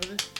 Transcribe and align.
tardes. 0.00 0.30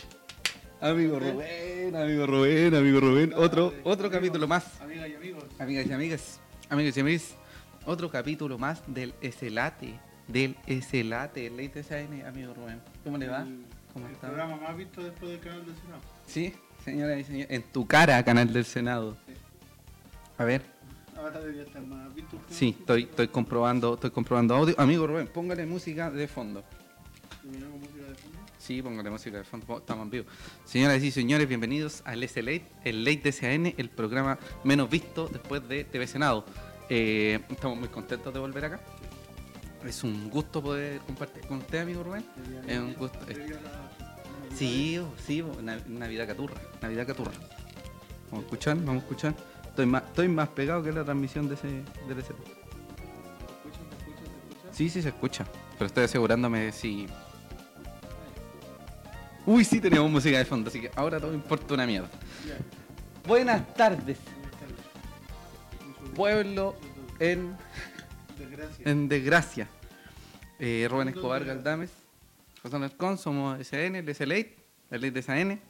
Amigo 0.80 1.18
Rubén, 1.18 1.94
amigo 1.94 2.26
Rubén, 2.26 2.74
amigo 2.74 3.00
Rubén. 3.00 3.32
Otro, 3.36 3.74
otro 3.84 4.10
capítulo 4.10 4.48
más. 4.48 4.80
Amigas 4.80 5.08
y 5.08 5.14
amigos. 5.14 5.44
Amigas 5.58 5.86
y 5.86 5.92
amigas, 5.92 6.40
amigas 6.70 6.96
y 6.96 7.00
amigas. 7.00 7.36
Otro 7.84 8.10
capítulo 8.10 8.58
más 8.58 8.82
del 8.86 9.14
Eselate. 9.20 9.98
Del 10.26 10.56
Eselate, 10.66 11.46
el 11.46 11.58
SN, 11.60 12.24
amigo 12.24 12.54
Rubén. 12.54 12.80
¿Cómo 13.04 13.18
le 13.18 13.28
va? 13.28 13.42
El, 13.42 13.64
¿Cómo 13.92 14.06
el 14.06 14.12
está? 14.12 14.28
programa 14.28 14.56
más 14.56 14.76
visto 14.76 15.02
después 15.02 15.30
del 15.32 15.40
canal 15.40 15.66
del 15.66 15.74
Senado. 15.76 16.00
Sí, 16.26 16.54
señora 16.84 17.18
y 17.18 17.24
señores. 17.24 17.50
En 17.50 17.62
tu 17.64 17.86
cara, 17.86 18.22
canal 18.24 18.52
del 18.52 18.64
Senado. 18.64 19.16
Sí. 19.26 19.34
A 20.38 20.44
ver. 20.44 20.62
Ahora 21.16 21.40
debería 21.40 21.64
estar 21.64 21.82
más 21.82 22.14
visto. 22.14 22.38
Sí, 22.48 22.76
estoy, 22.78 23.02
estoy 23.02 23.28
comprobando, 23.28 23.94
estoy 23.94 24.10
comprobando 24.10 24.54
audio. 24.54 24.74
Amigo 24.78 25.06
Rubén, 25.06 25.26
póngale 25.26 25.66
música 25.66 26.10
de 26.10 26.28
fondo. 26.28 26.62
¿Terminamos 27.42 27.80
música 27.80 27.99
de? 28.70 28.76
Sí, 28.76 28.82
póngale 28.82 29.10
música 29.10 29.38
de 29.38 29.44
fondo, 29.44 29.78
estamos 29.78 30.04
en 30.04 30.10
vivo. 30.10 30.26
Señoras 30.64 31.02
y 31.02 31.10
señores, 31.10 31.48
bienvenidos 31.48 32.02
al 32.04 32.22
S 32.22 32.40
Late, 32.42 32.66
el 32.84 33.04
Late 33.04 33.32
DCAN, 33.32 33.74
el 33.76 33.90
programa 33.90 34.38
menos 34.64 34.88
visto 34.88 35.28
después 35.28 35.66
de 35.68 35.84
TV 35.84 36.06
Senado. 36.06 36.44
Eh, 36.88 37.40
estamos 37.48 37.78
muy 37.78 37.88
contentos 37.88 38.32
de 38.32 38.38
volver 38.40 38.64
acá. 38.66 38.80
Es 39.84 40.04
un 40.04 40.28
gusto 40.30 40.62
poder 40.62 41.00
compartir 41.00 41.46
con 41.46 41.58
usted, 41.58 41.80
amigo 41.80 42.02
Rubén. 42.04 42.24
Es 42.68 42.78
un 42.78 42.94
gusto. 42.94 43.18
la- 43.26 43.90
Sí, 44.54 44.98
oh, 44.98 45.12
sí, 45.24 45.40
oh, 45.42 45.62
Na- 45.62 45.78
Navidad 45.86 46.26
Caturra, 46.26 46.60
Navidad 46.82 47.06
Caturra. 47.06 47.32
Vamos 48.30 48.44
a 48.44 48.46
escuchar, 48.46 48.76
vamos 48.76 48.94
a 48.96 48.98
escuchar. 49.06 49.34
Estoy 49.64 49.86
más, 49.86 50.02
estoy 50.04 50.28
más 50.28 50.48
pegado 50.48 50.82
que 50.82 50.92
la 50.92 51.04
transmisión 51.04 51.48
de 51.48 51.54
ese, 51.54 51.68
del 51.68 52.18
S 52.18 52.32
¿Te 52.34 52.42
escuchas, 52.42 53.80
te 53.88 53.96
escuchas, 53.96 54.24
te 54.28 54.50
escuchas? 54.50 54.76
Sí, 54.76 54.88
sí 54.90 55.02
se 55.02 55.08
escucha, 55.08 55.44
pero 55.78 55.86
estoy 55.86 56.04
asegurándome 56.04 56.60
de 56.60 56.72
si... 56.72 57.06
Uy, 59.46 59.64
sí 59.64 59.80
tenemos 59.80 60.10
música 60.10 60.38
de 60.38 60.44
fondo, 60.44 60.68
así 60.68 60.80
que 60.80 60.90
ahora 60.94 61.18
todo 61.18 61.32
importa 61.32 61.74
una 61.74 61.86
mierda. 61.86 62.10
Buenas 63.26 63.74
tardes, 63.74 64.18
pueblo 66.14 66.76
en, 67.18 67.56
Desgracia. 68.38 68.90
en 68.90 69.08
desgracia. 69.08 69.68
Eh, 70.58 70.86
Rubén 70.90 71.08
Escobar 71.08 71.44
Galdames, 71.44 71.90
José 72.62 72.76
Alarcón, 72.76 73.16
somos 73.16 73.58
SN, 73.60 73.98
el 73.98 74.14
SLate, 74.14 74.56
el 74.90 75.00
Late 75.00 75.10
de 75.12 75.22
SN. 75.22 75.60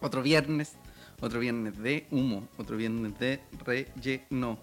Otro 0.00 0.22
viernes, 0.22 0.76
otro 1.20 1.40
viernes 1.40 1.78
de 1.78 2.06
humo, 2.10 2.48
otro 2.58 2.76
viernes 2.76 3.18
de 3.18 3.40
relleno, 3.64 4.58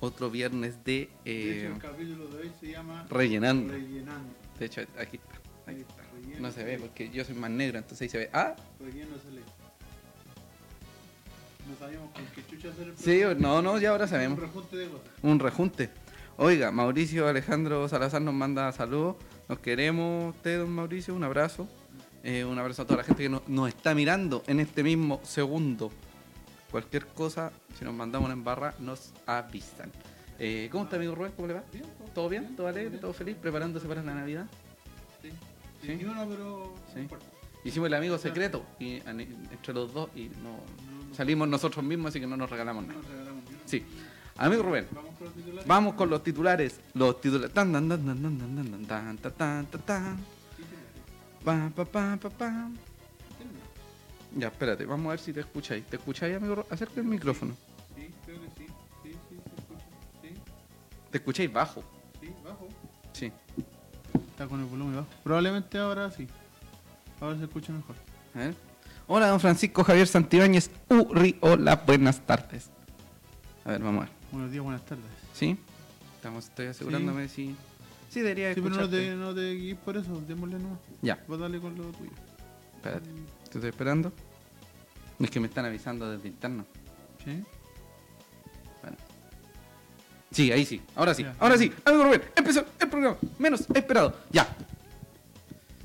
otro 0.00 0.30
viernes 0.30 0.84
de... 0.84 0.92
De 0.92 1.10
eh, 1.24 1.58
hecho, 1.58 1.74
el 1.74 1.78
capítulo 1.78 2.28
de 2.28 2.42
hoy 2.42 2.52
se 2.58 2.70
llama 2.70 3.06
rellenando. 3.10 3.72
Rellenando. 3.72 4.34
De 4.58 4.66
hecho, 4.66 4.82
aquí 4.98 5.16
está. 5.16 6.01
No 6.40 6.50
se 6.50 6.64
ve 6.64 6.78
porque 6.78 7.10
yo 7.10 7.24
soy 7.24 7.34
más 7.34 7.50
negro, 7.50 7.78
entonces 7.78 8.02
ahí 8.02 8.08
se 8.08 8.18
ve. 8.18 8.30
Ah, 8.32 8.54
Relleno 8.80 9.16
se 9.22 9.30
lee. 9.30 9.42
No 11.68 11.76
sabíamos 11.78 12.10
con 12.12 12.24
qué 12.34 12.44
chucha 12.46 12.68
hacer 12.70 12.88
el 12.88 12.96
sí, 12.96 13.22
no, 13.40 13.62
no, 13.62 13.78
ya 13.78 13.90
ahora 13.90 14.04
Un 14.04 14.10
sabemos. 14.10 14.38
rejunte 14.38 14.76
de 14.76 14.88
cosas. 14.88 15.06
Un 15.22 15.38
rejunte. 15.38 15.90
Oiga, 16.36 16.70
Mauricio 16.72 17.28
Alejandro 17.28 17.88
Salazar 17.88 18.20
nos 18.22 18.34
manda 18.34 18.70
saludos. 18.72 19.16
Nos 19.48 19.58
queremos, 19.60 20.34
usted, 20.34 20.58
don 20.58 20.70
Mauricio, 20.70 21.14
un 21.14 21.24
abrazo. 21.24 21.68
Eh, 22.24 22.44
un 22.44 22.58
abrazo 22.58 22.82
a 22.82 22.84
toda 22.86 22.98
la 22.98 23.04
gente 23.04 23.22
que 23.24 23.28
nos, 23.28 23.46
nos 23.48 23.68
está 23.68 23.94
mirando 23.94 24.42
en 24.46 24.60
este 24.60 24.82
mismo 24.82 25.20
segundo. 25.24 25.92
Cualquier 26.70 27.06
cosa, 27.06 27.52
si 27.78 27.84
nos 27.84 27.94
mandamos 27.94 28.26
una 28.26 28.34
embarra, 28.34 28.74
nos 28.78 29.12
avisan. 29.26 29.90
Eh, 30.38 30.68
¿Cómo 30.72 30.84
está, 30.84 30.96
amigo 30.96 31.14
Rubén? 31.14 31.32
¿Cómo 31.36 31.48
le 31.48 31.54
va? 31.54 31.62
¿Todo 32.14 32.28
bien? 32.28 32.56
¿Todo 32.56 32.66
alegre? 32.66 32.98
¿Todo 32.98 33.12
feliz? 33.12 33.36
¿Preparándose 33.40 33.86
para 33.86 34.02
la 34.02 34.14
Navidad? 34.14 34.46
Sí. 35.20 35.30
¿Sí? 35.82 35.88
Sí. 35.88 35.94
Ni 35.96 36.04
uno, 36.04 36.26
pero. 36.28 36.74
Sí. 36.88 36.92
no 36.96 37.00
importa. 37.02 37.26
Hicimos 37.64 37.86
el 37.88 37.94
amigo 37.94 38.18
secreto 38.18 38.64
y, 38.80 38.94
entre 39.06 39.72
los 39.72 39.92
dos 39.94 40.10
y 40.16 40.28
no, 40.42 40.58
salimos 41.14 41.46
nosotros 41.46 41.84
mismos, 41.84 42.08
así 42.08 42.18
que 42.20 42.26
no 42.26 42.36
nos 42.36 42.50
regalamos 42.50 42.82
no 42.84 42.88
nada. 42.88 43.00
nos 43.02 43.10
regalamos. 43.10 43.44
Sí. 43.66 43.84
Amigo 44.36 44.62
Rubén, 44.62 44.88
Vamos 44.90 45.14
con 45.14 45.20
los 45.28 45.34
titulares. 45.34 45.66
vamos 45.68 45.94
con 45.94 46.10
los 46.10 46.22
titulares. 46.24 46.80
Los 46.94 47.20
titulares. 47.20 47.52
Tan, 47.54 47.72
tan, 47.72 47.88
tan, 47.88 48.04
tan, 48.04 48.22
tan, 48.22 48.38
tan, 48.38 48.56
tan, 48.56 48.86
tan, 48.86 48.86
tan, 48.86 49.36
tan, 49.36 49.66
tan, 49.66 49.82
tan. 49.82 50.16
Titulares. 50.56 50.92
Pa, 51.44 51.70
pa, 51.76 51.84
pa, 51.84 52.16
pa, 52.16 52.30
pa. 52.30 52.68
Titulares. 53.38 53.62
Ya, 54.36 54.48
espérate, 54.48 54.84
vamos 54.86 55.06
a 55.06 55.10
ver 55.10 55.20
si 55.20 55.32
te 55.32 55.40
escucháis. 55.40 55.84
¿Te 55.86 55.96
escucháis, 55.96 56.34
amigo? 56.36 56.66
Acerca 56.70 57.00
el 57.00 57.06
micrófono. 57.06 57.54
Sí, 57.94 58.10
creo 58.24 58.40
que 58.40 58.46
sí. 58.56 58.66
Sí, 59.04 59.12
sí, 59.28 59.36
se 59.36 59.60
escucha. 59.60 59.84
Sí, 60.22 60.28
¿Te 61.10 61.18
escucháis 61.18 61.52
bajo? 61.52 61.84
sí, 62.20 62.30
bajo. 62.42 62.68
Sí. 63.12 63.30
Está 64.42 64.50
con 64.50 64.58
el 64.60 64.66
volumen 64.66 64.96
bajo. 64.96 65.06
Probablemente 65.22 65.78
ahora 65.78 66.10
sí. 66.10 66.26
Ahora 67.20 67.38
se 67.38 67.44
escucha 67.44 67.72
mejor. 67.72 67.94
A 68.34 68.38
ver. 68.40 68.54
Hola, 69.06 69.28
don 69.28 69.38
Francisco 69.38 69.84
Javier 69.84 70.08
Santibáñez 70.08 70.68
Urri. 70.90 71.36
Hola, 71.42 71.76
buenas 71.86 72.18
tardes. 72.26 72.68
A 73.64 73.70
ver, 73.70 73.80
vamos 73.80 74.02
a 74.02 74.06
ver. 74.06 74.14
Buenos 74.32 74.50
días, 74.50 74.64
buenas 74.64 74.84
tardes. 74.84 75.04
¿Sí? 75.32 75.56
Estamos, 76.16 76.46
estoy 76.46 76.66
asegurándome 76.66 77.28
si. 77.28 77.54
Sí, 78.08 78.18
debería 78.20 78.52
Sí, 78.52 78.60
pero 78.60 78.74
no 78.74 78.80
escucharte. 78.82 79.10
te, 79.10 79.14
no 79.14 79.32
te 79.32 79.52
guíes 79.54 79.78
por 79.78 79.96
eso. 79.96 80.20
Démosle 80.26 80.58
nomás. 80.58 80.80
Ya, 81.02 81.22
Vos 81.28 81.38
dale 81.38 81.60
con 81.60 81.76
lo 81.76 81.84
tuyo. 81.92 82.10
espérate. 82.74 83.08
Te 83.48 83.54
estoy 83.58 83.70
esperando. 83.70 84.12
Es 85.20 85.30
que 85.30 85.38
me 85.38 85.46
están 85.46 85.66
avisando 85.66 86.10
desde 86.10 86.26
interno. 86.26 86.66
¿Sí? 87.24 87.44
Sí, 90.32 90.50
ahí 90.50 90.64
sí. 90.64 90.80
Ahora 90.96 91.14
sí. 91.14 91.22
Ya. 91.22 91.34
Ahora 91.38 91.56
sí. 91.58 91.72
Amigo 91.84 92.04
Rubén, 92.04 92.22
empezó 92.34 92.64
el 92.80 92.88
programa. 92.88 93.16
Menos 93.38 93.66
esperado. 93.74 94.16
Ya. 94.30 94.48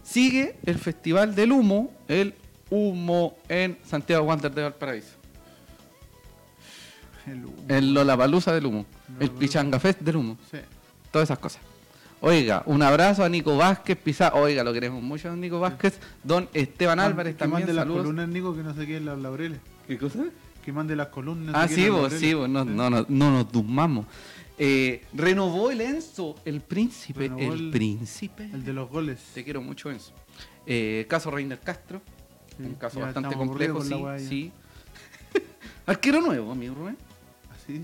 Sigue 0.04 0.56
el 0.66 0.78
Festival 0.78 1.36
del 1.36 1.52
Humo, 1.52 1.92
el 2.08 2.34
Humo 2.70 3.38
en 3.50 3.78
Santiago 3.86 4.26
Wander 4.26 4.52
de 4.52 4.64
Valparaíso. 4.64 5.16
El 7.26 7.46
humo. 7.46 7.56
El 7.68 7.94
Lollapalooza 7.94 8.54
del 8.54 8.66
Humo. 8.66 8.86
El. 9.20 9.32
Pichanga 9.32 9.80
Fest 9.80 10.00
del 10.00 10.16
Humo. 10.16 10.38
Sí. 10.50 10.60
Todas 11.12 11.28
esas 11.28 11.40
cosas. 11.40 11.62
Oiga, 12.20 12.64
un 12.66 12.82
abrazo 12.82 13.24
a 13.24 13.30
Nico 13.30 13.58
Vázquez, 13.58 13.98
Pizarro. 13.98 14.40
Oiga, 14.40 14.64
lo 14.64 14.74
queremos 14.74 15.04
mucho, 15.04 15.30
don 15.30 15.40
Nico 15.40 15.60
Vázquez. 15.60 16.00
Don 16.24 16.50
Esteban 16.54 17.00
Álvarez 17.00 17.36
que 17.36 17.40
también. 17.40 17.68
mande 17.68 17.74
las 17.74 18.28
Nico, 18.30 18.56
que 18.56 18.64
no 18.64 18.74
se 18.74 18.88
queden 18.88 19.06
las 19.06 19.20
laureles. 19.20 19.60
¿Qué 19.88 19.98
cosa? 19.98 20.20
Que 20.68 20.74
mande 20.74 20.98
las 20.98 21.08
columnas. 21.08 21.56
Ah, 21.58 21.66
sí, 21.66 21.88
vos, 21.88 22.12
sí, 22.12 22.34
vos, 22.34 22.50
no, 22.50 22.66
no, 22.66 22.90
no, 22.90 23.06
no 23.08 23.32
nos 23.32 23.50
dumamos. 23.50 24.06
Eh, 24.58 25.06
renovó 25.14 25.72
el 25.72 25.80
Enzo, 25.80 26.36
el 26.44 26.60
príncipe, 26.60 27.22
Renovó 27.22 27.54
el, 27.54 27.68
el- 27.68 27.72
príncipe. 27.72 28.50
El 28.54 28.66
de 28.66 28.74
los 28.74 28.90
goles. 28.90 29.18
Te 29.34 29.46
quiero 29.46 29.62
mucho, 29.62 29.90
Enzo. 29.90 30.12
Eh, 30.66 31.06
caso 31.08 31.32
Reiner 31.32 31.62
Castro, 31.62 32.02
Sí, 32.58 32.64
un 32.64 32.74
caso 32.76 33.00
bastante 33.00 33.34
complejo, 33.38 33.82
sí, 33.82 33.96
sí. 34.28 34.52
arquero 35.86 36.20
nuevo, 36.20 36.52
amigo 36.52 36.76
Rubén. 36.76 36.98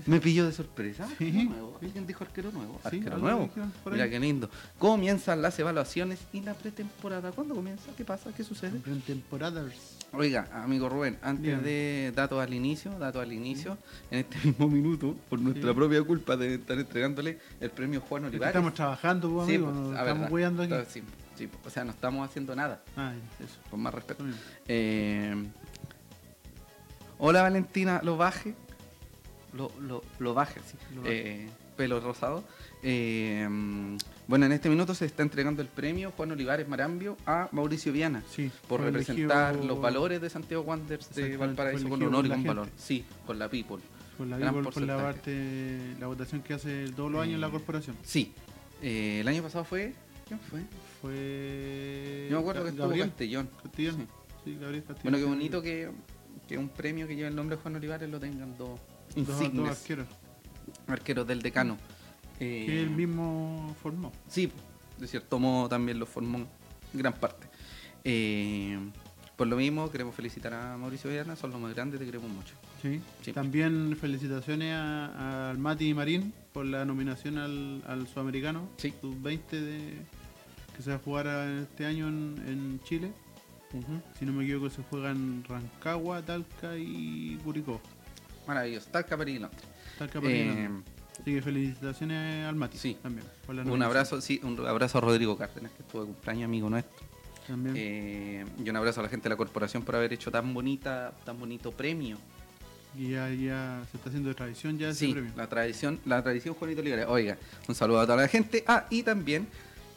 Me 0.06 0.20
pilló 0.20 0.46
de 0.46 0.52
sorpresa. 0.52 1.06
Sí, 1.18 1.30
nuevo. 1.30 1.78
¿Alguien 1.82 2.06
dijo 2.06 2.24
arquero 2.24 2.50
nuevo? 2.52 2.80
Sí, 2.90 2.96
arquero 2.98 3.18
nuevo. 3.18 3.50
Mira 3.90 4.08
qué 4.08 4.18
lindo. 4.18 4.48
Comienzan 4.78 5.42
las 5.42 5.58
evaluaciones 5.58 6.18
y 6.32 6.40
la 6.40 6.54
pretemporada. 6.54 7.32
¿Cuándo 7.32 7.54
comienza? 7.54 7.90
¿Qué 7.96 8.04
pasa? 8.04 8.30
¿Qué 8.34 8.44
sucede? 8.44 8.80
En 8.86 9.00
temporadas. 9.02 9.72
Oiga, 10.12 10.48
amigo 10.52 10.88
Rubén, 10.88 11.18
antes 11.22 11.60
de 11.64 12.12
datos 12.14 12.40
al 12.40 12.54
inicio, 12.54 12.96
datos 13.00 13.20
al 13.20 13.32
inicio, 13.32 13.76
en 14.12 14.20
este 14.20 14.38
mismo 14.44 14.68
minuto, 14.68 15.16
por 15.28 15.40
nuestra 15.40 15.70
Sí. 15.70 15.74
propia 15.74 16.02
culpa 16.04 16.36
de 16.36 16.54
estar 16.54 16.78
entregándole 16.78 17.38
el 17.60 17.70
premio 17.70 18.00
Juan 18.00 18.26
Olivares. 18.26 18.54
Estamos 18.54 18.74
trabajando, 18.74 19.28
pues, 19.30 19.48
Sí, 19.48 19.54
amigo. 19.56 19.72
pues, 19.72 19.82
nos 19.88 19.96
a 19.96 20.00
estamos 20.02 20.30
weyando 20.30 20.62
aquí. 20.62 20.72
Está- 20.72 20.88
sí, 20.90 21.02
sí, 21.36 21.48
o 21.66 21.68
sea, 21.70 21.84
no 21.84 21.90
estamos 21.90 22.28
haciendo 22.30 22.54
nada, 22.54 22.80
Ah, 22.96 23.12
eso. 23.40 23.58
con 23.70 23.80
más 23.80 23.92
respeto. 23.92 24.24
Eh, 24.68 25.34
hola 27.18 27.42
Valentina 27.42 28.00
Lobaje. 28.04 28.54
Lo, 29.56 29.70
lo, 29.80 30.02
Lobaje, 30.18 30.60
sí. 30.66 30.76
Lobaje. 30.94 31.44
Eh, 31.44 31.48
pelo 31.76 32.00
rosado. 32.00 32.44
Eh, 32.82 33.48
bueno, 34.26 34.46
en 34.46 34.52
este 34.52 34.68
minuto 34.68 34.94
se 34.94 35.06
está 35.06 35.22
entregando 35.22 35.62
el 35.62 35.68
premio 35.68 36.12
Juan 36.16 36.32
Olivares 36.32 36.68
Marambio 36.68 37.16
a 37.24 37.48
Mauricio 37.52 37.92
Viana 37.92 38.22
Sí, 38.30 38.50
por 38.68 38.80
representar 38.80 39.54
elegido 39.54 39.74
los 39.74 39.80
valores 39.82 40.20
de 40.20 40.28
Santiago 40.28 40.62
Wanderers 40.64 41.14
de 41.14 41.36
Valparaíso 41.36 41.88
con 41.88 42.02
honor 42.02 42.26
y 42.26 42.30
con 42.30 42.44
valor. 42.44 42.68
Sí, 42.76 43.04
con 43.26 43.38
la 43.38 43.48
people. 43.48 43.78
Por 44.18 44.26
la, 44.28 44.38
gran 44.38 44.62
por, 44.62 44.80
la 44.82 44.96
parte, 44.96 45.78
la 45.98 46.06
votación 46.06 46.42
que 46.42 46.54
hace 46.54 46.90
todos 46.90 47.10
los 47.10 47.20
años 47.22 47.40
la 47.40 47.48
Eh, 47.48 47.50
corporación. 47.50 47.96
Sí. 48.04 48.32
Eh, 48.80 49.20
el 49.20 49.28
año 49.28 49.42
pasado 49.42 49.64
fue. 49.64 49.92
¿Quién 50.28 50.38
fue? 50.38 50.60
Fue. 51.00 52.28
Yo 52.30 52.36
me 52.36 52.40
acuerdo 52.40 52.62
que 52.64 52.70
estuvo 52.70 52.88
Castellón. 52.90 53.50
Castillón. 53.62 53.96
Sí. 53.96 54.06
Sí, 54.44 54.58
Gabriel 54.60 54.84
Castillón. 54.84 55.02
Bueno, 55.02 55.18
qué 55.18 55.24
bonito 55.24 55.62
que, 55.62 55.90
que 56.46 56.58
un 56.58 56.68
premio 56.68 57.08
que 57.08 57.16
lleva 57.16 57.28
el 57.28 57.34
nombre 57.34 57.56
de 57.56 57.62
Juan 57.62 57.76
Olivares 57.76 58.08
lo 58.08 58.20
tengan 58.20 58.56
dos 58.56 58.78
insignes 59.16 59.70
arqueros. 59.78 60.06
arqueros 60.86 61.26
del 61.26 61.42
decano. 61.42 61.76
Eh, 62.40 62.64
Que 62.66 62.82
él 62.82 62.90
mismo 62.90 63.74
formó. 63.82 64.12
Sí, 64.28 64.50
de 64.98 65.06
cierto 65.06 65.38
modo 65.38 65.68
también 65.68 65.98
lo 65.98 66.06
formó 66.06 66.38
en 66.38 66.46
gran 66.94 67.12
parte. 67.14 67.46
Eh, 68.04 68.78
por 69.36 69.46
lo 69.48 69.56
mismo, 69.56 69.90
queremos 69.90 70.14
felicitar 70.14 70.54
a 70.54 70.76
Mauricio 70.76 71.10
Viana, 71.10 71.34
son 71.36 71.50
los 71.50 71.60
más 71.60 71.74
grandes, 71.74 71.98
te 71.98 72.06
queremos 72.06 72.30
mucho. 72.30 72.54
Sí. 72.82 73.32
También 73.32 73.96
felicitaciones 74.00 74.74
al 74.76 75.58
Mati 75.58 75.92
Marín 75.94 76.32
por 76.52 76.66
la 76.66 76.84
nominación 76.84 77.38
al, 77.38 77.82
al 77.86 78.06
Sudamericano 78.06 78.68
Sí. 78.76 78.92
sub-20 79.00 79.40
de, 79.50 79.94
que 80.76 80.82
se 80.82 80.90
va 80.90 80.96
a 80.96 80.98
jugar 81.00 81.26
este 81.62 81.86
año 81.86 82.08
en, 82.08 82.36
en 82.46 82.80
Chile. 82.84 83.10
Si 84.18 84.24
no 84.24 84.32
me 84.32 84.44
equivoco, 84.44 84.70
se 84.70 84.82
juegan 84.84 85.42
Rancagua, 85.48 86.22
Talca 86.22 86.76
y 86.78 87.36
Curicó. 87.42 87.80
Maravilloso. 88.46 88.88
Talca. 88.90 89.16
Talca 89.98 90.20
Eh. 90.24 90.68
Así 91.20 91.32
que 91.32 91.42
felicitaciones 91.42 92.46
al 92.46 92.56
Mati. 92.56 92.76
sí. 92.76 92.96
También. 93.02 93.24
un 93.48 93.82
abrazo, 93.82 94.20
sí, 94.20 94.40
un 94.42 94.58
abrazo 94.66 94.98
a 94.98 95.00
Rodrigo 95.00 95.36
Cárdenas, 95.36 95.70
que 95.72 95.82
estuvo 95.82 96.02
de 96.02 96.06
cumpleaños 96.08 96.44
amigo 96.46 96.68
nuestro. 96.68 97.06
También. 97.46 97.74
Eh, 97.78 98.44
y 98.64 98.68
un 98.70 98.76
abrazo 98.76 99.00
a 99.00 99.04
la 99.04 99.08
gente 99.08 99.24
de 99.24 99.30
la 99.30 99.36
corporación 99.36 99.82
por 99.84 99.94
haber 99.96 100.12
hecho 100.12 100.30
tan 100.30 100.52
bonita, 100.52 101.12
tan 101.24 101.38
bonito 101.38 101.70
premio. 101.72 102.16
Y 102.96 103.10
ya, 103.10 103.28
ya 103.30 103.82
se 103.90 103.96
está 103.96 104.08
haciendo 104.08 104.28
de 104.28 104.34
tradición 104.34 104.78
ya 104.78 104.88
ese 104.90 105.06
Sí, 105.06 105.12
premio. 105.12 105.32
la 105.36 105.48
tradición, 105.48 106.00
la 106.04 106.22
tradición 106.22 106.54
Juanito 106.54 106.82
Ligares. 106.82 107.06
Oiga, 107.08 107.36
un 107.68 107.74
saludo 107.74 108.00
a 108.00 108.06
toda 108.06 108.16
la 108.22 108.28
gente. 108.28 108.64
Ah, 108.66 108.86
y 108.90 109.02
también, 109.02 109.46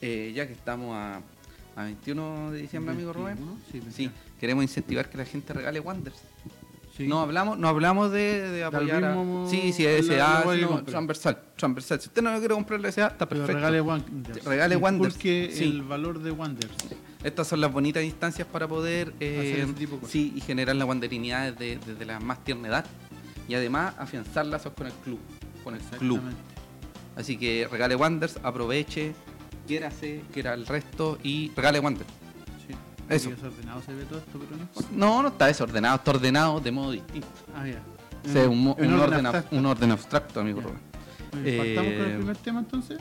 eh, 0.01 0.31
ya 0.35 0.45
que 0.47 0.53
estamos 0.53 0.95
a, 0.95 1.21
a 1.75 1.83
21 1.83 2.51
de 2.51 2.61
diciembre, 2.61 2.93
amigo 2.93 3.13
Rubén. 3.13 3.35
21, 3.37 3.57
Sí, 3.71 3.71
Sí, 3.71 3.79
21. 4.07 4.11
queremos 4.39 4.63
incentivar 4.63 5.09
que 5.09 5.17
la 5.17 5.25
gente 5.25 5.53
regale 5.53 5.79
Wonders. 5.79 6.17
Sí. 6.97 7.07
No 7.07 7.19
hablamos, 7.21 7.59
no 7.59 7.67
hablamos 7.67 8.11
de, 8.11 8.41
de 8.49 8.63
apoyar 8.63 9.05
a... 9.05 9.13
mismo- 9.15 9.47
Sí, 9.47 9.71
sí, 9.71 9.85
SA, 10.01 10.43
no, 10.59 10.67
compre. 10.67 10.91
transversal, 10.91 11.39
transversal. 11.55 12.01
Si 12.01 12.07
usted 12.07 12.23
no 12.23 12.31
quiere 12.39 12.55
comprar 12.55 12.79
la 12.79 12.91
SA, 12.91 13.07
está 13.07 13.29
Pero 13.29 13.41
perfecto. 13.41 13.53
regale 13.59 13.81
Wonders. 13.81 14.43
Regale 14.43 14.75
Wonders. 14.77 15.13
Porque 15.13 15.51
Sí. 15.53 15.63
el 15.65 15.83
valor 15.83 16.19
de 16.23 16.31
Wonders. 16.31 16.73
Estas 17.23 17.47
son 17.47 17.61
las 17.61 17.71
bonitas 17.71 18.03
instancias 18.03 18.47
para 18.47 18.67
poder 18.67 19.13
eh, 19.19 19.37
Hacer 19.53 19.59
ese 19.65 19.73
tipo 19.73 19.93
de 19.95 19.99
cosas. 20.01 20.11
sí, 20.11 20.33
y 20.35 20.41
generar 20.41 20.75
la 20.75 20.85
wanderinidad 20.85 21.53
desde, 21.53 21.77
desde 21.85 22.05
la 22.05 22.19
más 22.19 22.43
tierna 22.43 22.67
edad. 22.67 22.85
Y 23.47 23.53
además 23.53 23.93
afianzar 23.99 24.45
lazos 24.47 24.73
con 24.73 24.87
el 24.87 24.93
club. 24.93 25.19
Con 25.63 25.75
el 25.75 25.81
club. 25.81 26.19
Así 27.15 27.37
que 27.37 27.67
regale 27.71 27.95
Wonders, 27.95 28.39
aproveche, 28.43 29.13
quiérase, 29.67 30.21
quiera 30.33 30.53
el 30.53 30.65
resto 30.65 31.17
y 31.23 31.51
regale 31.55 31.79
Wonders. 31.79 32.09
Eso. 33.09 33.29
Aquí 33.29 33.41
desordenado 33.41 33.81
se 33.81 33.93
ve 33.93 34.03
todo 34.05 34.19
esto, 34.19 34.31
pero 34.39 34.55
no 34.57 34.61
importa. 34.63 34.89
No, 34.93 35.21
no 35.21 35.27
está 35.29 35.45
desordenado, 35.47 35.95
está 35.95 36.11
ordenado 36.11 36.59
de 36.59 36.71
modo 36.71 36.91
distinto. 36.91 37.27
Ah, 37.55 37.65
ya. 37.67 37.79
O 38.27 38.33
sea, 38.33 38.49
un, 38.49 38.67
orden 38.67 38.93
orden, 38.93 39.19
ab- 39.25 39.27
abstracto. 39.27 39.55
un 39.55 39.65
orden 39.65 39.91
abstracto, 39.91 40.39
amigo. 40.41 40.61
Rubén. 40.61 40.79
Oye, 41.33 41.57
¿Partamos 41.57 41.93
con 41.93 42.03
Eh, 42.03 42.11
el 42.11 42.17
primer 42.17 42.37
tema 42.37 42.59
entonces? 42.59 42.99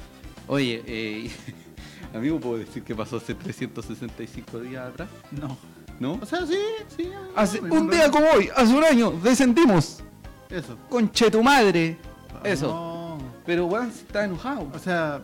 Oye, 0.49 0.83
eh, 0.87 1.31
amigo, 2.15 2.39
¿puedo 2.39 2.59
decir 2.59 2.83
que 2.85 2.95
pasó 2.95 3.17
hace 3.17 3.35
365 3.35 4.61
días 4.61 4.89
atrás? 4.89 5.09
No. 5.33 5.57
¿No? 5.99 6.19
O 6.23 6.27
sea, 6.27 6.47
sí, 6.47 6.59
sí. 6.97 7.11
Hace 7.35 7.61
un 7.61 7.89
día 7.91 8.11
como 8.11 8.27
hoy, 8.31 8.49
hace 8.55 8.75
un 8.75 8.85
año, 8.85 9.13
descendimos. 9.23 10.03
Eso. 10.51 10.77
Conche 10.91 11.31
tu 11.31 11.43
madre. 11.43 11.97
Eso. 12.45 12.67
No. 12.69 13.19
Pero 13.47 13.67
weón 13.67 13.89
está 13.89 14.25
enojado. 14.25 14.69
O 14.75 14.79
sea, 14.79 15.23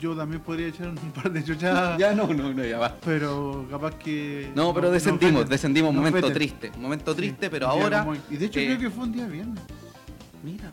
yo 0.00 0.14
también 0.14 0.40
podría 0.42 0.68
echar 0.68 0.88
un 0.88 0.96
par 1.14 1.32
de 1.32 1.42
chuchadas, 1.44 1.98
Ya 1.98 2.12
no, 2.14 2.26
no, 2.32 2.52
no, 2.52 2.64
ya 2.64 2.78
va. 2.78 2.96
pero 3.04 3.66
capaz 3.70 3.94
que... 3.96 4.50
No, 4.54 4.72
pero 4.74 4.88
no 4.88 4.92
descendimos, 4.92 5.48
descendimos, 5.48 5.92
No 5.94 6.00
momento 6.00 6.32
triste, 6.32 6.70
momento 6.78 7.12
Sí, 7.12 7.16
triste, 7.18 7.50
pero 7.50 7.68
ahora. 7.68 8.04
como. 8.04 8.16
Y 8.30 8.36
de 8.36 8.46
hecho 8.46 8.60
eh, 8.60 8.66
creo 8.66 8.78
que 8.78 8.90
fue 8.90 9.04
un 9.04 9.12
día 9.12 9.26
viernes. 9.26 9.62
Mira. 10.42 10.70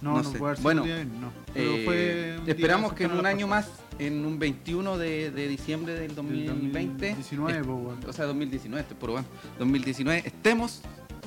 No, 0.00 0.16
No 0.16 0.24
sé. 0.24 0.36
puede 0.38 0.52
haber 0.52 0.62
Bueno, 0.62 0.82
un 0.82 0.86
día 0.88 0.96
viernes, 0.96 1.20
no. 1.20 1.32
Pero 1.54 1.70
Eh, 1.72 1.82
fue 1.84 2.34
un 2.38 2.44
día 2.44 2.54
esperamos 2.54 2.92
que 2.92 3.04
en 3.04 3.12
un 3.12 3.24
año 3.24 3.46
más, 3.46 3.68
en 4.00 4.24
un 4.26 4.36
21 4.38 4.98
de, 4.98 5.30
de 5.30 5.46
diciembre 5.48 5.94
del 5.94 6.08
Del 6.08 6.16
2020, 6.16 7.08
2019, 7.14 7.58
est- 7.58 7.66
po, 7.66 7.74
weón. 7.74 7.98
o 8.08 8.12
sea, 8.12 8.24
2019, 8.26 8.80
estoy 8.82 8.96
por 8.96 9.10
bueno, 9.12 9.26
2019, 9.60 10.22
estemos 10.26 10.82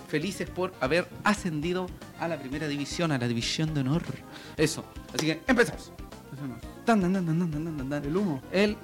felices 0.09 0.49
por 0.49 0.73
haber 0.81 1.07
ascendido 1.23 1.87
a 2.19 2.27
la 2.27 2.37
primera 2.37 2.67
división, 2.67 3.11
a 3.13 3.17
la 3.17 3.27
división 3.29 3.73
de 3.73 3.79
honor. 3.79 4.03
Eso. 4.57 4.83
Así 5.13 5.25
que 5.25 5.39
empezamos. 5.47 5.91
Empecemos. 6.35 6.61
Tan, 6.85 7.01
tan, 7.01 7.13
tan, 7.13 7.25
tan, 7.25 7.39
tan, 7.39 7.63
tan, 7.63 7.77
tan, 7.77 7.89
tan. 7.89 8.05
El 8.05 8.17
humo. 8.17 8.41
El 8.51 8.77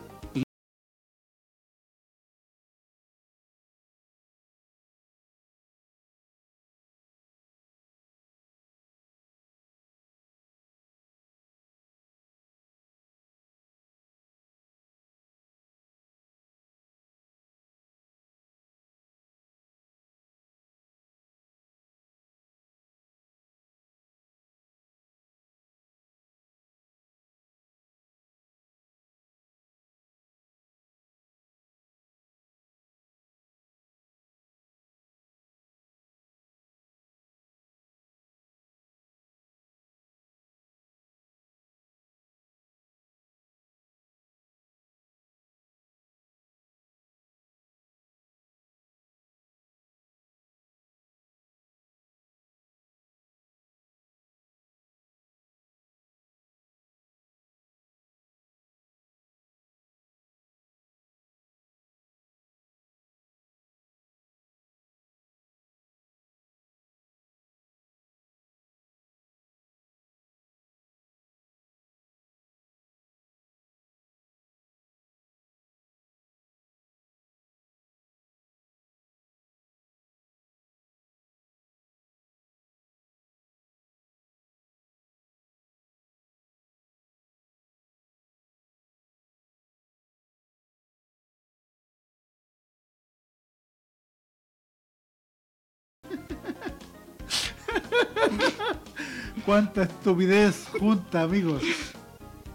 Cuánta 99.45 99.83
estupidez 99.83 100.67
junta, 100.79 101.23
amigos. 101.23 101.63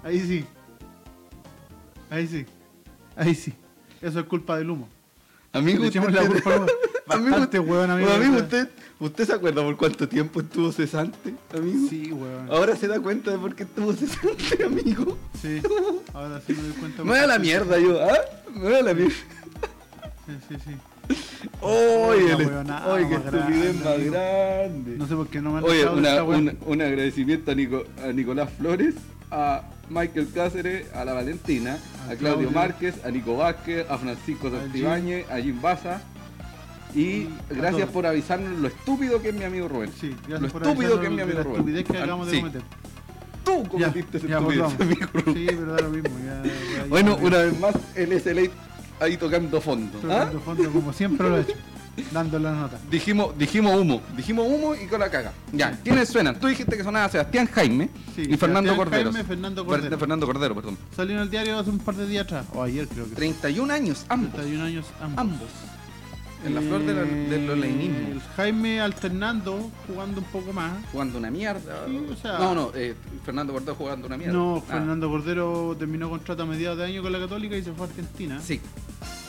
Ahí 0.02 0.20
sí. 0.20 0.44
Ahí 2.10 2.26
sí. 2.26 2.46
Ahí 3.16 3.34
sí. 3.34 3.52
Eso 4.00 4.20
es 4.20 4.26
culpa 4.26 4.58
del 4.58 4.70
humo. 4.70 4.88
amigo, 5.52 5.82
Le 5.82 5.88
echamos 5.88 6.12
la 6.12 6.22
usted- 6.22 6.32
culpa 6.34 6.50
al 6.54 6.60
humo. 6.60 6.66
Amigo, 7.08 7.36
hueón, 7.62 7.88
amigo. 7.88 8.10
amigo, 8.10 8.36
usted, 8.38 8.68
¿usted 8.98 9.26
se 9.26 9.32
acuerda 9.32 9.62
por 9.62 9.76
cuánto 9.76 10.08
tiempo 10.08 10.40
estuvo 10.40 10.72
cesante, 10.72 11.36
amigo? 11.56 11.88
Sí, 11.88 12.10
weón. 12.10 12.50
Ahora 12.50 12.74
se 12.74 12.88
da 12.88 12.98
cuenta 12.98 13.30
de 13.30 13.38
por 13.38 13.54
qué 13.54 13.62
estuvo 13.62 13.92
cesante, 13.92 14.64
amigo. 14.66 15.16
Sí. 15.40 15.62
Ahora 16.12 16.40
sí 16.44 16.52
me 16.52 16.62
doy 16.62 16.72
cuenta. 16.72 17.04
Me 17.04 17.10
voy 17.10 17.18
a 17.20 17.26
la 17.28 17.38
mierda 17.38 17.78
yo, 17.78 18.02
¿ah? 18.02 18.18
Me 18.52 18.60
voy 18.60 18.74
a 18.74 18.82
la 18.82 18.92
mierda. 18.92 19.14
Sí, 20.26 20.32
sí, 20.48 20.56
sí. 20.64 20.70
Oye, 21.60 22.30
el- 22.32 22.36
huevonada 22.36 22.86
oye, 22.94 23.08
qué 23.08 23.14
más 23.18 23.24
estupidez 23.26 23.80
grande, 23.82 23.84
más 23.84 23.94
amigo. 23.94 24.12
grande. 24.12 24.96
No 24.98 25.06
sé 25.06 25.14
por 25.16 25.26
qué 25.28 25.40
no 25.42 25.52
me 25.52 25.58
han 25.58 25.64
Oye, 25.64 25.76
dejado 25.78 25.96
una- 25.98 26.08
esta 26.10 26.24
weá. 26.24 26.38
una- 26.38 26.54
un 26.66 26.82
agradecimiento 26.82 27.50
a, 27.50 27.54
Nico- 27.54 27.84
a 28.02 28.12
Nicolás 28.12 28.50
Flores, 28.58 28.94
a 29.30 29.62
Michael 29.90 30.28
Cáceres, 30.34 30.92
a 30.94 31.04
la 31.04 31.12
Valentina, 31.12 31.72
a, 32.08 32.12
A 32.12 32.16
Claudio 32.16 32.18
Claudio. 32.18 32.50
Márquez, 32.50 33.04
a 33.04 33.10
Nico 33.10 33.36
Vázquez, 33.36 33.86
a 33.90 33.98
Francisco 33.98 34.50
Santibáñez, 34.50 35.30
a 35.30 35.36
Jim 35.40 35.60
Baza. 35.60 36.02
Y 36.94 37.24
a 37.24 37.28
gracias 37.54 37.80
todos. 37.82 37.90
por 37.90 38.06
avisarnos 38.06 38.58
lo 38.58 38.68
estúpido 38.68 39.20
que 39.20 39.28
es 39.28 39.34
mi 39.34 39.44
amigo 39.44 39.68
Rubén. 39.68 39.90
Sí, 40.00 40.14
gracias 40.28 40.40
lo 40.42 40.48
por 40.48 40.62
estúpido 40.62 40.94
avisarnos 40.94 41.00
que 41.00 41.06
es 41.06 41.10
mi 41.10 41.16
de 41.16 41.22
amigo 41.22 41.38
la 41.38 41.44
Rubén. 41.44 41.56
estupidez 41.60 41.84
que 41.84 41.98
Ah, 41.98 42.30
sí. 42.30 42.40
cometer. 42.40 42.62
Tú 43.44 43.62
cometiste 43.68 44.16
esa 44.18 44.26
ya, 44.26 44.38
estupidez, 44.38 44.62
volvamos. 44.62 44.80
amigo 44.80 45.06
Rubén. 45.12 45.34
Sí, 45.34 45.46
pero 45.46 45.72
da 45.74 45.80
lo 45.82 45.90
mismo. 45.90 46.08
Ya, 46.24 46.42
ya, 46.42 46.52
ya, 46.78 46.84
Bueno, 46.88 47.16
ya. 47.18 47.24
una 47.26 47.38
vez 47.38 47.60
más, 47.60 47.74
el 47.94 48.12
SLA 48.12 48.42
ahí 49.00 49.16
tocando 49.16 49.60
fondo. 49.60 49.98
¿ah? 50.04 50.26
Tocando 50.30 50.40
fondo 50.40 50.70
como 50.72 50.92
siempre 50.92 51.28
lo 51.28 51.38
he 51.38 51.40
hecho. 51.42 51.54
Dando 52.12 52.38
la 52.38 52.52
nota. 52.52 52.78
Dijimos, 52.90 53.36
dijimos 53.38 53.74
humo, 53.80 54.02
dijimos 54.14 54.46
humo 54.46 54.74
y 54.74 54.86
con 54.86 55.00
la 55.00 55.10
caga. 55.10 55.32
Ya. 55.52 55.78
¿quiénes 55.82 56.10
suenan? 56.10 56.38
Tú 56.38 56.46
dijiste 56.46 56.76
que 56.76 56.84
sonaba 56.84 57.08
Sebastián 57.08 57.48
Jaime 57.54 57.88
Sí, 58.14 58.22
y 58.28 58.36
Fernando 58.36 58.72
Sebastián 58.72 58.76
Cordero. 58.76 59.12
Jaime, 59.12 59.24
Fernando 59.26 59.62
Fer- 59.64 59.66
Cordero. 59.66 59.98
Fernando 59.98 60.26
Cordero, 60.26 60.54
perdón. 60.54 60.78
Salió 60.94 61.16
en 61.16 61.22
el 61.22 61.30
diario 61.30 61.58
hace 61.58 61.70
un 61.70 61.78
par 61.78 61.94
de 61.94 62.06
días 62.06 62.24
atrás. 62.26 62.44
O 62.52 62.62
ayer 62.62 62.86
creo 62.86 63.04
que. 63.04 63.10
fue. 63.10 63.16
31 63.16 63.72
años, 63.72 64.04
ambos. 64.10 64.32
31 64.34 64.64
años 64.64 64.86
ambos. 65.00 65.18
Ambos. 65.20 65.48
En 66.44 66.54
la 66.54 66.60
flor 66.60 66.82
de 66.84 66.94
la- 66.94 67.02
del. 67.02 67.64
El 67.64 68.20
Jaime 68.36 68.80
alternando, 68.80 69.70
jugando 69.86 70.20
un 70.20 70.26
poco 70.26 70.52
más. 70.52 70.72
Jugando 70.92 71.18
una 71.18 71.30
mierda. 71.30 71.86
Sí, 71.88 72.00
o 72.12 72.16
sea- 72.16 72.38
no, 72.38 72.54
no, 72.54 72.70
eh, 72.74 72.94
Fernando 73.24 73.52
Cordero 73.52 73.74
jugando 73.74 74.06
una 74.06 74.16
mierda. 74.16 74.32
No, 74.34 74.58
Ah, 74.68 74.72
Fernando 74.72 75.08
Cordero 75.10 75.74
terminó 75.78 76.08
contrato 76.10 76.42
a 76.42 76.46
mediados 76.46 76.78
de 76.78 76.84
año 76.84 77.02
con 77.02 77.10
la 77.12 77.18
Católica 77.18 77.56
y 77.56 77.62
se 77.64 77.72
fue 77.72 77.86
a 77.86 77.88
Argentina. 77.88 78.40
Sí. 78.40 78.60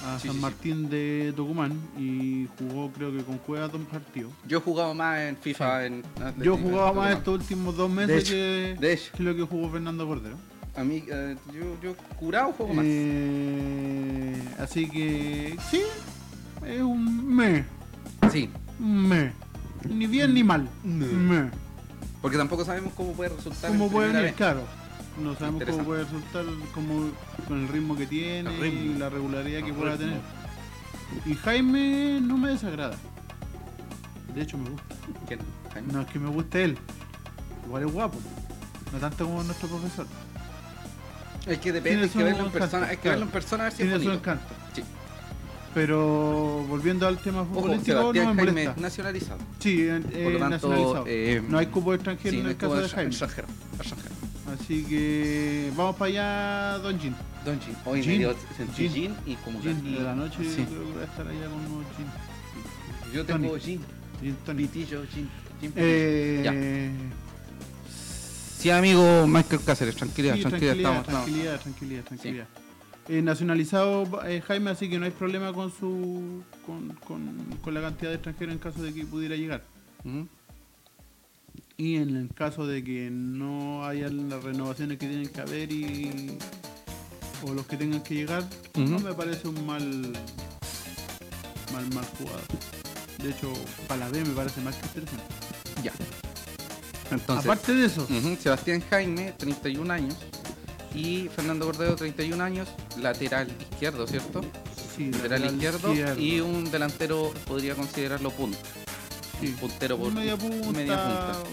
a 0.05 0.19
Sí, 0.19 0.27
San 0.27 0.35
sí. 0.37 0.41
Martín 0.41 0.89
de 0.89 1.33
Tucumán 1.35 1.73
y 1.99 2.47
jugó 2.59 2.89
creo 2.91 3.11
que 3.11 3.23
con 3.23 3.39
Cueva 3.39 3.67
dos 3.67 3.81
partidos. 3.91 4.31
Yo 4.47 4.59
he 4.59 4.61
jugado 4.61 4.93
más 4.93 5.19
en 5.19 5.35
FIFA. 5.35 5.85
En 5.85 6.03
Yo 6.41 6.55
jugaba 6.55 6.91
en 6.91 6.95
más 6.95 7.07
Tucumán. 7.07 7.11
estos 7.13 7.33
últimos 7.41 7.75
dos 7.75 7.89
meses 7.89 8.07
De 8.07 8.17
hecho, 8.19 8.31
que, 8.31 8.75
De 8.87 8.93
hecho, 8.93 9.11
que 9.17 9.23
lo 9.23 9.35
que 9.35 9.41
jugó 9.43 9.69
Fernando 9.71 10.07
Cordero. 10.07 10.35
a 10.77 10.83
mí, 10.83 11.03
eh, 11.09 11.35
yo, 11.53 11.61
yo 11.81 11.95
curado 12.19 12.53
juego 12.53 12.73
más. 12.75 12.85
Eh, 12.87 14.35
así 14.59 14.87
que 14.87 15.57
sí, 15.69 15.81
es 16.67 16.81
un 16.81 17.35
me, 17.35 17.65
Sí, 18.31 18.49
me. 18.79 19.31
Ni 19.87 20.07
bien 20.07 20.33
ni 20.33 20.43
mal. 20.43 20.67
Me. 20.83 21.49
porque 22.21 22.37
tampoco 22.37 22.65
sabemos 22.65 22.93
cómo 22.95 23.13
puede 23.13 23.29
resultar. 23.35 23.69
¿Cómo 23.71 23.89
puede 23.89 24.11
venir? 24.11 24.33
Claro. 24.33 24.63
No 25.21 25.35
sabemos 25.35 25.63
cómo 25.65 25.83
puede 25.83 26.03
resultar 26.03 26.45
como 26.73 27.09
con 27.47 27.61
el 27.61 27.67
ritmo 27.69 27.95
que 27.95 28.05
tiene 28.05 28.49
ritmo. 28.59 28.79
y 28.95 28.97
la 28.99 29.09
regularidad 29.09 29.61
que 29.61 29.69
El 29.69 29.73
pueda 29.75 29.95
ritmo. 29.95 30.05
tener. 30.07 30.21
Y 31.25 31.35
Jaime 31.35 32.19
no 32.21 32.37
me 32.37 32.49
desagrada. 32.49 32.95
De 34.35 34.41
hecho 34.41 34.57
me 34.57 34.69
gusta. 34.69 34.95
¿Quién? 35.27 35.39
Jaime. 35.73 35.93
No 35.93 36.01
es 36.01 36.07
que 36.07 36.19
me 36.19 36.29
guste 36.29 36.63
él. 36.65 36.77
Igual 37.65 37.83
es 37.87 37.91
guapo. 37.93 38.17
No 38.91 38.99
tanto 38.99 39.25
como 39.25 39.43
nuestro 39.43 39.67
profesor. 39.69 40.05
Es 41.45 41.57
que 41.59 41.71
depende, 41.71 42.03
hay 42.03 42.07
que 42.09 42.13
su 42.13 42.19
verlo 42.19 42.45
en 42.45 42.51
persona, 42.51 42.87
hay 42.87 42.97
que 42.97 43.01
claro. 43.03 43.19
verlo 43.19 43.25
en 43.25 43.31
persona 43.31 43.63
a 43.63 43.67
ver 43.67 43.73
si 43.73 43.83
es 43.83 43.87
su 43.89 43.93
bonito. 43.95 44.13
encanto. 44.13 44.43
Sí. 44.73 44.83
Pero 45.77 46.65
volviendo 46.67 47.05
al 47.07 47.19
tema 47.19 47.41
Ojo, 47.43 47.53
futbolístico, 47.53 48.11
no 48.11 48.33
me 48.33 48.33
molesta. 48.33 48.73
nacionalizado. 48.81 49.37
Sí, 49.59 49.81
eh, 49.83 50.01
Por 50.23 50.33
lo 50.33 50.39
tanto, 50.39 50.69
nacionalizado. 50.69 51.05
eh, 51.07 51.43
no 51.47 51.57
hay 51.59 51.67
cupo 51.67 51.93
extranjero 51.93 52.31
Sí, 52.31 52.37
en 52.37 52.43
no 52.45 52.49
el 52.49 52.57
caso 52.57 52.75
de 52.81 52.89
Jaime. 52.89 53.09
extranjero. 53.11 53.47
extranjero. 53.77 54.15
Así 54.59 54.83
que 54.85 55.71
vamos 55.77 55.95
para 55.97 56.09
allá, 56.09 56.79
Don 56.79 56.99
Jin. 56.99 57.15
Don 57.45 57.59
Jin. 57.61 57.75
Hoy 57.85 58.01
Jin. 58.01 58.11
me 58.13 58.17
dio 58.17 58.35
sentí 58.57 58.89
Jin. 58.89 58.91
Jin 58.91 59.15
y 59.27 59.35
como 59.35 59.61
Jin 59.61 59.83
de 59.83 59.99
la 60.01 60.15
noche 60.15 60.37
Sí. 60.43 60.65
creo 60.65 60.79
que 60.83 60.91
voy 60.93 61.01
a 61.01 61.05
estar 61.05 61.27
allá 61.27 61.45
con 61.45 61.59
unos 61.71 61.85
Jin. 61.95 63.13
Yo 63.13 63.23
tengo 63.25 63.49
Tony. 63.49 63.59
Jin. 63.61 63.81
Gin 64.19 64.35
tonic. 64.47 64.71
Pitillo, 64.71 65.03
Jin. 65.13 65.29
Jin 65.61 65.71
Pitillo. 65.73 66.51
Eh, 66.55 66.91
Sí, 68.57 68.71
amigo 68.71 69.27
Michael 69.27 69.61
Cáceres, 69.63 69.95
tranquilidad, 69.95 70.33
sí, 70.33 70.41
tranquilidad, 70.41 70.73
tranquilidad, 70.73 71.01
estamos, 71.03 71.07
estamos. 71.07 71.25
tranquilidad, 71.25 71.61
tranquilidad, 71.61 72.03
tranquilidad. 72.03 72.47
Eh, 73.09 73.21
nacionalizado 73.21 74.21
eh, 74.25 74.41
Jaime, 74.41 74.71
así 74.71 74.89
que 74.89 74.99
no 74.99 75.05
hay 75.05 75.11
problema 75.11 75.53
con 75.53 75.71
su 75.71 76.43
con, 76.65 76.89
con, 77.05 77.37
con 77.61 77.73
la 77.73 77.81
cantidad 77.81 78.09
de 78.09 78.15
extranjeros 78.15 78.53
en 78.53 78.59
caso 78.59 78.81
de 78.81 78.93
que 78.93 79.05
pudiera 79.05 79.35
llegar. 79.35 79.63
Y 81.77 81.95
en 81.95 82.15
el 82.15 82.29
caso 82.33 82.65
de 82.65 82.83
que 82.83 83.09
no 83.11 83.85
haya 83.85 84.09
las 84.09 84.43
renovaciones 84.43 84.97
que 84.97 85.07
tienen 85.07 85.29
que 85.29 85.41
haber 85.41 85.71
y 85.71 86.37
o 87.43 87.53
los 87.53 87.65
que 87.67 87.77
tengan 87.77 88.01
que 88.01 88.15
llegar, 88.15 88.43
no 88.75 88.99
me 88.99 89.13
parece 89.13 89.47
un 89.47 89.65
mal 89.65 89.83
mal 91.71 91.93
mal 91.93 92.05
jugador. 92.17 92.41
De 93.21 93.29
hecho, 93.29 93.53
para 93.87 94.01
la 94.01 94.09
B 94.09 94.23
me 94.25 94.33
parece 94.33 94.61
más 94.61 94.75
que 94.75 94.87
interesante. 94.87 95.23
Ya. 95.83 95.93
Entonces, 97.11 97.45
Aparte 97.45 97.73
de 97.73 97.85
eso, 97.85 98.07
Sebastián 98.39 98.83
Jaime, 98.89 99.33
31 99.37 99.93
años. 99.93 100.15
Y 100.93 101.29
Fernando 101.35 101.65
Cordero, 101.65 101.95
31 101.95 102.43
años, 102.43 102.67
lateral 102.99 103.47
izquierdo, 103.71 104.07
¿cierto? 104.07 104.41
sí, 104.95 105.11
Lateral 105.11 105.41
lateral 105.41 105.53
izquierdo, 105.53 105.89
izquierdo. 105.93 106.21
y 106.21 106.39
un 106.39 106.71
delantero 106.71 107.31
podría 107.45 107.75
considerarlo 107.75 108.31
punto. 108.31 108.57
Sí. 109.39 109.55
Puntero 109.59 109.97
por 109.97 110.11
media 110.11 110.35
punta, 110.35 110.71
media 110.71 110.97
punta. 111.03 111.49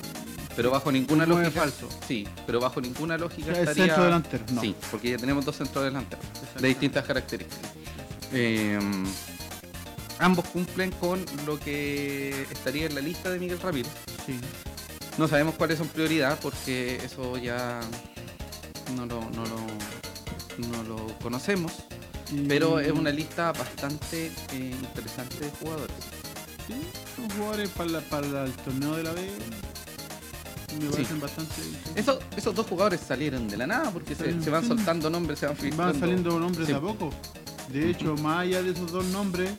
Pero 0.56 0.70
bajo 0.70 0.90
ninguna 0.92 1.26
lógica. 1.26 1.50
falso. 1.50 1.88
Sí, 2.06 2.26
pero 2.46 2.60
bajo 2.60 2.80
ninguna 2.80 3.18
lógica 3.18 3.50
es 3.52 3.58
estaría. 3.58 3.86
centro 3.86 4.04
delantero, 4.04 4.44
no. 4.52 4.60
Sí, 4.62 4.74
porque 4.90 5.10
ya 5.10 5.16
tenemos 5.18 5.44
dos 5.44 5.56
centros 5.56 5.84
delanteros 5.84 6.24
de 6.58 6.68
distintas 6.68 7.04
características. 7.04 7.70
Eh, 8.32 8.78
ambos 10.20 10.44
cumplen 10.46 10.90
con 10.92 11.22
lo 11.44 11.58
que 11.58 12.46
estaría 12.50 12.86
en 12.86 12.94
la 12.94 13.00
lista 13.00 13.30
de 13.30 13.38
Miguel 13.38 13.60
Ramírez. 13.60 13.90
Sí. 14.24 14.38
No 15.18 15.28
sabemos 15.28 15.54
cuáles 15.56 15.78
son 15.78 15.88
prioridad 15.88 16.38
porque 16.40 16.96
eso 17.04 17.36
ya 17.36 17.80
no 18.96 19.06
lo, 19.06 19.20
no 19.30 19.44
lo, 19.46 20.68
no 20.68 20.82
lo 20.84 21.18
conocemos. 21.18 21.72
Pero 22.48 22.80
es 22.80 22.90
una 22.92 23.10
lista 23.10 23.52
bastante 23.52 24.26
eh, 24.52 24.74
interesante 24.80 25.40
de 25.40 25.50
jugadores. 25.50 25.94
Sí, 26.66 26.74
son 27.16 27.30
jugadores 27.30 27.68
para, 27.70 27.90
la- 27.90 28.00
para 28.00 28.44
el 28.44 28.52
torneo 28.52 28.96
de 28.96 29.02
la 29.02 29.12
B. 29.12 29.20
Me 30.80 30.80
Sí. 30.86 30.88
parecen 30.90 31.20
bastante. 31.20 31.54
Eso- 31.94 32.18
esos 32.36 32.54
dos 32.54 32.66
jugadores 32.66 33.00
salieron 33.06 33.46
de 33.46 33.56
la 33.56 33.66
nada 33.66 33.90
porque 33.92 34.14
se, 34.14 34.32
van 34.50 34.66
soltando 34.66 35.08
nombres, 35.10 35.38
se 35.38 35.46
van 35.46 35.56
filtrando. 35.56 35.92
Van 35.92 36.00
saliendo 36.00 36.38
nombres 36.40 36.66
Sí. 36.66 36.72
de 36.72 36.78
a 36.78 36.80
poco. 36.80 37.10
De 37.68 37.90
hecho, 37.90 38.16
más 38.16 38.40
allá 38.40 38.62
de 38.62 38.70
esos 38.72 38.90
dos 38.90 39.04
nombres, 39.06 39.50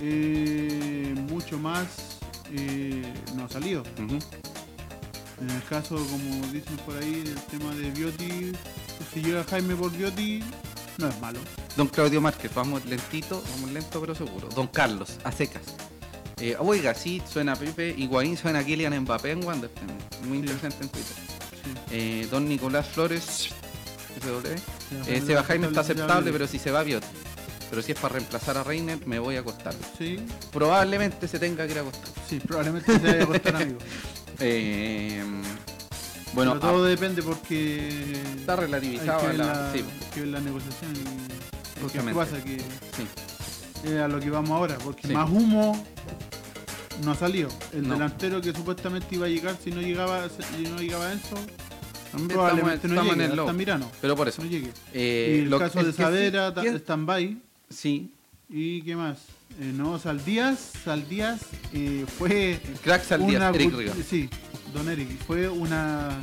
eh, 0.00 1.14
mucho 1.30 1.58
más 1.58 1.86
eh, 2.52 3.02
no 3.34 3.44
ha 3.44 3.48
salido. 3.48 3.82
En 5.42 5.50
el 5.50 5.62
caso, 5.64 5.96
como 5.96 6.46
dicen 6.52 6.76
por 6.86 6.96
ahí, 6.96 7.24
el 7.26 7.34
tema 7.50 7.74
de 7.74 7.90
Bioti, 7.90 8.52
pues, 8.96 9.08
si 9.12 9.22
llega 9.22 9.42
Jaime 9.44 9.74
por 9.74 9.90
Bioti, 9.90 10.42
no 10.98 11.08
es 11.08 11.20
malo. 11.20 11.40
Don 11.76 11.88
Claudio 11.88 12.20
Márquez, 12.20 12.52
vamos 12.54 12.84
lentito, 12.86 13.42
vamos 13.56 13.72
lento 13.72 14.00
pero 14.00 14.14
seguro. 14.14 14.48
Don 14.54 14.68
Carlos, 14.68 15.18
a 15.24 15.32
secas. 15.32 15.62
Eh, 16.38 16.56
oiga, 16.58 16.94
sí, 16.94 17.20
suena 17.30 17.56
Pepe, 17.56 17.94
Higuaín, 17.96 18.36
suena 18.36 18.64
Kylian 18.64 18.98
Mbappé 19.00 19.32
en 19.32 19.44
Wander. 19.44 19.70
Muy 20.24 20.38
Sí. 20.38 20.44
interesante 20.44 20.76
en 20.84 20.88
Twitter. 20.90 21.16
Sí. 21.64 21.70
Eh, 21.90 22.28
don 22.30 22.48
Nicolás 22.48 22.86
Flores, 22.88 23.48
SW. 24.20 24.46
Eh, 24.48 24.60
Jaime 25.04 25.26
Seba 25.26 25.42
Jaime 25.44 25.66
está 25.68 25.80
aceptable, 25.80 26.30
pero 26.32 26.46
si 26.46 26.58
se 26.58 26.70
va 26.70 26.82
Bioti. 26.82 27.06
Pero 27.70 27.80
si 27.82 27.92
es 27.92 27.98
para 27.98 28.14
reemplazar 28.16 28.58
a 28.58 28.62
Reiner, 28.64 29.06
me 29.06 29.18
voy 29.18 29.36
a 29.36 29.40
acostar. 29.40 29.74
Sí, 29.96 30.18
Probablemente 30.52 31.26
se 31.26 31.38
tenga 31.38 31.64
que 31.66 31.72
ir 31.72 31.78
a 31.78 31.82
acostar. 31.82 32.08
sí, 32.28 32.38
probablemente 32.38 32.92
se 32.92 32.98
vaya 33.06 33.22
a 33.22 33.26
costar, 33.26 33.56
amigo. 33.62 33.78
Eh, 34.40 35.22
bueno, 36.34 36.52
Pero 36.54 36.60
todo 36.60 36.84
depende 36.84 37.22
porque 37.22 38.22
está 38.36 38.56
relativizado 38.56 39.32
la- 39.32 39.44
la, 39.44 39.72
sí, 39.72 39.78
hay 39.80 40.10
que 40.14 40.20
ver 40.20 40.28
la 40.30 40.40
negociación 40.40 40.92
y 40.92 41.74
¿qué 41.74 41.80
Justamente. 41.82 42.18
pasa 42.18 42.42
que 42.42 42.58
sí. 42.58 43.06
es 43.84 44.00
a 44.00 44.08
lo 44.08 44.18
que 44.20 44.30
vamos 44.30 44.50
ahora, 44.50 44.78
porque 44.82 45.08
Sí. 45.08 45.12
más 45.14 45.28
humo 45.30 45.84
no 47.04 47.10
ha 47.12 47.14
salido. 47.16 47.48
El 47.72 47.86
No. 47.88 47.94
delantero 47.94 48.40
que 48.40 48.52
supuestamente 48.52 49.14
iba 49.14 49.26
a 49.26 49.28
llegar 49.28 49.56
si 49.62 49.70
no 49.70 49.80
llegaba 49.80 50.28
si 50.28 50.62
no 50.68 50.78
llegaba 50.78 51.12
Enzo, 51.12 51.36
También 52.12 52.28
probablemente 52.28 52.86
estamos, 52.86 53.04
no 53.04 53.12
llegue, 53.12 53.24
en 53.24 53.30
el 53.30 53.36
low. 53.36 53.46
hasta 53.46 53.52
Mirano, 53.58 53.90
Pero 54.00 54.16
por 54.16 54.28
eso. 54.28 54.42
no 54.42 54.48
llegue. 54.48 54.70
Eh, 54.94 55.36
y 55.36 55.42
el 55.44 55.50
lo- 55.50 55.58
caso 55.58 55.82
de 55.82 55.92
¿quién? 56.60 56.76
stand-by. 56.76 57.38
Sí, 57.68 58.10
¿Y 58.54 58.82
qué 58.82 58.94
más? 58.96 59.16
Eh, 59.60 59.72
no, 59.74 59.98
Saldías, 59.98 60.72
Saldías 60.84 61.40
eh, 61.72 62.04
fue 62.18 62.60
Crack 62.82 63.04
Saldías, 63.04 63.36
una 63.36 63.48
Eric 63.50 63.74
Riga. 63.74 63.92
Sí, 64.08 64.28
Don 64.72 64.88
Eric. 64.88 65.18
Fue 65.26 65.48
una 65.48 66.18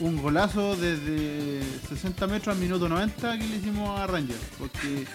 un 0.00 0.16
golazo 0.16 0.76
desde 0.76 1.60
60 1.88 2.26
metros 2.26 2.56
al 2.56 2.60
minuto 2.60 2.88
90 2.88 3.38
que 3.38 3.46
le 3.46 3.56
hicimos 3.56 4.00
a 4.00 4.06
Rangers. 4.06 4.40
Porque 4.58 5.06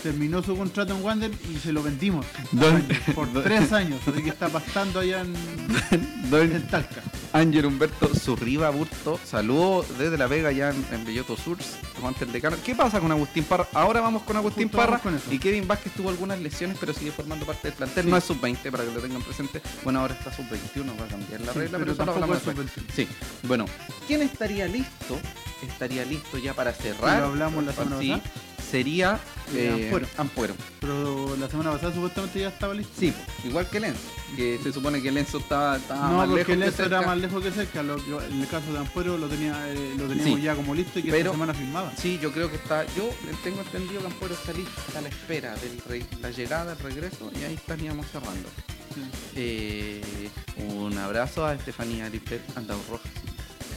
terminó 0.00 0.42
su 0.42 0.56
contrato 0.56 0.94
en 0.96 1.02
Wander 1.04 1.30
y 1.52 1.58
se 1.58 1.72
lo 1.72 1.82
vendimos 1.82 2.26
Don- 2.52 2.86
por 3.14 3.32
don- 3.32 3.42
tres 3.44 3.72
años. 3.72 4.00
Así 4.06 4.22
que 4.22 4.30
está 4.30 4.48
pastando 4.48 5.00
allá 5.00 5.20
en, 5.22 5.34
en 6.32 6.66
Talca. 6.68 7.02
Ángel 7.32 7.64
Humberto 7.66 8.12
Zurriba 8.12 8.70
Burto, 8.70 9.20
saludo 9.24 9.84
desde 9.98 10.18
La 10.18 10.26
Vega, 10.26 10.50
ya 10.50 10.70
en, 10.70 10.84
en 10.92 11.04
Belloto 11.04 11.36
Sur, 11.36 11.58
aguante 11.96 12.24
el 12.24 12.32
decano. 12.32 12.56
¿Qué 12.64 12.74
pasa 12.74 12.98
con 12.98 13.12
Agustín 13.12 13.44
Parra? 13.44 13.68
Ahora 13.72 14.00
vamos 14.00 14.22
con 14.22 14.36
Agustín 14.36 14.64
Justo 14.64 14.78
Parra 14.78 14.98
con 14.98 15.20
y 15.30 15.38
Kevin 15.38 15.68
Vázquez 15.68 15.92
tuvo 15.94 16.08
algunas 16.10 16.40
lesiones, 16.40 16.76
pero 16.80 16.92
sigue 16.92 17.12
formando 17.12 17.46
parte 17.46 17.68
del 17.68 17.76
plantel. 17.76 18.04
Sí. 18.06 18.10
No 18.10 18.16
es 18.16 18.24
sub-20 18.24 18.70
para 18.72 18.84
que 18.84 18.90
lo 18.92 19.00
tengan 19.00 19.22
presente. 19.22 19.62
Bueno, 19.84 20.00
ahora 20.00 20.14
está 20.14 20.32
sub-21, 20.34 21.00
va 21.00 21.04
a 21.04 21.08
cambiar 21.08 21.40
la 21.42 21.52
Sí, 21.52 21.58
regla, 21.60 21.78
pero 21.78 21.92
pero, 21.94 22.02
eso 22.02 22.12
hablamos 22.12 22.38
es 22.38 22.44
después. 22.46 22.66
sub-21. 22.72 22.92
Sí, 22.96 23.08
bueno, 23.44 23.66
¿quién 24.08 24.22
estaría 24.22 24.66
listo? 24.66 25.18
Estaría 25.62 26.04
listo 26.04 26.36
ya 26.38 26.52
para 26.54 26.72
cerrar. 26.72 27.20
lo 27.20 27.26
hablamos 27.26 27.64
la 27.64 27.72
semana 27.72 27.96
pasada. 27.96 28.22
Sería 28.70 29.18
Eh, 29.52 29.66
eh, 29.66 29.82
Ampuero. 29.84 30.06
Ampuero. 30.16 30.54
Pero 30.80 31.36
la 31.36 31.48
semana 31.50 31.72
pasada 31.72 31.92
supuestamente 31.92 32.38
ya 32.38 32.48
estaba 32.48 32.72
listo. 32.72 32.92
Sí, 32.98 33.12
igual 33.44 33.68
que 33.68 33.80
Lenzo, 33.80 34.00
que 34.36 34.60
se 34.62 34.72
supone 34.72 35.02
que 35.02 35.10
Lenzo 35.10 35.38
estaba, 35.38 35.76
estaba 35.76 36.08
no, 36.08 36.16
más 36.18 36.28
porque 36.28 36.38
lejos 36.38 36.52
el 36.54 36.60
que 36.60 36.66
Enzo 36.66 36.82
era 36.84 37.02
más 37.02 37.18
lejos 37.18 37.42
que 37.42 37.50
cerca. 37.50 37.82
Lo 37.82 37.96
en 38.22 38.40
el 38.40 38.46
caso 38.46 38.72
de 38.72 38.78
Ampuero 38.78 39.18
lo, 39.18 39.26
tenía, 39.26 39.56
eh, 39.72 39.94
lo 39.98 40.06
teníamos 40.06 40.38
Sí. 40.38 40.42
ya 40.44 40.54
como 40.54 40.72
listo 40.74 41.00
y 41.00 41.02
que 41.02 41.10
Pero- 41.10 41.20
esta 41.22 41.32
semana 41.32 41.54
firmaba. 41.54 41.92
Sí, 41.96 42.18
yo 42.22 42.30
creo 42.32 42.48
que 42.48 42.56
está. 42.56 42.84
Yo 42.94 43.10
tengo 43.42 43.60
entendido 43.60 44.00
que 44.00 44.06
Ampuero 44.06 44.34
está 44.34 44.52
listo, 44.52 44.70
está 44.86 45.00
a 45.00 45.02
la 45.02 45.08
espera 45.08 45.54
de 45.56 46.04
la 46.22 46.30
llegada, 46.30 46.72
el 46.74 46.78
regreso, 46.78 47.30
y 47.40 47.42
ahí 47.44 47.54
estaríamos 47.54 48.06
cerrando. 48.12 48.48
Sí. 48.94 49.00
Eh, 49.34 50.30
un 50.68 50.96
abrazo 50.96 51.44
a 51.44 51.54
Estefanía 51.54 52.08
Lipet 52.08 52.42
Andau 52.56 52.78
Rojas. 52.88 53.10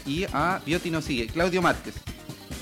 Y 0.06 0.26
a 0.34 0.62
Bioti 0.66 0.92
no 0.92 1.02
sigue, 1.02 1.28
Claudio 1.28 1.62
Márquez. 1.64 1.96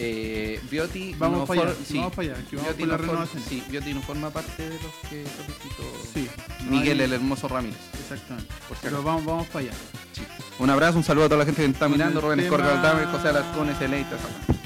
Eh, 0.04 0.60
Bioti 0.70 1.14
Vamos 1.18 1.40
no 1.42 1.46
para 1.46 1.62
allá, 1.62 1.76
sí, 1.88 1.98
vamos 1.98 2.16
para 2.16 2.34
allá, 2.34 2.44
que 2.50 2.56
vamos 2.56 2.76
Bioti 2.76 2.90
por 2.90 2.90
no 2.92 2.98
renovación. 2.98 3.44
sí, 3.48 3.64
Bioti 3.70 3.94
no 3.94 4.02
forma 4.02 4.30
parte 4.32 4.64
de 4.70 4.76
los 4.82 4.94
que 5.10 5.24
solicitó 5.38 5.84
Sí, 6.14 6.28
no 6.66 6.72
Miguel 6.72 7.00
hay- 7.00 7.06
el 7.06 7.14
Hermoso 7.14 7.48
Ramírez. 7.48 7.78
Exactamente. 8.02 8.52
Por 8.68 8.78
si 8.78 8.84
Pero 8.84 9.04
vamos, 9.04 9.26
vamos 9.26 9.48
para 9.48 9.60
allá. 9.66 9.74
Sí. 10.14 10.22
Un 10.58 10.70
abrazo, 10.72 10.98
un 10.98 11.04
saludo 11.04 11.26
a 11.26 11.30
toda 11.30 11.40
la 11.40 11.46
gente 11.46 11.62
que 11.64 11.70
está 11.72 11.88
mirando, 11.88 12.20
Rubén 12.20 12.40
tema- 12.40 12.58
Escorga 12.58 12.80
Aldame, 12.82 13.06
José 13.12 13.28
Alarcón, 13.30 13.70
Eleita. 13.70 14.18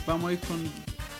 Vamos 0.07 0.29
a 0.29 0.33
ir 0.33 0.39
con 0.39 0.57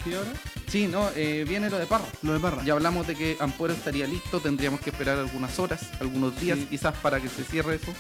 ¿Sí 0.04 0.14
ahora? 0.14 0.32
Sí, 0.68 0.88
no, 0.88 1.10
eh, 1.16 1.46
viene 1.48 1.70
lo 1.70 1.78
de 1.80 1.86
Parra. 1.88 2.06
Lo 2.22 2.34
de 2.34 2.40
Parra. 2.40 2.64
Ya 2.64 2.74
hablamos 2.74 3.08
de 3.08 3.16
que 3.16 3.38
Ampuero 3.40 3.74
estaría 3.74 4.06
listo, 4.08 4.40
tendríamos 4.40 4.80
que 4.80 4.92
esperar 4.92 5.18
algunas 5.18 5.58
horas, 5.60 5.82
algunos 6.00 6.40
días 6.40 6.60
Sí. 6.60 6.68
quizás 6.70 6.94
para 7.00 7.20
que 7.20 7.28
se 7.28 7.44
cierre 7.44 7.76
eso. 7.76 7.92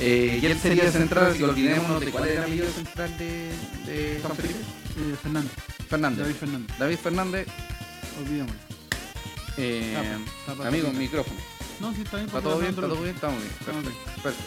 Eh, 0.00 0.38
y 0.42 0.46
él 0.46 0.56
sería 0.58 0.90
central, 0.92 1.34
si 1.36 1.42
olvidémonos 1.42 2.00
de 2.00 2.10
cuál 2.10 2.24
era 2.28 2.34
el 2.40 2.42
apellido 2.44 2.70
central 2.70 3.18
de, 3.18 3.50
de 3.86 4.20
San 4.22 4.36
Felipe. 4.36 4.58
Eh, 4.98 5.16
Fernández. 5.22 5.52
Fernández. 5.88 6.18
David 6.18 6.34
Fernández. 6.34 6.78
David 6.78 6.96
Fernández, 6.98 7.46
Olvidémoslo. 8.20 8.58
eh, 9.56 9.94
Tapa, 10.46 10.56
tapa, 10.56 10.68
amigo, 10.68 10.92
micrófono. 10.92 11.40
No, 11.80 11.94
sí, 11.94 12.02
está 12.02 12.16
bien. 12.16 12.26
¿Está 12.26 12.40
todo 12.40 12.58
bien? 12.58 12.70
¿Está 12.70 12.82
todo 12.82 13.02
bien? 13.02 13.14
Estamos 13.14 13.40
bien. 13.40 13.94
Perfecto. 14.22 14.42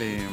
Eh, 0.00 0.26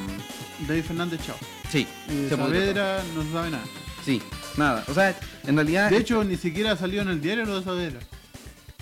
David 0.68 0.84
Fernández, 0.84 1.22
chao. 1.26 1.36
sí, 1.70 1.88
Eh, 2.10 2.28
se 2.30 2.36
Saavedra 2.36 3.04
no 3.16 3.22
se 3.24 3.32
sabe 3.32 3.52
nada. 3.52 3.64
Sí, 4.04 4.22
nada. 4.58 4.84
O 4.88 4.94
sea, 4.94 5.16
en 5.46 5.56
realidad. 5.56 5.90
De 5.92 5.98
hecho, 5.98 6.24
ni 6.24 6.36
siquiera 6.38 6.76
salió 6.76 7.04
en 7.04 7.10
el 7.10 7.22
diario 7.22 7.46
lo 7.46 7.60
de 7.60 7.64
Saavedra. 7.64 8.00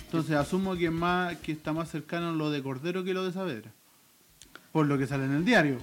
Entonces 0.05 0.36
asumo 0.38 0.75
que 0.77 0.89
más 0.89 1.36
que 1.39 1.51
está 1.51 1.74
más 1.74 1.89
cercano 1.91 2.34
lo 2.34 2.50
de 2.50 2.63
Cordero 2.63 3.03
que 3.03 3.13
lo 3.13 3.25
de 3.25 3.34
Saavedra. 3.34 3.72
Por 4.72 4.86
lo 4.86 4.98
que 4.98 5.05
sale 5.05 5.25
en 5.25 5.34
el 5.34 5.46
diario. 5.46 5.77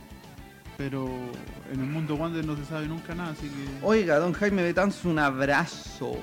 Pero 0.76 1.06
en 1.72 1.80
el 1.80 1.86
mundo 1.86 2.16
Wander 2.16 2.44
no 2.44 2.56
se 2.56 2.64
sabe 2.66 2.86
nunca 2.86 3.14
nada, 3.14 3.30
así 3.30 3.48
que. 3.48 3.84
Oiga, 3.86 4.18
don 4.18 4.32
Jaime 4.34 4.62
Betanz, 4.62 5.04
un 5.04 5.18
abrazo. 5.18 6.16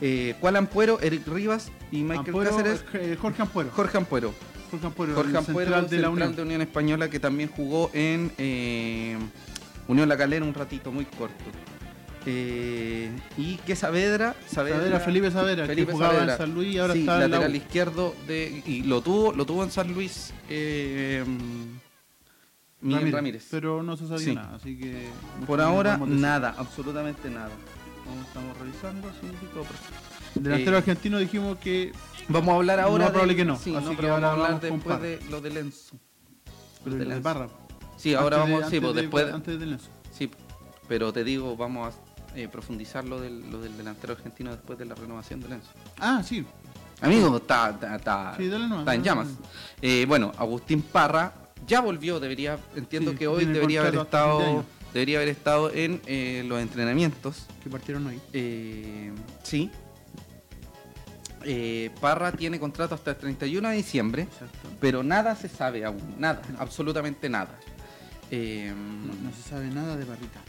Eh, 0.00 0.34
¿Cuál 0.40 0.56
Ampuero? 0.56 0.98
Eric 1.00 1.26
Rivas 1.28 1.70
y 1.92 1.98
Michael 2.02 2.18
Ampuero, 2.28 2.50
Cáceres. 2.50 2.84
eh, 2.94 3.16
Jorge 3.20 3.42
Ampuero. 3.42 3.70
Jorge 3.70 3.98
Ampuero. 3.98 4.34
Jorge 4.70 4.86
Ampuero, 4.86 5.14
Jorge 5.14 5.30
el 5.30 5.36
Ampuero, 5.36 5.70
central 5.70 5.90
de 5.90 5.98
la 5.98 6.10
Unión. 6.10 6.36
de 6.36 6.42
Unión 6.42 6.62
Española, 6.62 7.10
que 7.10 7.20
también 7.20 7.48
jugó 7.50 7.90
en 7.92 8.32
eh, 8.38 9.16
Unión 9.88 10.08
La 10.08 10.16
Calera 10.16 10.44
un 10.44 10.54
ratito 10.54 10.90
muy 10.92 11.04
corto. 11.04 11.44
Eh, 12.26 13.10
y 13.36 13.56
que 13.58 13.74
Saavedra, 13.74 14.34
Saavedra, 14.46 14.78
Saavedra, 14.78 15.00
Felipe 15.00 15.30
Saavedra, 15.30 15.66
Felipe 15.66 15.86
que 15.86 15.92
jugaba 15.92 16.12
Saavedra. 16.12 16.32
en 16.34 16.38
San 16.38 16.54
Luis 16.54 16.74
y 16.74 16.78
ahora 16.78 16.92
sí, 16.94 17.00
está 17.00 17.14
en 17.14 17.20
la 17.20 17.28
lateral 17.28 17.52
U. 17.52 17.56
izquierdo 17.56 18.14
de, 18.26 18.62
y 18.66 18.82
lo 18.82 19.00
tuvo, 19.00 19.32
lo 19.32 19.46
tuvo 19.46 19.64
en 19.64 19.70
San 19.70 19.92
Luis 19.92 20.32
eh, 20.50 21.24
Miguel 22.80 23.12
Ramírez. 23.12 23.46
Pero 23.50 23.82
no 23.82 23.96
se 23.96 24.06
sabía 24.08 24.24
Sí. 24.24 24.34
nada, 24.34 24.56
así 24.56 24.78
que. 24.78 25.08
Por 25.46 25.58
no 25.58 25.64
ahora 25.66 25.98
nada, 25.98 26.54
absolutamente 26.56 27.28
nada. 27.30 27.50
Vamos, 28.06 28.26
estamos 28.26 28.56
revisando, 28.58 29.08
sí, 29.20 29.28
todo 29.52 29.62
perfecto. 29.64 29.94
Delantero 30.34 30.76
Eh, 30.76 30.78
argentino 30.78 31.18
dijimos 31.18 31.58
que. 31.58 31.92
Vamos 32.28 32.52
a 32.52 32.56
hablar 32.56 32.80
ahora. 32.80 33.04
más 33.04 33.10
probable 33.10 33.34
de- 33.34 33.36
que 33.38 33.44
no, 33.44 33.56
Sí, 33.58 33.74
así 33.74 33.84
no, 33.84 33.90
que 33.90 33.96
pero 33.96 34.08
vamos 34.08 34.24
ahora 34.24 34.28
a 34.28 34.32
hablar 34.32 34.50
vamos 34.70 34.84
después 34.84 35.00
de 35.02 35.30
lo 35.30 35.40
de 35.40 35.50
Lenzo. 35.50 35.96
Pero 36.84 36.96
de 36.96 36.98
de 37.00 37.04
Lenzo. 37.06 37.22
Barra. 37.22 37.48
Sí, 37.96 38.14
ahora 38.14 38.36
Antes 38.36 38.48
de- 38.48 38.54
vamos, 38.54 38.70
sí, 38.70 38.76
antes 38.76 38.80
pues 38.80 38.94
de- 38.94 39.00
después. 39.02 39.32
Antes 39.34 39.60
del 39.60 39.70
Lenzo. 39.70 39.88
Sí, 40.12 40.30
pero 40.88 41.12
te 41.12 41.24
digo, 41.24 41.56
vamos 41.56 41.94
a 41.94 42.10
eh, 42.38 42.48
profundizar 42.48 43.04
lo 43.04 43.20
del, 43.20 43.50
lo 43.50 43.60
del 43.60 43.76
delantero 43.76 44.12
argentino 44.12 44.52
después 44.52 44.78
de 44.78 44.84
la 44.84 44.94
renovación 44.94 45.40
de 45.40 45.48
Lenzo. 45.48 45.70
Ah, 45.98 46.22
sí. 46.24 46.46
Amigo, 47.02 47.36
está, 47.38 47.70
está, 47.70 47.96
está, 47.96 48.34
Sí, 48.36 48.44
nomás, 48.44 48.80
está 48.80 48.94
en 48.94 49.02
llamas. 49.02 49.28
Eh, 49.82 50.04
bueno, 50.06 50.30
Agustín 50.38 50.82
Parra 50.82 51.32
ya 51.66 51.80
volvió, 51.80 52.20
debería, 52.20 52.58
entiendo 52.76 53.12
Sí, 53.12 53.16
que 53.18 53.26
hoy 53.28 53.44
debería 53.44 53.80
haber 53.80 53.94
estado, 53.96 54.64
debería 54.92 55.18
haber 55.18 55.28
estado 55.28 55.72
en 55.72 56.00
eh, 56.06 56.44
los 56.46 56.60
entrenamientos. 56.60 57.46
Que 57.62 57.70
partieron 57.70 58.06
hoy. 58.06 58.20
Eh, 58.32 59.12
sí. 59.42 59.70
Eh, 61.42 61.90
Parra 62.00 62.32
tiene 62.32 62.60
contrato 62.60 62.94
hasta 62.94 63.12
el 63.12 63.16
31 63.16 63.70
de 63.70 63.76
diciembre, 63.76 64.22
Exacto. 64.24 64.68
pero 64.78 65.02
nada 65.02 65.34
se 65.36 65.48
sabe 65.48 65.84
aún, 65.86 66.16
nada, 66.18 66.42
absolutamente 66.58 67.28
nada. 67.30 67.58
Eh, 68.30 68.72
No, 68.76 69.14
no 69.28 69.34
se 69.34 69.48
sabe 69.48 69.68
nada 69.68 69.96
de 69.96 70.04
Barrita. 70.04 70.40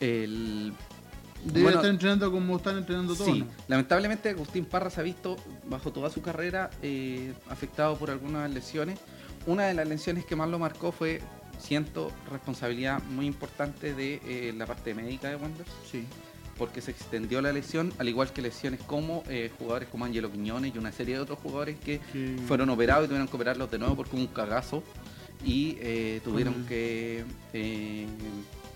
el, 0.00 0.72
Debe 1.44 1.62
Bueno, 1.62 1.78
estar 1.78 1.90
entrenando 1.90 2.30
como 2.30 2.56
están 2.58 2.76
entrenando 2.78 3.14
todos. 3.14 3.32
Sí, 3.32 3.40
¿no? 3.40 3.46
lamentablemente 3.68 4.28
Agustín 4.28 4.66
Parra 4.66 4.90
se 4.90 5.00
ha 5.00 5.04
visto 5.04 5.36
bajo 5.70 5.90
toda 5.90 6.10
su 6.10 6.20
carrera 6.20 6.68
eh, 6.82 7.32
afectado 7.48 7.96
por 7.96 8.10
algunas 8.10 8.50
lesiones. 8.50 8.98
Una 9.46 9.66
de 9.66 9.74
las 9.74 9.88
lesiones 9.88 10.24
que 10.24 10.36
más 10.36 10.48
lo 10.48 10.58
marcó 10.58 10.92
fue, 10.92 11.20
siento, 11.58 12.10
responsabilidad 12.30 13.02
muy 13.04 13.26
importante 13.26 13.94
de 13.94 14.20
eh, 14.26 14.52
la 14.56 14.66
parte 14.66 14.94
médica 14.94 15.28
de 15.30 15.36
Wanderers, 15.36 15.70
Sí. 15.90 16.04
porque 16.58 16.80
se 16.82 16.90
extendió 16.90 17.40
la 17.40 17.52
lesión, 17.52 17.92
al 17.98 18.08
igual 18.08 18.32
que 18.32 18.42
lesiones 18.42 18.80
como 18.82 19.22
eh, 19.28 19.50
jugadores 19.58 19.88
como 19.88 20.04
Angelo 20.04 20.30
Quiñones 20.30 20.74
y 20.74 20.78
una 20.78 20.92
serie 20.92 21.14
de 21.14 21.20
otros 21.20 21.38
jugadores 21.38 21.78
que 21.78 22.00
fueron 22.46 22.68
operados 22.70 23.04
y 23.04 23.08
tuvieron 23.08 23.28
que 23.28 23.36
operarlos 23.36 23.70
de 23.70 23.78
nuevo 23.78 23.96
porque 23.96 24.14
hubo 24.16 24.22
un 24.22 24.28
cagazo. 24.28 24.82
Y 25.42 25.78
eh, 25.80 26.20
tuvieron 26.22 26.66
que... 26.66 27.24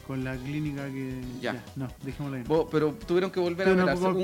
Con 0.07 0.23
la 0.23 0.37
clínica 0.37 0.85
que. 0.87 1.21
Ya. 1.41 1.65
No, 1.77 1.89
dejémosla 2.03 2.39
ahí. 2.39 2.45
Pero 2.71 2.93
tuvieron 3.07 3.31
que 3.31 3.41
volver 3.41 3.69
a 3.69 3.73
operarse. 3.73 4.05
un 4.05 4.11
Hubo 4.17 4.19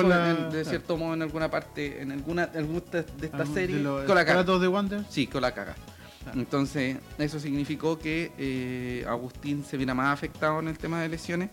un 0.00 0.08
la- 0.08 0.30
en- 0.30 0.36
de 0.36 0.48
claro. 0.50 0.64
cierto 0.68 0.96
modo 0.96 1.14
en 1.14 1.22
alguna 1.22 1.50
parte, 1.50 2.02
en 2.02 2.10
alguna, 2.12 2.44
alguna 2.54 2.80
de 2.90 3.02
de 3.02 3.26
esta 3.26 3.36
Algún 3.38 3.54
serie, 3.54 3.76
de 3.76 3.82
los 3.82 4.04
con 4.06 4.14
la 4.16 4.24
caga. 4.24 4.42
de 4.42 4.68
Wander. 4.68 5.04
Sí, 5.08 5.26
con 5.28 5.42
la 5.42 5.52
caga. 5.54 5.76
Claro. 6.24 6.38
Entonces, 6.38 6.96
eso 7.18 7.38
significó 7.40 7.98
que 7.98 8.32
eh, 8.38 9.04
Agustín 9.08 9.64
se 9.64 9.76
viera 9.76 9.94
más 9.94 10.12
afectado 10.12 10.58
en 10.60 10.68
el 10.68 10.76
tema 10.78 11.00
de 11.00 11.08
lesiones 11.08 11.50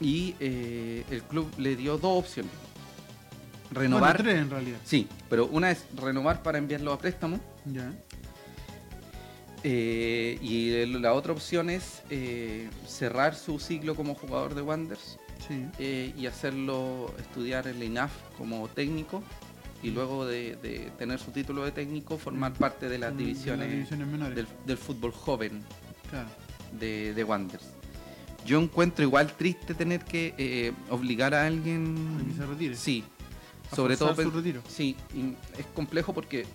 y 0.00 0.34
eh, 0.40 1.04
el 1.10 1.22
club 1.22 1.48
le 1.58 1.76
dio 1.76 1.96
dos 1.96 2.18
opciones. 2.24 2.52
Renovar. 3.70 4.16
Bueno, 4.16 4.30
tres 4.30 4.42
en 4.42 4.50
realidad. 4.50 4.78
Sí, 4.84 5.06
pero 5.28 5.46
una 5.46 5.70
es 5.70 5.86
renovar 5.96 6.42
para 6.42 6.58
enviarlo 6.58 6.92
a 6.92 6.98
préstamo 6.98 7.38
Ya. 7.66 7.92
Eh, 9.62 10.38
y 10.40 10.86
la 10.86 11.12
otra 11.12 11.32
opción 11.32 11.68
es 11.70 12.02
eh, 12.10 12.68
cerrar 12.86 13.34
su 13.34 13.58
ciclo 13.58 13.94
como 13.94 14.14
jugador 14.14 14.54
de 14.54 14.62
Wanderers 14.62 15.18
Sí. 15.46 15.64
eh, 15.78 16.12
y 16.16 16.26
hacerlo 16.26 17.12
estudiar 17.18 17.66
en 17.66 17.78
la 17.78 17.84
INAF 17.86 18.12
como 18.36 18.68
técnico 18.68 19.22
y 19.82 19.90
luego 19.90 20.26
de, 20.26 20.56
de 20.56 20.90
tener 20.98 21.18
su 21.18 21.30
título 21.30 21.64
de 21.64 21.72
técnico 21.72 22.18
formar 22.18 22.52
parte 22.52 22.88
de 22.88 22.98
las 22.98 23.12
Mm, 23.12 23.16
de 23.16 23.24
divisiones, 23.24 23.70
divisiones 23.70 24.06
menores. 24.06 24.36
del, 24.36 24.46
del 24.66 24.76
fútbol 24.76 25.12
joven 25.12 25.62
Claro. 26.10 26.28
de, 26.78 27.14
de 27.14 27.24
Wanderers. 27.24 27.66
Yo 28.46 28.60
encuentro 28.60 29.02
igual 29.04 29.32
triste 29.36 29.74
tener 29.74 30.04
que 30.04 30.72
obligar 30.90 31.34
a 31.34 31.46
alguien... 31.46 32.18
A 32.20 32.26
que 32.26 32.34
se 32.34 32.46
retire. 32.46 32.76
Sí, 32.76 33.04
A 33.72 33.76
sobre 33.76 33.96
todo... 33.96 34.14
su 34.14 34.30
retiro. 34.30 34.62
Sí, 34.68 34.96
es 35.58 35.66
complejo 35.74 36.12
porque 36.14 36.46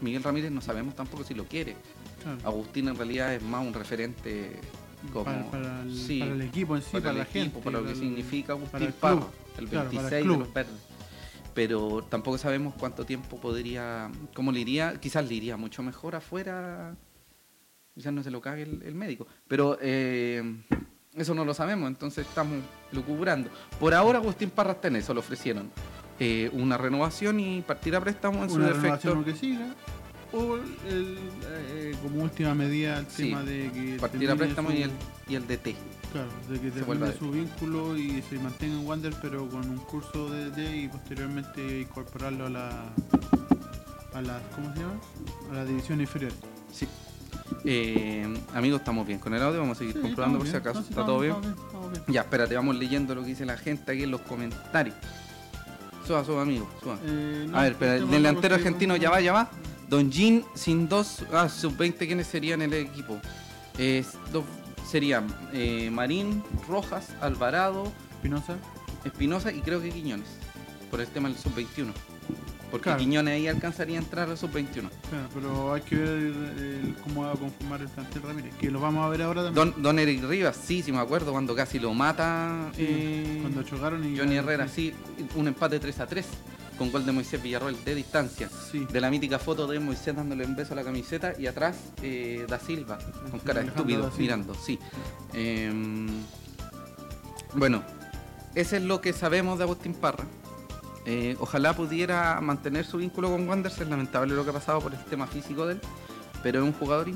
Miguel 0.00 0.22
Ramírez 0.22 0.50
no 0.50 0.60
sabemos 0.60 0.94
tampoco 0.94 1.24
si 1.24 1.34
lo 1.34 1.44
quiere. 1.44 1.76
Claro. 2.22 2.38
Agustín 2.44 2.88
en 2.88 2.96
realidad 2.96 3.34
es 3.34 3.42
más 3.42 3.66
un 3.66 3.74
referente 3.74 4.60
como... 5.12 5.24
para, 5.24 5.50
para 5.50 5.82
el, 5.82 5.96
sí, 5.96 6.20
para 6.20 6.32
el 6.32 6.42
equipo 6.42 6.76
en 6.76 6.82
sí, 6.82 6.88
para, 6.92 7.10
el 7.10 7.16
la 7.18 7.22
equipo, 7.24 7.38
gente. 7.38 7.60
para 7.60 7.80
lo 7.80 7.86
que 7.86 7.94
significa 7.94 8.52
Agustín 8.52 8.72
para 8.72 8.84
el 8.86 8.92
Parra, 8.92 9.16
club. 9.16 9.30
el 9.58 9.68
Claro, 9.68 9.90
para 9.90 10.00
el 10.00 10.10
26 10.10 10.32
de 10.32 10.38
los 10.38 10.52
verdes. 10.52 10.74
Pero 11.54 12.04
tampoco 12.08 12.36
sabemos 12.38 12.74
cuánto 12.78 13.04
tiempo 13.04 13.38
podría, 13.40 14.10
cómo 14.34 14.50
le 14.50 14.60
iría, 14.60 14.98
quizás 15.00 15.28
le 15.28 15.34
iría 15.34 15.56
mucho 15.56 15.82
mejor 15.82 16.16
afuera, 16.16 16.96
quizás 17.94 18.12
no 18.12 18.22
se 18.24 18.30
lo 18.30 18.40
cague 18.40 18.62
el, 18.62 18.94
médico, 18.96 19.28
pero 19.46 19.78
eh, 19.80 20.42
eso 21.14 21.32
no 21.32 21.44
lo 21.44 21.54
sabemos, 21.54 21.86
entonces 21.86 22.26
estamos 22.26 22.58
lucubrando. 22.90 23.50
Por 23.78 23.94
ahora 23.94 24.18
Agustín 24.18 24.50
Parra 24.50 24.72
está 24.72 24.88
en 24.88 24.96
eso, 24.96 25.14
le 25.14 25.20
ofrecieron 25.20 25.70
eh, 26.20 26.50
una 26.52 26.76
renovación 26.78 27.40
y 27.40 27.62
partir 27.62 27.94
a 27.96 28.00
préstamo 28.00 28.42
en 28.44 28.50
su 28.50 28.56
una 28.56 28.68
defecto. 28.68 28.82
renovación 28.82 29.18
o 29.18 29.24
que 29.24 29.34
siga. 29.34 29.74
O 30.32 30.56
el, 30.56 31.18
eh, 31.46 31.94
como 32.02 32.22
última 32.24 32.54
medida 32.54 32.98
el 32.98 33.06
Sí, 33.06 33.24
tema 33.28 33.42
de 33.44 33.70
que 33.72 33.96
Partir 34.00 34.28
a 34.30 34.34
préstamo 34.36 34.70
su- 34.70 34.74
y 34.76 34.82
el, 34.82 34.90
y 35.28 35.34
el 35.36 35.46
DT. 35.46 35.76
Claro, 36.12 36.28
de 36.48 36.60
que 36.60 36.70
termine 36.70 37.12
su 37.12 37.30
vínculo 37.30 37.96
y 37.96 38.20
se 38.22 38.38
mantenga 38.38 38.74
en 38.80 38.86
Wander, 38.86 39.14
pero 39.22 39.48
con 39.48 39.68
un 39.68 39.78
curso 39.78 40.28
de 40.30 40.50
DD 40.50 40.76
y 40.84 40.88
posteriormente 40.88 41.80
incorporarlo 41.82 42.46
a 42.46 42.50
la. 42.50 42.68
a 44.14 44.22
la. 44.22 44.40
¿Cómo 44.54 44.72
se 44.74 44.80
llama? 44.80 44.94
A 45.52 45.54
la 45.54 45.64
división 45.64 46.00
inferior. 46.00 46.32
Sí. 46.72 46.86
Eh, 47.64 48.26
amigos, 48.54 48.80
estamos 48.80 49.06
bien 49.06 49.18
con 49.18 49.34
el 49.34 49.42
audio, 49.42 49.60
vamos 49.60 49.76
a 49.76 49.80
seguir 49.80 49.94
Sí, 49.94 50.00
comprobando 50.00 50.38
por 50.38 50.48
si 50.48 50.56
acaso. 50.56 50.80
No, 50.80 50.84
sí, 50.84 50.90
¿Está 50.90 51.06
todo 51.06 51.20
bien? 51.20 51.34
bien. 51.40 51.54
Ya, 52.08 52.22
espérate, 52.22 52.54
vamos 52.56 52.76
leyendo 52.76 53.14
lo 53.14 53.22
que 53.22 53.28
dice 53.28 53.44
la 53.44 53.56
gente 53.56 53.92
aquí 53.92 54.02
en 54.02 54.10
los 54.10 54.20
comentarios. 54.22 54.96
Suba, 56.06 56.24
suba, 56.24 56.42
amigo, 56.42 56.68
suba. 56.82 56.98
Eh, 57.04 57.46
no, 57.48 57.56
A 57.56 57.62
ver, 57.62 57.72
espera, 57.72 57.94
el 57.94 58.00
tema 58.00 58.12
delantero 58.12 58.54
argentino 58.56 58.96
ya 58.96 59.10
va, 59.10 59.20
ya 59.20 59.32
va. 59.32 59.50
Don 59.88 60.10
Jean 60.10 60.44
sin 60.54 60.88
dos. 60.88 61.24
Ah, 61.32 61.48
sub-20, 61.48 61.98
¿quiénes 62.06 62.26
serían 62.26 62.60
el 62.62 62.74
equipo? 62.74 63.18
Es, 63.78 64.18
dos, 64.32 64.44
serían 64.86 65.26
eh, 65.52 65.90
Marín, 65.90 66.42
Rojas, 66.68 67.08
Alvarado, 67.20 67.90
Espinosa. 68.16 68.56
Espinosa 69.04 69.52
y 69.52 69.60
creo 69.60 69.80
que 69.80 69.90
Quiñones. 69.90 70.28
Por 70.90 71.00
el 71.00 71.08
tema 71.08 71.28
del 71.28 71.38
sub-21. 71.38 71.92
Porque 72.74 72.84
Claro. 72.86 72.98
Quiñones 72.98 73.34
ahí 73.34 73.46
alcanzaría 73.46 74.00
a 74.00 74.02
entrar 74.02 74.28
al 74.28 74.36
sub-21. 74.36 74.90
Claro, 75.08 75.28
pero 75.32 75.74
hay 75.74 75.82
que 75.82 75.94
ver 75.94 76.32
cómo 77.04 77.22
va 77.22 77.30
a 77.30 77.36
conformar 77.36 77.80
el 77.80 77.86
plantel 77.86 78.22
Ramírez, 78.22 78.52
que 78.56 78.68
lo 78.68 78.80
vamos 78.80 79.06
a 79.06 79.08
ver 79.10 79.22
ahora 79.22 79.44
también. 79.44 79.70
Don, 79.74 79.80
Don 79.80 79.98
Eric 80.00 80.24
Rivas, 80.24 80.56
sí, 80.56 80.82
sí 80.82 80.90
me 80.90 80.98
acuerdo 80.98 81.30
cuando 81.30 81.54
casi 81.54 81.78
lo 81.78 81.94
mata 81.94 82.72
Sí, 82.74 82.84
eh, 82.84 83.38
cuando 83.42 83.62
chocaron 83.62 84.04
y. 84.12 84.18
Johnny 84.18 84.34
Herrera, 84.38 84.66
sí, 84.66 84.92
un 85.36 85.46
empate 85.46 85.78
3 85.78 86.00
a 86.00 86.06
3 86.08 86.26
con 86.76 86.90
gol 86.90 87.06
de 87.06 87.12
Moisés 87.12 87.40
Villarroel 87.40 87.76
de 87.84 87.94
distancia. 87.94 88.48
Sí. 88.72 88.84
De 88.92 89.00
la 89.00 89.08
mítica 89.08 89.38
foto 89.38 89.68
de 89.68 89.78
Moisés 89.78 90.16
dándole 90.16 90.44
un 90.44 90.56
beso 90.56 90.72
a 90.72 90.76
la 90.76 90.82
camiseta 90.82 91.32
y 91.38 91.46
atrás 91.46 91.76
eh, 92.02 92.44
Da 92.48 92.58
Silva 92.58 92.98
con 93.30 93.38
cara 93.38 93.60
de 93.60 93.68
estúpido 93.68 94.10
mirando, 94.18 94.52
sí. 94.56 94.80
Em, 95.32 96.08
bueno, 97.54 97.84
ese 98.56 98.78
es 98.78 98.82
lo 98.82 99.00
que 99.00 99.12
sabemos 99.12 99.58
de 99.58 99.62
Agustín 99.62 99.94
Parra. 99.94 100.24
Eh, 101.06 101.36
ojalá 101.38 101.74
pudiera 101.74 102.40
mantener 102.40 102.84
su 102.84 102.98
vínculo 102.98 103.30
con 103.30 103.48
Wanderers. 103.48 103.80
Es 103.80 103.88
lamentable 103.88 104.34
lo 104.34 104.44
que 104.44 104.50
ha 104.50 104.54
pasado 104.54 104.80
por 104.80 104.92
el 104.94 105.04
tema 105.04 105.26
físico 105.26 105.66
de 105.66 105.74
él. 105.74 105.80
Pero 106.42 106.60
es 106.60 106.64
un 106.66 106.72
jugador 106.72 107.10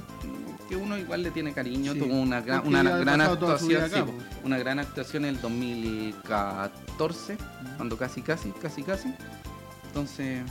que 0.69 0.77
uno 0.77 0.97
igual 0.97 1.23
le 1.23 1.31
tiene 1.31 1.53
cariño. 1.53 1.93
Sí, 1.93 1.99
Tuvo 1.99 2.15
una 2.15 2.41
gran, 2.41 2.67
una 2.67 2.81
actuación. 3.25 3.85
acá, 3.85 3.97
sí, 3.97 4.03
pues. 4.03 4.27
una 4.45 4.59
gran 4.59 4.79
actuación 4.79 5.25
en 5.25 5.37
el 5.37 5.41
2014. 5.41 7.37
Cuando 7.77 7.97
casi, 7.99 8.23
casi, 8.23 8.51
casi, 8.53 8.83
casi. 8.83 9.15
Entonces, 9.89 10.43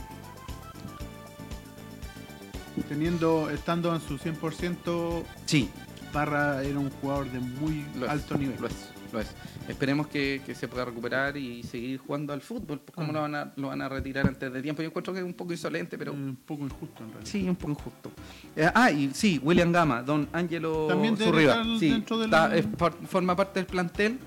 Teniendo, 2.88 3.50
estando 3.50 3.94
en 3.94 4.00
su 4.00 4.18
100%, 4.18 5.24
sí, 5.46 5.68
Parra 6.12 6.62
era 6.62 6.78
un 6.78 6.90
jugador 6.90 7.30
de 7.30 7.40
muy 7.40 7.84
Lo 7.96 8.06
es, 8.06 8.12
alto 8.12 8.36
nivel. 8.38 8.56
Lo 8.60 8.66
es, 8.68 8.74
lo 9.12 9.20
es. 9.20 9.28
Esperemos 9.68 10.06
que, 10.06 10.40
que 10.44 10.54
se 10.54 10.68
pueda 10.68 10.84
recuperar 10.84 11.36
y 11.36 11.62
seguir 11.62 11.98
jugando 11.98 12.32
al 12.32 12.40
fútbol. 12.40 12.80
Pues, 12.80 12.94
¿Cómo 12.94 13.08
Ah. 13.10 13.12
lo, 13.12 13.20
van 13.22 13.34
a, 13.34 13.52
lo 13.56 13.68
van 13.68 13.82
a 13.82 13.88
retirar 13.88 14.26
antes 14.26 14.52
de 14.52 14.62
tiempo? 14.62 14.82
Yo 14.82 14.88
encuentro 14.88 15.12
que 15.12 15.20
es 15.20 15.24
un 15.26 15.34
poco 15.34 15.52
insolente, 15.52 15.96
pero 15.98 16.12
Eh, 16.12 16.14
un 16.16 16.36
poco 16.36 16.64
injusto 16.64 17.02
en 17.04 17.10
realidad. 17.10 17.30
sí, 17.30 17.48
un 17.48 17.56
poco 17.56 17.72
injusto. 17.72 18.10
Eh, 18.56 18.70
ah, 18.74 18.90
y 18.90 19.10
sí, 19.14 19.40
William 19.42 19.70
Gama, 19.72 20.02
don 20.02 20.28
Ángelo 20.32 20.86
También 20.88 21.16
Zurriba. 21.16 21.62
Sí, 21.78 21.90
dentro 21.90 22.18
del- 22.18 22.26
está- 22.26 22.56
es 22.56 22.66
par- 22.66 22.94
forma 23.06 23.34
parte 23.36 23.60
del 23.60 23.66
plantel 23.66 24.18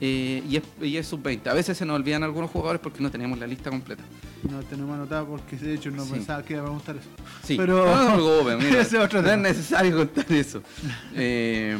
eh, 0.00 0.42
y 0.48 0.56
es, 0.56 0.62
y 0.82 0.96
es 0.98 1.06
sub-20. 1.06 1.46
A 1.48 1.54
veces 1.54 1.76
se 1.78 1.86
nos 1.86 1.96
olvidan 1.96 2.22
algunos 2.22 2.50
jugadores 2.50 2.80
porque 2.82 3.02
no 3.02 3.10
tenemos 3.10 3.38
la 3.38 3.46
lista 3.46 3.70
completa. 3.70 4.02
No 4.50 4.60
tenemos 4.62 4.94
anotado 4.94 5.26
porque 5.26 5.56
de 5.56 5.74
hecho 5.74 5.90
no 5.90 6.04
Sí. 6.04 6.12
pensaba 6.12 6.42
que 6.44 6.52
iba 6.52 6.60
a 6.62 6.64
preguntar 6.66 6.96
eso. 6.96 7.08
Sí, 7.42 7.56
Pero- 7.56 7.86
no 7.86 8.58
mira, 8.58 8.80
es 8.82 8.92
otro 8.94 9.22
no 9.22 9.30
es 9.30 9.38
necesario 9.38 9.96
contar 9.96 10.30
eso. 10.30 10.62
Eh, 11.14 11.76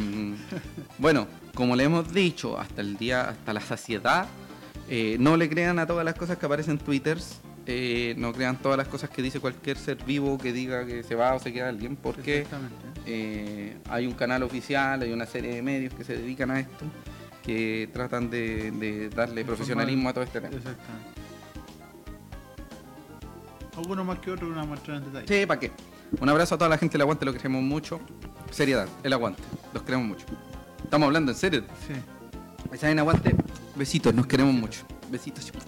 bueno, 0.98 1.26
como 1.56 1.74
le 1.74 1.84
hemos 1.84 2.12
dicho 2.12 2.60
hasta 2.60 2.82
el 2.82 2.98
día, 2.98 3.30
hasta 3.30 3.54
la 3.54 3.60
saciedad, 3.60 4.26
eh, 4.88 5.16
no 5.18 5.36
le 5.38 5.48
crean 5.48 5.78
a 5.78 5.86
todas 5.86 6.04
las 6.04 6.14
cosas 6.14 6.36
que 6.36 6.44
aparecen 6.44 6.72
en 6.72 6.78
Twitter, 6.78 7.18
eh, 7.64 8.14
no 8.18 8.32
crean 8.32 8.58
todas 8.58 8.76
las 8.76 8.86
cosas 8.86 9.08
que 9.08 9.22
dice 9.22 9.40
cualquier 9.40 9.78
ser 9.78 9.96
vivo 10.04 10.36
que 10.38 10.52
diga 10.52 10.84
que 10.86 11.02
se 11.02 11.14
va 11.14 11.34
o 11.34 11.40
se 11.40 11.52
queda 11.54 11.70
alguien, 11.70 11.96
porque 11.96 12.46
eh, 13.06 13.78
hay 13.88 14.06
un 14.06 14.12
canal 14.12 14.42
oficial, 14.42 15.00
hay 15.00 15.12
una 15.12 15.24
serie 15.24 15.54
de 15.54 15.62
medios 15.62 15.94
que 15.94 16.04
se 16.04 16.16
dedican 16.18 16.50
a 16.50 16.60
esto, 16.60 16.84
que 17.42 17.88
tratan 17.90 18.28
de, 18.28 18.70
de 18.72 19.08
darle 19.08 19.42
profesionalismo 19.42 20.10
a 20.10 20.12
todo 20.12 20.24
este 20.24 20.40
tema. 20.42 20.54
Exactamente. 20.54 21.20
Algunos 23.78 24.06
más 24.06 24.18
que 24.18 24.30
otros, 24.30 24.50
una 24.50 24.64
muestra 24.64 24.96
en 24.96 25.04
detalle. 25.04 25.26
Sí, 25.26 25.46
¿para 25.46 25.58
qué? 25.58 25.72
Un 26.20 26.28
abrazo 26.28 26.54
a 26.54 26.58
toda 26.58 26.68
la 26.68 26.78
gente 26.78 26.92
del 26.92 27.02
aguante, 27.02 27.24
lo 27.24 27.32
queremos 27.32 27.62
mucho. 27.62 27.98
Seriedad, 28.50 28.88
el 29.02 29.12
aguante, 29.12 29.42
los 29.72 29.82
queremos 29.82 30.06
mucho. 30.06 30.26
Estamos 30.84 31.06
hablando 31.06 31.32
en 31.32 31.38
serio. 31.38 31.64
Sí. 31.86 32.76
¿Saben 32.78 32.98
aguante? 32.98 33.34
Besitos, 33.74 34.14
nos 34.14 34.26
queremos 34.26 34.54
mucho. 34.54 34.82
Besitos. 35.10 35.52
Nos 35.52 35.64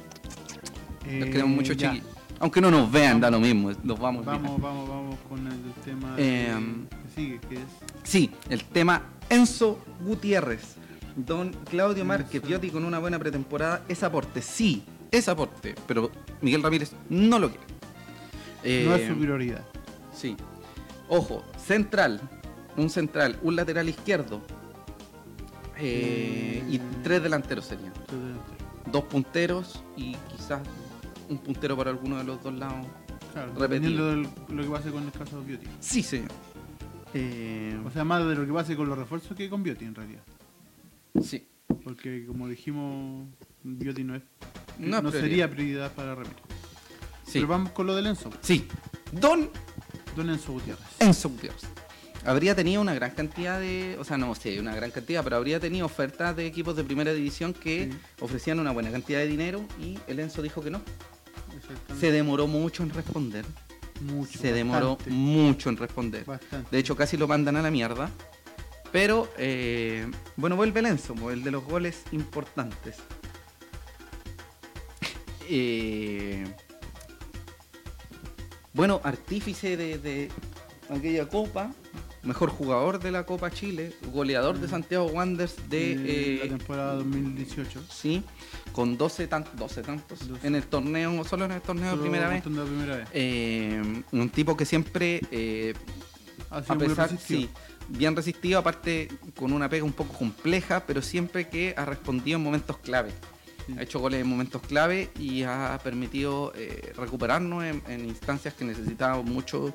Eh, 1.07 1.31
queremos 1.31 1.55
mucho, 1.55 1.75
chiqui. 1.75 2.03
Aunque 2.41 2.61
no 2.61 2.71
nos 2.71 2.91
vean, 2.91 3.21
da 3.21 3.31
lo 3.31 3.41
mismo. 3.41 3.73
Nos 3.83 3.99
vamos. 3.99 4.25
Vamos, 4.25 4.61
vamos, 4.61 4.89
vamos 4.89 5.17
con 5.29 5.47
el 5.47 5.73
tema 5.85 6.15
Em, 6.19 6.87
que 6.87 6.97
sigue, 7.15 7.41
que 7.49 7.55
es 7.57 7.61
Sí, 8.05 8.31
el 8.49 8.63
tema 8.65 9.03
Enzo 9.29 9.81
Gutiérrez. 10.05 10.77
Don 11.17 11.53
Claudio 11.69 12.05
Márquez. 12.05 12.41
Piotti 12.43 12.71
con 12.71 12.85
una 12.85 12.99
buena 13.01 13.19
pretemporada. 13.19 13.83
Es 13.89 14.03
aporte, 14.05 14.41
sí, 14.41 14.85
es 15.11 15.29
aporte. 15.29 15.75
Pero 15.89 16.13
Miguel 16.43 16.63
Ramírez 16.63 16.93
no 17.09 17.39
lo 17.41 17.51
quiere. 17.51 17.65
no 18.85 18.95
Eh, 18.95 19.03
es 19.03 19.09
su 19.09 19.19
prioridad. 19.19 19.65
Sí. 20.15 20.37
Ojo, 21.09 21.43
central. 21.65 22.21
Un 22.77 22.89
central, 22.91 23.37
un 23.43 23.57
lateral 23.57 23.89
izquierdo. 23.89 24.41
Eh, 25.79 26.65
y 26.69 26.79
tres 27.03 27.23
delanteros 27.23 27.65
serían. 27.67 27.93
Dos 28.91 29.05
punteros 29.05 29.83
y 29.97 30.15
quizás 30.37 30.61
un 31.29 31.39
puntero 31.39 31.77
para 31.77 31.91
alguno 31.91 32.17
de 32.19 32.25
los 32.25 32.43
dos 32.43 32.55
lados. 32.55 32.87
Claro, 33.33 33.53
dependiendo 33.53 34.07
de 34.07 34.29
lo 34.49 34.63
que 34.63 34.69
pase 34.71 34.91
con 34.91 35.05
el 35.05 35.13
caso 35.13 35.41
de 35.41 35.47
Beauty. 35.47 35.67
Sí, 35.81 36.03
señor. 36.03 36.31
Eh, 37.15 37.79
O 37.87 37.91
sea, 37.91 38.05
más 38.05 38.27
de 38.27 38.35
lo 38.35 38.47
que 38.47 38.53
pase 38.53 38.77
con 38.77 38.89
los 38.89 38.99
refuerzos 38.99 39.37
que 39.37 39.49
con 39.51 39.63
Beauty 39.63 39.85
en 39.85 39.95
realidad. 39.95 40.23
sí. 41.23 41.47
Porque 41.85 42.25
como 42.27 42.49
dijimos, 42.49 43.29
Beauty 43.63 44.03
no 44.05 44.15
es 44.17 44.23
No 44.79 45.11
sería 45.11 45.51
prioridad 45.51 45.93
para. 45.93 46.17
Sí. 47.25 47.35
Pero 47.35 47.47
vamos 47.47 47.73
con 47.73 47.87
lo 47.87 47.95
del 47.95 48.07
Enzo. 48.07 48.31
Sí. 48.41 48.67
Don 49.13 49.51
Don 50.17 50.31
Enzo 50.31 50.53
Gutiérrez. 50.55 50.87
Enzo 50.99 51.29
Gutiérrez. 51.29 51.63
Habría 52.29 52.55
tenido 52.55 52.83
una 52.83 52.93
gran 52.95 53.13
cantidad 53.13 53.59
de, 53.59 53.97
o 53.99 54.05
sea, 54.05 54.19
no 54.19 54.35
sé, 54.35 54.61
una 54.61 54.75
gran 54.75 54.91
cantidad, 54.91 55.25
pero 55.25 55.37
habría 55.37 55.59
tenido 55.61 55.87
ofertas 55.87 56.37
de 56.37 56.47
equipos 56.47 56.77
de 56.77 56.85
primera 56.85 57.13
división 57.13 57.55
que 57.55 57.89
Sí. 57.91 57.99
ofrecían 58.21 58.61
una 58.61 58.71
buena 58.71 58.91
cantidad 58.91 59.19
de 59.21 59.27
dinero 59.27 59.65
y 59.81 59.99
el 60.07 60.21
Enzo 60.21 60.43
dijo 60.43 60.61
que 60.63 60.71
no. 60.71 60.83
Se 61.99 62.13
demoró 62.13 62.47
mucho 62.47 62.83
en 62.83 62.91
responder. 62.91 63.45
Mucho. 64.03 64.39
Se 64.39 64.53
demoró 64.53 64.97
bastante, 64.97 65.11
mucho 65.11 65.71
en 65.71 65.77
responder. 65.79 66.25
Bastante. 66.25 66.69
De 66.71 66.79
hecho, 66.79 66.95
casi 66.97 67.17
lo 67.17 67.27
mandan 67.27 67.57
a 67.57 67.63
la 67.63 67.71
mierda. 67.71 68.11
Pero, 68.93 69.31
eh, 69.39 70.07
bueno, 70.37 70.55
vuelve 70.57 70.81
el 70.81 70.87
Enzo, 70.87 71.15
pues, 71.15 71.35
el 71.35 71.43
de 71.45 71.51
los 71.51 71.65
goles 71.65 72.03
importantes. 72.13 72.97
Eh, 75.51 76.45
bueno, 78.75 79.01
artífice 79.03 79.79
de, 79.79 79.97
de 79.97 80.29
aquella 80.91 81.27
copa, 81.27 81.73
mejor 82.23 82.51
jugador 82.51 82.99
de 82.99 83.11
la 83.11 83.25
Copa 83.25 83.51
Chile, 83.51 83.93
goleador 84.13 84.59
de 84.59 84.69
Santiago 84.69 85.07
Wanderers 85.07 85.57
de... 85.69 85.97
de 85.97 86.35
eh, 86.37 86.41
la 86.45 86.57
temporada 86.57 86.95
2018. 86.95 87.81
sí, 87.91 88.23
con 88.73 88.97
12, 88.99 89.27
tan- 89.29 89.45
12 89.57 89.83
tantos 89.83 90.29
12. 90.29 90.47
en 90.47 90.55
el 90.55 90.65
torneo, 90.65 91.25
solo 91.25 91.45
en 91.45 91.53
el 91.53 91.61
torneo 91.61 91.97
de 91.97 92.03
primera 92.03 92.29
vez. 92.29 92.45
de 92.45 92.51
primera 92.51 92.97
vez. 92.97 93.09
Eh, 93.13 94.03
un 94.13 94.31
tipo 94.31 94.57
que 94.57 94.65
siempre 94.65 95.21
eh, 95.31 95.75
Ha 96.51 96.63
sido 96.63 96.73
a 96.73 96.77
muy 96.77 96.89
pesar, 96.89 97.11
resistido. 97.11 97.41
sí, 97.43 97.49
bien 97.89 98.15
resistido, 98.17 98.59
aparte 98.59 99.09
con 99.37 99.53
una 99.53 99.69
pega 99.69 99.85
un 99.85 99.93
poco 99.93 100.13
compleja, 100.15 100.85
pero 100.87 101.01
siempre 101.03 101.49
que 101.49 101.75
ha 101.77 101.85
respondido 101.85 102.37
en 102.39 102.45
momentos 102.45 102.77
clave. 102.79 103.11
Sí. 103.67 103.75
Ha 103.79 103.83
hecho 103.83 104.01
goles 104.01 104.21
en 104.23 104.27
momentos 104.29 104.63
clave 104.63 105.11
y 105.19 105.43
ha 105.43 105.79
permitido 105.85 106.53
recuperarnos 106.97 107.65
en, 107.65 107.83
en 107.87 108.07
instancias 108.07 108.55
que 108.55 108.65
necesitábamos 108.65 109.25
mucho 109.27 109.73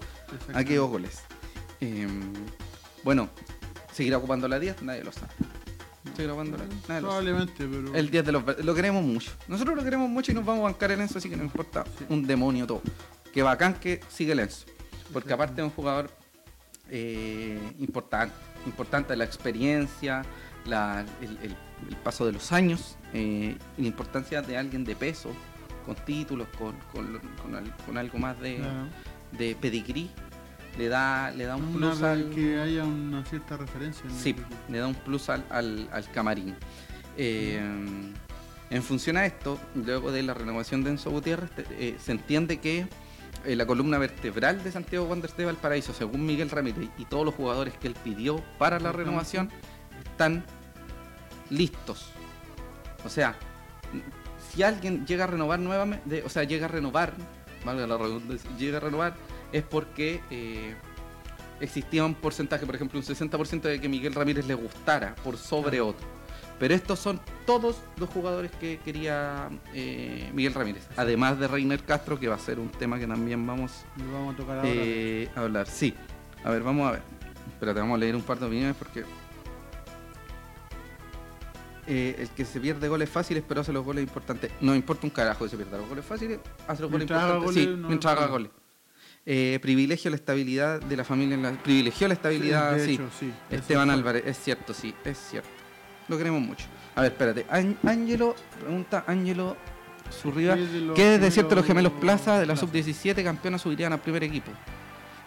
aquellos 0.53 0.89
goles. 0.89 1.19
Eh, 1.83 2.07
bueno, 3.03 3.29
¿seguirá 3.91 4.17
ocupando 4.17 4.47
la 4.47 4.57
10? 4.59 4.81
Nadie 4.83 5.03
lo 5.03 5.11
sabe. 5.11 5.27
¿Seguirá 6.15 6.33
ocupando 6.33 6.57
la 6.57 6.65
10? 6.65 6.79
Nadie 6.87 7.01
lo 7.01 7.09
sabe. 7.11 7.23
Probablemente, 7.23 7.67
pero. 7.67 7.95
El 7.95 8.09
10 8.09 8.25
de 8.25 8.31
los 8.31 8.43
Lo 8.65 8.73
queremos 8.75 9.03
mucho. 9.03 9.31
Nosotros 9.47 9.75
lo 9.75 9.83
queremos 9.83 10.09
mucho 10.09 10.31
y 10.31 10.35
nos 10.35 10.45
vamos 10.45 10.61
a 10.61 10.63
bancar 10.71 10.91
en 10.91 11.01
eso, 11.01 11.17
así 11.17 11.29
que 11.29 11.35
no 11.35 11.43
importa 11.43 11.83
Sí. 11.99 12.05
un 12.09 12.25
demonio 12.25 12.65
todo. 12.65 12.81
Que 13.33 13.41
bacán 13.43 13.73
que 13.75 13.99
sigue 14.09 14.31
el 14.31 14.39
Enzo. 14.39 14.65
Porque 15.11 15.33
aparte 15.33 15.61
es 15.61 15.65
un 15.65 15.71
jugador 15.71 16.09
eh, 16.89 17.59
importante. 17.79 18.35
Importante 18.65 19.15
la 19.15 19.23
experiencia, 19.25 20.21
la- 20.65 21.05
el, 21.21 21.37
el- 21.43 21.57
el 21.89 21.95
paso 21.97 22.25
de 22.25 22.31
los 22.31 22.51
años, 22.51 22.97
eh, 23.13 23.57
la 23.77 23.87
importancia 23.87 24.41
de 24.41 24.57
alguien 24.57 24.83
de 24.85 24.95
peso, 24.95 25.31
con 25.85 25.95
títulos, 25.95 26.47
con, 26.57 26.75
con- 26.93 27.19
con 27.41 27.55
al- 27.55 27.75
con 27.85 27.97
algo 27.97 28.17
más 28.19 28.39
de, 28.39 28.57
Claro. 28.57 28.87
de 29.33 29.55
pedigrí. 29.59 30.11
Le 30.77 30.87
da, 30.89 31.31
le 31.31 31.45
da 31.45 31.55
un 31.55 31.65
Una 31.75 31.91
plus 31.91 32.01
al, 32.01 32.29
que 32.31 32.59
haya 32.59 32.83
una 32.83 33.23
cierta 33.25 33.57
referencia. 33.57 34.03
en 34.09 34.15
Sí, 34.15 34.35
le 34.69 34.79
da 34.79 34.87
un 34.87 34.95
plus 34.95 35.29
al, 35.29 35.45
al- 35.49 35.87
al 35.91 36.09
camarín. 36.11 36.55
Eh, 37.15 37.61
en 38.69 38.81
función 38.83 39.17
a 39.17 39.25
esto, 39.25 39.59
luego 39.75 40.11
de 40.11 40.23
la 40.23 40.33
renovación 40.33 40.83
de 40.83 40.89
Enzo 40.91 41.11
Gutiérrez, 41.11 41.51
eh, 41.71 41.95
se 41.99 42.11
entiende 42.11 42.59
que 42.59 42.87
eh, 43.45 43.55
la 43.55 43.67
columna 43.67 43.99
vertebral 43.99 44.63
de 44.63 44.71
Santiago 44.71 45.05
Wanderers 45.05 45.37
de 45.37 45.45
Valparaíso, 45.45 45.93
según 45.93 46.25
Miguel 46.25 46.49
Ramírez 46.49 46.89
y 46.97 47.05
todos 47.05 47.23
los 47.23 47.35
jugadores 47.35 47.75
que 47.77 47.87
él 47.87 47.95
pidió 48.03 48.43
para 48.57 48.79
la 48.79 48.91
renovación, 48.91 49.49
están 50.03 50.43
listos. 51.51 52.09
O 53.05 53.09
sea, 53.09 53.35
si 54.51 54.63
alguien 54.63 55.05
llega 55.05 55.25
a 55.25 55.27
renovar 55.27 55.59
nuevamente, 55.59 56.23
o 56.25 56.29
sea, 56.29 56.43
llega 56.45 56.65
a 56.65 56.69
renovar, 56.69 57.13
valga 57.63 57.85
la 57.85 57.97
redundancia, 57.97 58.49
llega 58.57 58.77
a 58.77 58.81
renovar, 58.81 59.13
es 59.53 59.63
porque 59.63 60.19
eh, 60.29 60.75
existía 61.61 62.03
un 62.03 62.15
porcentaje, 62.15 62.65
por 62.65 62.75
ejemplo, 62.75 62.99
un 62.99 63.05
60% 63.05 63.61
de 63.61 63.79
que 63.79 63.87
Miguel 63.87 64.13
Ramírez 64.13 64.45
le 64.45 64.53
gustara 64.55 65.15
por 65.23 65.37
sobre 65.37 65.77
Claro. 65.77 65.87
otro. 65.87 66.07
Pero 66.59 66.75
estos 66.75 66.99
son 66.99 67.19
todos 67.45 67.77
los 67.97 68.09
jugadores 68.09 68.51
que 68.51 68.79
quería 68.83 69.49
eh, 69.73 70.29
Miguel 70.33 70.53
Ramírez, 70.53 70.87
además 70.95 71.39
de 71.39 71.47
Reiner 71.47 71.81
Castro, 71.83 72.19
que 72.19 72.27
va 72.27 72.35
a 72.35 72.39
ser 72.39 72.59
un 72.59 72.69
tema 72.69 72.99
que 72.99 73.07
también 73.07 73.45
vamos 73.45 73.71
a 74.31 74.35
tocar 74.35 74.57
ahora. 74.57 74.69
eh, 74.71 75.29
a 75.35 75.39
hablar. 75.41 75.67
Sí, 75.67 75.93
a 76.43 76.51
ver, 76.51 76.61
vamos 76.63 76.87
a 76.87 76.91
ver. 76.91 77.01
Espérate, 77.53 77.79
vamos 77.79 77.95
a 77.95 77.97
leer 77.99 78.15
un 78.15 78.21
par 78.21 78.39
de 78.39 78.45
opiniones 78.45 78.75
porque. 78.77 79.03
Eh, 81.85 82.15
el 82.19 82.29
que 82.29 82.45
se 82.45 82.61
pierde 82.61 82.87
goles 82.87 83.09
fáciles, 83.09 83.43
pero 83.45 83.59
hace 83.59 83.73
los 83.73 83.83
goles 83.83 84.03
importantes. 84.03 84.51
No 84.61 84.73
importa 84.73 85.05
un 85.05 85.09
carajo 85.11 85.43
que 85.43 85.49
se 85.49 85.57
pierda 85.57 85.77
los 85.77 85.89
goles 85.89 86.05
fáciles, 86.05 86.39
hace 86.65 86.81
los 86.81 86.89
goles 86.91 87.09
Mientras 87.09 87.21
importantes. 87.23 87.55
goles, 87.55 87.63
sí, 87.75 87.81
no 87.81 87.87
mientras 87.89 88.13
haga 88.17 88.27
goles. 88.27 88.49
Eh, 89.25 89.57
privilegio 89.61 90.09
la 90.09 90.17
estabilidad 90.17 90.81
de 90.81 90.97
la 90.97 91.03
familia 91.05 91.35
en 91.35 91.43
la. 91.43 91.51
Privilegió 91.51 92.07
la 92.09 92.13
estabilidad, 92.15 92.77
sí. 92.79 92.95
hecho, 92.95 93.09
sí. 93.19 93.31
Esteban. 93.49 93.89
Álvarez, 93.89 94.23
es 94.25 94.37
cierto, 94.37 94.73
sí, 94.73 94.93
es 95.05 95.17
cierto. 95.17 95.49
lo 96.09 96.17
queremos 96.17 96.41
mucho. 96.41 96.65
A 96.95 97.01
ver, 97.01 97.11
espérate. 97.13 97.45
Án- 97.49 97.77
Ángelo, 97.87 98.35
pregunta 98.59 99.05
Ángelo 99.07 99.55
Zurriba. 100.11 100.55
¿Qué 100.55 100.63
es 100.63 100.71
de 100.73 100.81
los 100.81 100.95
¿Qué 100.95 101.15
es 101.15 101.21
de 101.21 101.31
cierto 101.31 101.55
los 101.55 101.65
gemelos 101.65 101.93
Plaza 101.93 102.33
de 102.37 102.45
la 102.45 102.53
Plaza? 102.55 102.67
sub-17 102.67 103.23
campeonas 103.23 103.61
subirían 103.61 103.93
al 103.93 103.99
primer 104.01 104.23
equipo? 104.25 104.51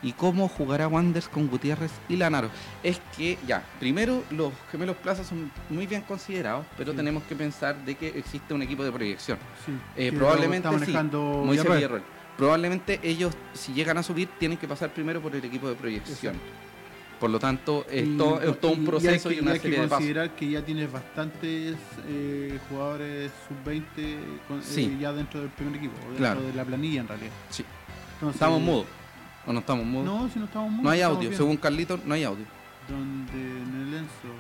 ¿Y 0.03 0.13
cómo 0.13 0.47
jugará 0.47 0.87
Wanders 0.89 1.27
con 1.27 1.49
Gutiérrez 1.49 1.91
y 2.11 2.17
Lanaro? 2.17 2.51
Es 2.83 3.01
que, 3.17 3.39
ya, 3.47 3.65
primero 3.81 4.23
los 4.31 4.53
gemelos 4.71 4.95
Plaza 4.99 5.25
son 5.25 5.51
muy 5.71 5.87
bien 5.87 6.03
considerados, 6.03 6.67
pero 6.77 6.91
Sí. 6.93 6.99
tenemos 6.99 7.23
que 7.23 7.35
pensar 7.35 7.75
de 7.85 7.95
que 7.95 8.09
existe 8.09 8.53
un 8.53 8.61
equipo 8.61 8.85
de 8.85 8.93
proyección. 8.93 9.39
Sí, 9.65 9.73
Eh, 9.97 10.13
probablemente 10.13 10.69
sí, 10.69 10.75
Moisés. 10.93 11.73
Probablemente 12.37 13.01
ellos, 13.03 13.35
si 13.55 13.73
llegan 13.73 13.97
a 13.99 14.03
subir, 14.03 14.29
tienen 14.39 14.59
que 14.59 14.69
pasar 14.69 14.91
primero 14.93 15.21
por 15.23 15.35
el 15.35 15.45
equipo 15.45 15.69
de 15.69 15.75
proyección. 15.75 16.35
Por 17.19 17.31
lo 17.31 17.39
tanto, 17.39 17.87
es, 17.91 18.07
Y- 18.07 18.17
todo, 18.19 18.43
es 18.43 18.61
todo 18.61 18.73
un 18.73 18.83
y- 18.83 18.87
proceso 18.87 19.31
y, 19.31 19.37
que, 19.37 19.41
una 19.41 19.53
hay 19.53 19.57
que 19.59 19.63
serie 19.63 19.77
de 19.79 19.85
pasos. 19.85 19.97
considerar 19.99 20.31
que 20.37 20.51
ya 20.51 20.63
tienes 20.63 20.93
bastantes 20.93 21.77
eh, 22.09 22.59
jugadores 22.69 23.33
sub-20 23.49 24.19
con- 24.47 24.61
eh, 24.61 24.97
ya 25.01 25.13
dentro 25.15 25.41
del 25.41 25.49
primer 25.49 25.77
equipo, 25.77 25.95
o 25.97 26.01
dentro 26.09 26.17
Claro. 26.19 26.43
de 26.43 26.53
la 26.53 26.65
planilla 26.67 27.01
en 27.01 27.09
realidad. 27.09 27.31
Sí. 27.49 27.65
Entonces, 28.15 28.35
¿Estamos 28.37 28.61
mudos? 28.61 28.87
¿O 29.47 29.53
no 29.55 29.61
estamos 29.61 29.87
mudos? 29.87 30.05
No, 30.07 30.29
si 30.29 30.39
no 30.39 30.45
estamos 30.45 30.71
mudos. 30.71 30.85
No 30.85 30.91
hay 30.91 31.01
audio. 31.01 31.33
Según 31.35 31.57
Carlito, 31.57 31.99
no 32.05 32.13
hay 32.15 32.25
audio. 32.25 32.45
Donde 32.87 33.33
en 33.33 33.89
el 33.89 33.95
Enzo. 33.95 34.35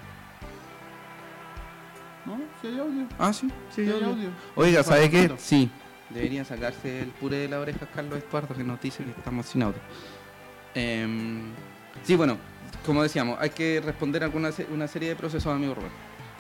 ¿No? 2.27 2.39
Si 2.61 2.67
hay 2.67 2.79
audio. 2.79 3.07
Ah, 3.19 3.33
sí, 3.33 3.49
sí, 3.75 3.83
hay 3.83 3.91
audio. 3.91 4.07
audio. 4.09 4.31
Oiga, 4.57 4.83
¿sabe 4.83 5.09
qué? 5.09 5.33
Sí. 5.39 5.71
Debería 6.11 6.45
sacarse 6.45 7.01
el 7.03 7.09
puré 7.09 7.39
de 7.39 7.49
la 7.49 7.59
oreja 7.61 7.87
Carlos 7.95 8.19
Estuardo 8.19 8.55
que 8.55 8.63
nos 8.65 8.81
dice 8.81 9.03
que 9.05 9.11
estamos 9.11 9.47
sin 9.47 9.63
audio. 9.63 9.81
Em, 10.75 11.51
sí, 12.05 12.15
bueno, 12.17 12.39
como 12.85 13.03
decíamos, 13.03 13.39
hay 13.41 13.51
que 13.51 13.81
responder 13.85 14.23
a 14.23 14.27
alguna 14.27 14.53
se- 14.53 14.67
una 14.73 14.87
serie 14.87 15.09
de 15.11 15.17
procesos, 15.17 15.53
amigo 15.53 15.75
Rubén. 15.75 15.91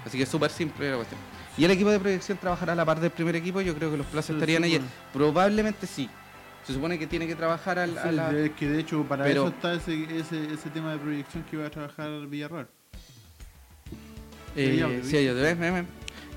Así 0.04 0.16
que 0.16 0.22
es 0.24 0.28
súper 0.28 0.50
simple 0.50 0.88
la 0.90 0.96
cuestión. 0.96 1.18
¿Y 1.58 1.64
el 1.64 1.70
equipo 1.72 1.90
de 1.90 1.98
proyección 1.98 2.38
trabajará 2.38 2.74
a 2.74 2.76
la 2.76 2.84
par 2.84 3.00
del 3.00 3.10
primer 3.10 3.34
equipo? 3.34 3.60
Yo 3.60 3.74
creo 3.74 3.90
que 3.90 3.96
los 3.96 4.06
plazos 4.06 4.36
estarían 4.36 4.62
ahí. 4.62 4.74
supone. 4.74 4.90
Probablemente 5.12 5.86
sí. 5.86 6.08
Se 6.64 6.72
supone 6.72 6.98
que 6.98 7.06
tiene 7.06 7.26
que 7.26 7.34
trabajar 7.34 7.78
al- 7.78 7.96
a 7.98 8.08
Sí, 8.10 8.14
la... 8.14 8.30
Es 8.38 8.50
que 8.52 8.68
de 8.68 8.80
hecho 8.80 9.02
para 9.04 9.24
Pero- 9.24 9.46
eso 9.46 9.54
está 9.54 9.74
ese, 9.74 10.04
ese, 10.16 10.52
ese 10.52 10.70
tema 10.70 10.92
de 10.92 10.98
proyección 10.98 11.44
que 11.50 11.56
va 11.56 11.66
a 11.66 11.70
trabajar 11.70 12.08
Villarreal. 12.28 12.68
Eh, 14.54 15.00
sí, 15.04 15.16
¿ves? 15.16 15.58
¿Ves? 15.58 15.58
¿Ves? 15.58 15.84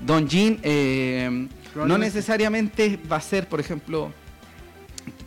Don 0.02 0.28
Jean, 0.28 0.58
eh, 0.62 1.48
no 1.74 1.98
necesariamente 1.98 2.98
va 3.10 3.16
a 3.16 3.20
ser, 3.20 3.48
por 3.48 3.60
ejemplo, 3.60 4.12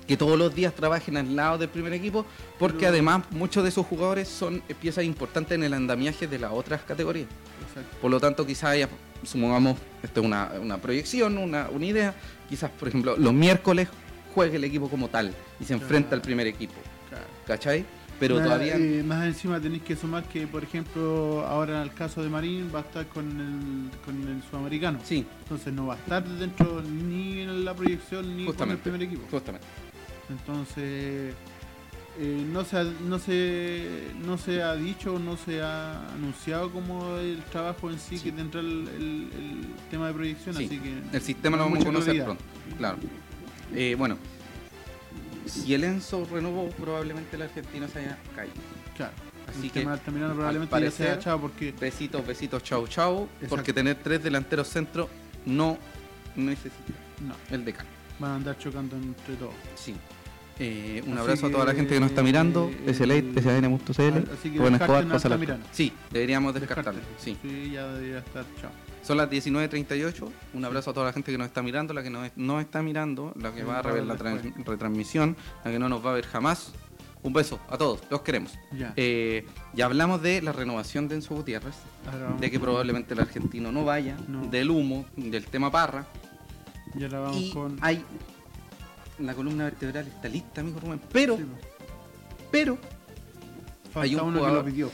que 0.08 0.18
todos 0.18 0.38
los 0.38 0.54
días 0.54 0.74
trabajen 0.74 1.16
al 1.18 1.36
lado 1.36 1.58
del 1.58 1.70
primer 1.70 1.94
equipo, 1.94 2.26
porque 2.60 2.80
Pero- 2.80 2.90
además 2.90 3.24
muchos 3.32 3.64
de 3.64 3.70
esos 3.70 3.86
jugadores 3.86 4.28
son 4.28 4.62
piezas 4.82 5.04
importantes 5.06 5.56
en 5.56 5.64
el 5.64 5.74
andamiaje 5.74 6.28
de 6.28 6.40
las 6.40 6.52
otras 6.52 6.82
categorías. 6.82 7.28
Exacto. 7.68 7.98
Por 8.02 8.12
lo 8.12 8.20
tanto, 8.20 8.46
quizás 8.46 8.76
supongamos, 9.24 9.78
esto 10.04 10.20
es 10.20 10.26
una, 10.26 10.52
una 10.62 10.78
proyección, 10.78 11.38
una, 11.38 11.70
una 11.70 11.86
idea, 11.86 12.14
quizás, 12.50 12.70
por 12.72 12.90
ejemplo, 12.90 13.16
los 13.18 13.34
miércoles 13.34 13.88
juegue 14.36 14.58
el 14.58 14.64
equipo 14.66 14.90
como 14.90 15.08
tal 15.08 15.34
y 15.60 15.64
se 15.64 15.74
enfrenta 15.74 16.10
Claro. 16.10 16.16
al 16.18 16.22
primer 16.22 16.48
equipo, 16.48 16.74
Claro. 17.10 17.26
¿cachai? 17.48 17.86
Pero 18.28 18.36
más, 18.36 18.46
todavía... 18.46 18.76
eh, 18.78 19.04
más 19.04 19.26
encima 19.28 19.60
tenéis 19.60 19.84
que 19.84 19.96
sumar 19.96 20.24
que, 20.24 20.48
por 20.48 20.64
ejemplo, 20.64 21.46
ahora 21.48 21.78
en 21.78 21.84
el 21.84 21.94
caso 21.94 22.24
de 22.24 22.30
Marín 22.30 22.72
va 22.74 22.80
a 22.80 22.82
estar 22.84 23.06
con 23.08 23.26
el, 23.26 24.00
con 24.06 24.16
el 24.28 24.42
sudamericano. 24.50 25.00
Sí, 25.04 25.26
Entonces 25.44 25.74
no 25.74 25.88
va 25.88 25.96
a 25.96 25.98
estar 25.98 26.24
dentro 26.28 26.82
ni 26.82 27.40
en 27.42 27.66
la 27.66 27.74
proyección 27.76 28.36
ni 28.38 28.46
con 28.46 28.72
el 28.72 28.78
primer 28.78 29.04
equipo. 29.04 29.24
justamente. 29.30 29.68
Entonces 30.30 31.34
eh, 32.20 32.46
no, 32.52 32.64
se 32.64 32.78
ha, 32.78 32.84
no, 32.84 33.20
se, 33.20 33.88
no 34.26 34.38
se 34.38 34.62
ha 34.62 34.76
dicho, 34.76 35.18
no 35.20 35.36
se 35.36 35.62
ha 35.62 36.08
anunciado 36.14 36.72
como 36.72 37.18
el 37.18 37.40
trabajo 37.52 37.90
en 37.90 38.00
sí, 38.00 38.18
Sí. 38.18 38.26
que 38.26 38.32
tendrá 38.32 38.60
el, 38.62 38.88
el- 38.96 39.30
el 39.34 39.66
tema 39.90 40.08
de 40.08 40.14
proyección. 40.14 40.56
Sí, 40.56 40.66
Así 40.66 40.78
que 40.80 40.94
El 41.18 41.22
sistema 41.22 41.58
lo 41.58 41.64
vamos 41.64 41.80
a 41.82 41.86
conocer 41.86 42.24
pronto. 42.24 42.44
Claro. 42.78 42.98
Eh, 43.74 43.96
bueno, 43.98 44.18
si 45.46 45.74
el 45.74 45.84
Enzo 45.84 46.28
renovó, 46.32 46.70
probablemente 46.70 47.36
el 47.36 47.44
argentino 47.44 47.88
se 47.88 48.00
haya 48.00 48.18
caído. 48.36 48.54
Claro. 48.96 49.14
Así 49.50 49.68
el 49.68 49.72
que, 49.72 49.80
tema 49.82 49.94
al 49.94 50.00
probablemente 50.00 50.74
ya 50.74 50.80
se 50.92 51.04
haya 51.04 51.12
parecer- 51.12 51.20
echado 51.20 51.42
porque 51.42 51.72
Besitos, 51.80 52.26
besitos, 52.26 52.64
chau, 52.64 52.88
chau. 52.88 53.24
Exacto. 53.36 53.50
Porque 53.50 53.74
tener 53.74 53.96
tres 53.96 54.24
delanteros 54.24 54.68
centro 54.68 55.10
no 55.46 55.78
necesita 56.36 56.94
no, 57.22 57.36
el 57.56 57.64
decano. 57.66 57.90
van 58.20 58.32
a 58.32 58.36
andar 58.36 58.58
chocando 58.58 58.96
entre 58.96 59.36
todos. 59.36 59.54
Sí. 59.76 59.96
Eh, 60.60 61.02
un 61.06 61.14
Así 61.14 61.22
abrazo 61.22 61.48
a 61.48 61.52
toda 61.52 61.66
la 61.66 61.74
gente 61.74 61.94
que 61.96 62.00
nos 62.00 62.10
está 62.10 62.22
mirando. 62.22 62.70
eh, 62.86 62.94
SLate, 62.94 63.42
SAN.cl. 63.42 64.32
así 64.34 64.50
que 64.52 64.60
Rubén 64.60 64.76
Escobar. 64.76 65.04
Altamirano. 65.12 65.64
Sí, 65.72 65.92
deberíamos 66.12 66.54
descartarlo. 66.54 67.02
Sí. 67.18 67.38
Sí, 67.42 67.72
ya 67.74 67.88
debería 67.88 68.20
estar 68.20 68.46
chao. 68.62 68.70
Son 69.02 69.18
las 69.18 69.30
19.38. 69.30 70.30
Un 70.54 70.64
abrazo 70.66 70.92
a 70.92 70.94
toda 70.94 71.08
la 71.08 71.14
gente 71.14 71.32
que 71.32 71.38
nos 71.38 71.48
está 71.48 71.62
mirando, 71.62 71.94
la 71.94 72.04
que 72.04 72.10
no, 72.10 72.22
no 72.36 72.60
está 72.62 72.82
mirando, 72.82 73.34
la 73.40 73.52
que 73.52 73.62
Sí, 73.62 73.66
va 73.66 73.80
a 73.80 73.82
ver 73.82 74.06
la 74.06 74.16
retransmisión, 74.66 75.36
la 75.66 75.72
que 75.72 75.80
no 75.80 75.90
nos 75.90 76.06
va 76.06 76.12
a 76.12 76.14
ver 76.14 76.26
jamás. 76.26 76.72
Un 77.24 77.32
beso 77.34 77.60
a 77.70 77.78
todos, 77.78 78.02
los 78.10 78.22
queremos. 78.22 78.52
Ya. 78.72 78.94
Eh, 78.98 79.46
ya 79.74 79.86
hablamos 79.86 80.22
de 80.22 80.42
la 80.42 80.52
renovación 80.52 81.08
de 81.08 81.16
Enzo 81.16 81.36
Gutiérrez, 81.36 81.74
Ahora 82.12 82.36
de 82.38 82.52
que 82.52 82.60
probablemente 82.60 83.14
el 83.14 83.22
argentino 83.22 83.72
no 83.72 83.86
vaya, 83.86 84.18
No. 84.28 84.46
del 84.48 84.70
humo, 84.70 85.06
del 85.16 85.46
tema 85.46 85.72
Parra. 85.72 86.06
ya 86.96 87.08
la 87.08 87.20
vamos 87.20 87.38
y 87.42 87.52
con. 87.52 87.78
hay. 87.82 88.04
La 89.20 89.34
columna 89.34 89.66
vertebral 89.66 90.08
está 90.08 90.28
lista, 90.28 90.62
amigo 90.62 90.80
Rubén. 90.80 91.02
Pero, 91.12 91.38
Sí, 91.38 91.46
pero. 92.52 92.78
Falta 93.92 94.02
hay 94.02 94.16
un 94.16 94.22
uno 94.22 94.32
que 94.34 94.38
jugador 94.40 94.66
lo 94.66 94.72
pidió. 94.72 94.92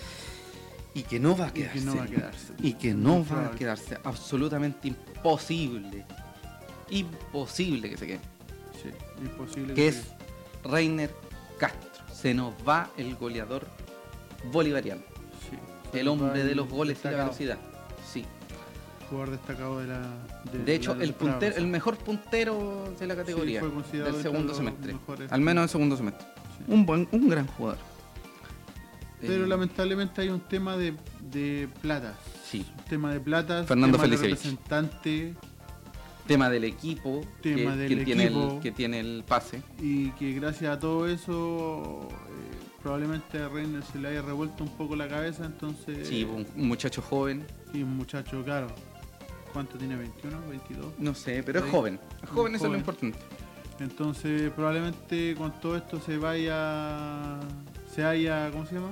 Y 0.93 1.03
que 1.03 1.19
no 1.19 1.37
va 1.37 1.45
a 1.45 1.47
Y 1.49 1.51
que 1.51 1.61
quedarse. 1.61 1.85
no 1.85 1.95
va 1.95 2.03
a 2.03 2.07
quedarse. 2.07 2.53
Y 2.61 2.73
que 2.73 2.93
no 2.93 3.09
Muy 3.19 3.25
va 3.29 3.45
a 3.47 3.51
quedarse. 3.51 3.97
Absolutamente 4.03 4.87
imposible. 4.89 6.05
Imposible 6.89 7.89
que 7.89 7.97
se 7.97 8.07
quede. 8.07 8.19
Sí, 8.81 8.89
imposible. 9.21 9.73
Que 9.73 9.91
se- 9.91 9.99
es 9.99 10.05
Reiner 10.63 11.13
Castro. 11.57 11.89
Se 12.13 12.33
nos 12.33 12.53
va 12.67 12.89
el 12.97 13.15
goleador 13.15 13.67
bolivariano. 14.51 15.01
sí, 15.49 15.97
El 15.97 16.07
hombre 16.09 16.43
de 16.43 16.55
los 16.55 16.67
goles 16.69 16.99
y 17.03 17.07
la 17.07 17.11
velocidad. 17.17 17.57
Sí. 19.09 19.15
Jugador 19.15 19.31
destacado 19.31 19.79
de 19.79 19.87
la. 19.87 20.01
De 20.65 20.75
hecho, 20.75 20.95
la 20.95 21.03
el, 21.03 21.13
puntero, 21.13 21.55
el 21.55 21.67
mejor 21.67 21.97
puntero 21.97 22.93
de 22.99 23.07
la 23.07 23.15
categoría. 23.15 23.59
fue 23.59 23.71
considerado 23.71 24.13
del 24.13 24.21
segundo 24.23 24.53
semestre. 24.53 24.93
mejores. 24.93 25.31
Al 25.31 25.41
menos 25.41 25.63
el 25.63 25.69
segundo 25.69 25.97
semestre. 25.97 26.25
Sí. 26.57 26.63
Un 26.67 26.85
buen, 26.85 27.07
un 27.11 27.29
gran 27.29 27.47
jugador. 27.47 27.79
Pero 29.21 29.43
Eh, 29.43 29.47
lamentablemente 29.47 30.21
hay 30.21 30.29
un 30.29 30.39
tema 30.39 30.77
de, 30.77 30.93
de 31.31 31.67
plata. 31.81 32.15
Sí. 32.45 32.65
Un 32.77 32.85
tema 32.85 33.13
de 33.13 33.19
plata. 33.19 33.63
Fernando 33.65 33.97
tema 33.97 34.07
de 34.09 34.17
representante 34.17 35.33
Tema 36.29 36.47
del 36.51 36.63
equipo. 36.63 37.21
Tema 37.41 37.73
que, 37.73 37.77
del 37.79 37.97
que 37.97 38.05
tiene 38.05 38.25
equipo. 38.25 38.53
el, 38.53 38.59
que 38.61 38.71
tiene 38.71 38.99
el 38.99 39.23
pase. 39.27 39.63
y 39.81 40.11
que 40.11 40.31
gracias 40.33 40.77
a 40.77 40.79
todo 40.79 41.07
eso 41.07 42.07
eh, 42.07 42.77
probablemente 42.83 43.39
a 43.39 43.49
Reiner 43.49 43.81
se 43.81 43.97
le 43.97 44.09
haya 44.09 44.21
revuelto 44.21 44.63
un 44.63 44.69
poco 44.69 44.95
la 44.95 45.07
cabeza. 45.07 45.45
Entonces. 45.45 46.07
Sí, 46.07 46.23
un, 46.23 46.45
muchacho 46.67 47.01
joven. 47.01 47.47
y 47.73 47.81
un 47.81 47.97
muchacho, 47.97 48.43
claro. 48.43 48.67
¿Cuánto 49.53 49.77
tiene? 49.77 49.95
¿21? 49.95 50.03
¿22? 50.49 50.91
No 50.99 51.13
sé, 51.15 51.43
pero 51.43 51.59
es 51.59 51.65
Sí. 51.65 51.71
joven. 51.71 51.99
Es 52.23 52.29
joven, 52.29 52.55
eso 52.55 52.65
es 52.65 52.71
lo 52.71 52.77
importante. 52.77 53.17
Entonces 53.79 54.51
probablemente 54.51 55.35
con 55.35 55.51
todo 55.59 55.77
esto 55.77 55.99
se 56.01 56.17
vaya, 56.17 57.39
se 57.93 58.03
haya, 58.03 58.51
¿cómo 58.51 58.65
se 58.65 58.75
llama? 58.75 58.91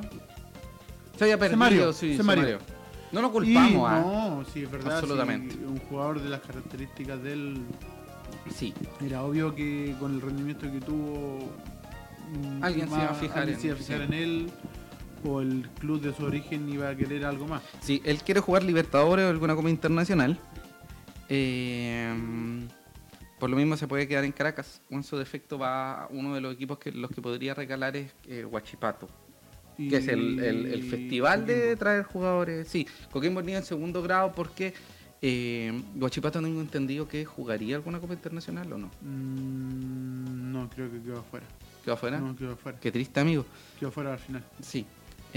Se 1.17 1.24
había 1.26 1.38
perdido, 1.38 1.91
sí, 1.93 2.12
se 2.12 2.17
se 2.17 2.24
mareó. 2.24 2.43
mareó. 2.43 2.60
No 3.12 3.22
lo 3.22 3.32
culpamos, 3.32 3.72
Y 3.72 3.76
ah. 3.86 4.02
No, 4.02 4.46
sí, 4.52 4.63
es 4.63 4.72
verdad. 4.72 4.98
Absolutamente. 4.98 5.56
sí, 5.56 5.62
un 5.65 5.78
jugador 5.80 6.22
de 6.22 6.30
las 6.30 6.41
características 6.41 7.22
de 7.24 7.34
él, 7.34 7.58
Sí, 8.54 8.74
era 9.06 9.24
obvio 9.24 9.54
que 9.56 9.93
con 10.00 10.13
el 10.13 10.22
rendimiento 10.22 10.72
que 10.72 10.80
tuvo, 10.80 11.39
mm, 12.32 12.63
Alguien 12.63 12.88
se 12.89 12.96
iba 12.96 13.10
a 13.10 13.13
fijar 13.13 13.38
alguien 13.39 13.56
en- 13.56 13.62
se 13.62 13.67
iba 13.67 13.76
a 13.76 13.80
fijar 13.80 13.98
sí. 14.00 14.04
en 14.06 14.13
él, 14.13 14.52
o 15.25 15.41
el 15.41 15.67
club 15.80 16.01
de 16.01 16.13
su 16.13 16.23
origen 16.25 16.67
iba 16.69 16.89
a 16.89 16.95
querer 16.95 17.25
algo 17.25 17.47
más. 17.47 17.62
sí, 17.82 18.01
él 18.06 18.19
quiere 18.23 18.39
jugar 18.39 18.63
Libertadores 18.63 19.25
o 19.25 19.30
alguna 19.30 19.56
Copa 19.56 19.69
Internacional. 19.69 20.39
Eh, 21.30 22.13
por 23.39 23.49
lo 23.49 23.56
mismo 23.58 23.77
se 23.77 23.88
puede 23.88 24.08
quedar 24.08 24.23
en 24.23 24.32
Caracas. 24.32 24.82
En 24.89 25.03
su 25.03 25.17
defecto 25.17 25.58
va 25.60 26.03
a 26.03 26.08
uno 26.08 26.34
de 26.34 26.41
los 26.41 26.53
equipos 26.53 26.77
que 26.80 26.91
los 26.91 27.12
que 27.12 27.21
podría 27.21 27.53
regalar 27.53 27.95
es 27.95 28.12
eh, 28.27 28.45
Huachipato. 28.45 29.08
Y- 29.77 29.89
Que 29.89 29.97
es 29.97 30.08
el, 30.08 30.39
el- 30.39 30.65
el 30.65 30.84
festival 30.84 31.45
de 31.45 31.75
traer 31.75 32.03
jugadores. 32.03 32.67
Sí, 32.67 32.88
Coquimbo 33.12 33.41
niño 33.43 33.60
en 33.60 33.63
segundo 33.63 34.01
grado 34.01 34.32
porque 34.34 34.73
eh, 35.21 35.84
Huachipato 35.95 36.41
tengo 36.41 36.62
entendido 36.62 37.08
que 37.08 37.25
jugaría 37.25 37.75
alguna 37.75 37.99
Copa 37.99 38.13
Internacional 38.13 38.71
o 38.73 38.77
no. 38.80 38.88
Mm, 39.01 40.51
no, 40.51 40.69
creo 40.69 40.91
que 40.91 40.99
quedó 41.01 41.19
afuera. 41.19 41.45
¿Quedó 41.84 41.93
afuera? 41.93 42.19
No, 42.19 42.36
quedó 42.36 42.53
afuera. 42.53 42.80
Qué 42.80 42.91
triste, 42.91 43.19
amigo. 43.19 43.45
Quedó 43.80 43.89
afuera 43.89 44.13
al 44.13 44.19
final. 44.19 44.43
Sí. 44.62 44.86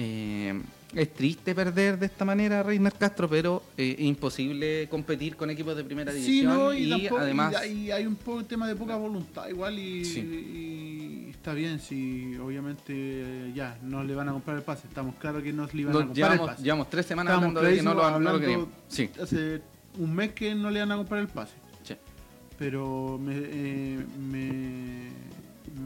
Eh, 0.02 0.60
es 0.94 1.12
triste 1.14 1.54
perder 1.54 1.98
de 1.98 2.06
esta 2.06 2.24
manera 2.24 2.60
a 2.60 2.62
Reiner 2.62 2.92
Castro, 2.94 3.28
pero 3.28 3.62
eh, 3.76 3.96
es 3.98 4.04
imposible 4.06 4.88
competir 4.88 5.36
con 5.36 5.50
equipos 5.50 5.76
de 5.76 5.84
primera 5.84 6.10
división 6.12 6.34
Sí, 6.34 6.58
no, 6.58 6.72
y, 6.72 6.84
y, 6.84 6.90
tampoco- 6.90 7.18
además 7.20 7.54
y 7.66 7.90
hay, 7.90 8.06
un 8.06 8.16
poco 8.16 8.44
tema 8.44 8.66
de 8.66 8.74
poca 8.74 8.96
voluntad 8.96 9.46
igual 9.48 9.78
y, 9.78 10.04
Sí. 10.04 10.20
y 10.20 11.30
está 11.30 11.52
bien, 11.54 11.78
si 11.80 12.34
obviamente 12.38 12.92
eh, 12.94 13.52
ya 13.54 13.78
no 13.82 14.02
le 14.02 14.14
van 14.14 14.30
a 14.30 14.32
comprar 14.32 14.56
el 14.56 14.62
pase. 14.62 14.88
Estamos 14.88 15.14
claros 15.16 15.42
que 15.42 15.52
no 15.52 15.68
le 15.72 15.80
iban 15.82 15.94
a 15.94 15.98
comprar 15.98 16.16
llevamos, 16.16 16.40
el 16.40 16.46
pase. 16.46 16.62
llevamos 16.64 16.90
tres 16.90 17.06
semanas 17.06 17.34
Estábamos 17.34 17.56
hablando 17.56 17.70
de 17.70 17.76
que 17.76 17.82
no 17.82 17.94
lo, 17.94 18.18
no 18.18 18.32
lo 18.32 18.40
querían. 18.40 18.66
Sí, 18.88 19.10
Hace 19.22 19.60
un 19.98 20.14
mes 20.14 20.32
que 20.32 20.54
no 20.54 20.70
le 20.70 20.80
van 20.80 20.92
a 20.92 20.96
comprar 20.96 21.20
el 21.20 21.28
pase. 21.28 21.52
sí. 21.84 21.94
Pero 22.58 23.18
me, 23.22 23.34
eh, 23.36 23.98
me, 24.18 25.10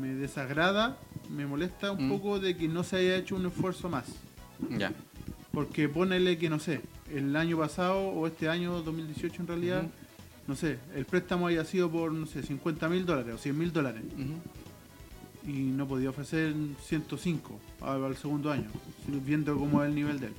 me 0.00 0.14
desagrada, 0.14 0.96
me 1.30 1.46
molesta 1.46 1.92
un 1.92 2.06
Mm. 2.06 2.10
poco 2.10 2.38
de 2.40 2.56
que 2.56 2.68
no 2.68 2.82
se 2.84 2.96
haya 2.96 3.16
hecho 3.16 3.36
un 3.36 3.46
esfuerzo 3.46 3.88
más. 3.88 4.06
Ya. 4.78 4.92
Porque 5.52 5.88
ponele 5.88 6.36
que, 6.38 6.48
no 6.50 6.58
sé, 6.58 6.80
el 7.12 7.34
año 7.36 7.58
pasado 7.58 7.98
o 8.08 8.26
este 8.26 8.48
año 8.48 8.82
2018 8.82 9.42
en 9.42 9.46
realidad, 9.48 9.82
no 10.46 10.56
sé, 10.56 10.78
el 10.94 11.04
préstamo 11.04 11.46
haya 11.46 11.64
sido 11.64 11.90
por, 11.90 12.12
no 12.12 12.26
sé, 12.26 12.42
50 12.42 12.88
mil 12.88 13.06
dólares 13.06 13.34
o 13.34 13.38
100 13.38 13.56
mil 13.58 13.72
dólares. 13.72 14.02
Y 15.46 15.52
no 15.52 15.86
podía 15.86 16.10
ofrecer 16.10 16.54
105 16.86 17.60
al, 17.82 18.02
al 18.04 18.16
segundo 18.16 18.50
año, 18.50 18.68
viendo 19.06 19.54
cómo 19.56 19.82
es 19.82 19.88
el 19.90 19.94
nivel 19.94 20.18
de 20.18 20.28
él. 20.28 20.32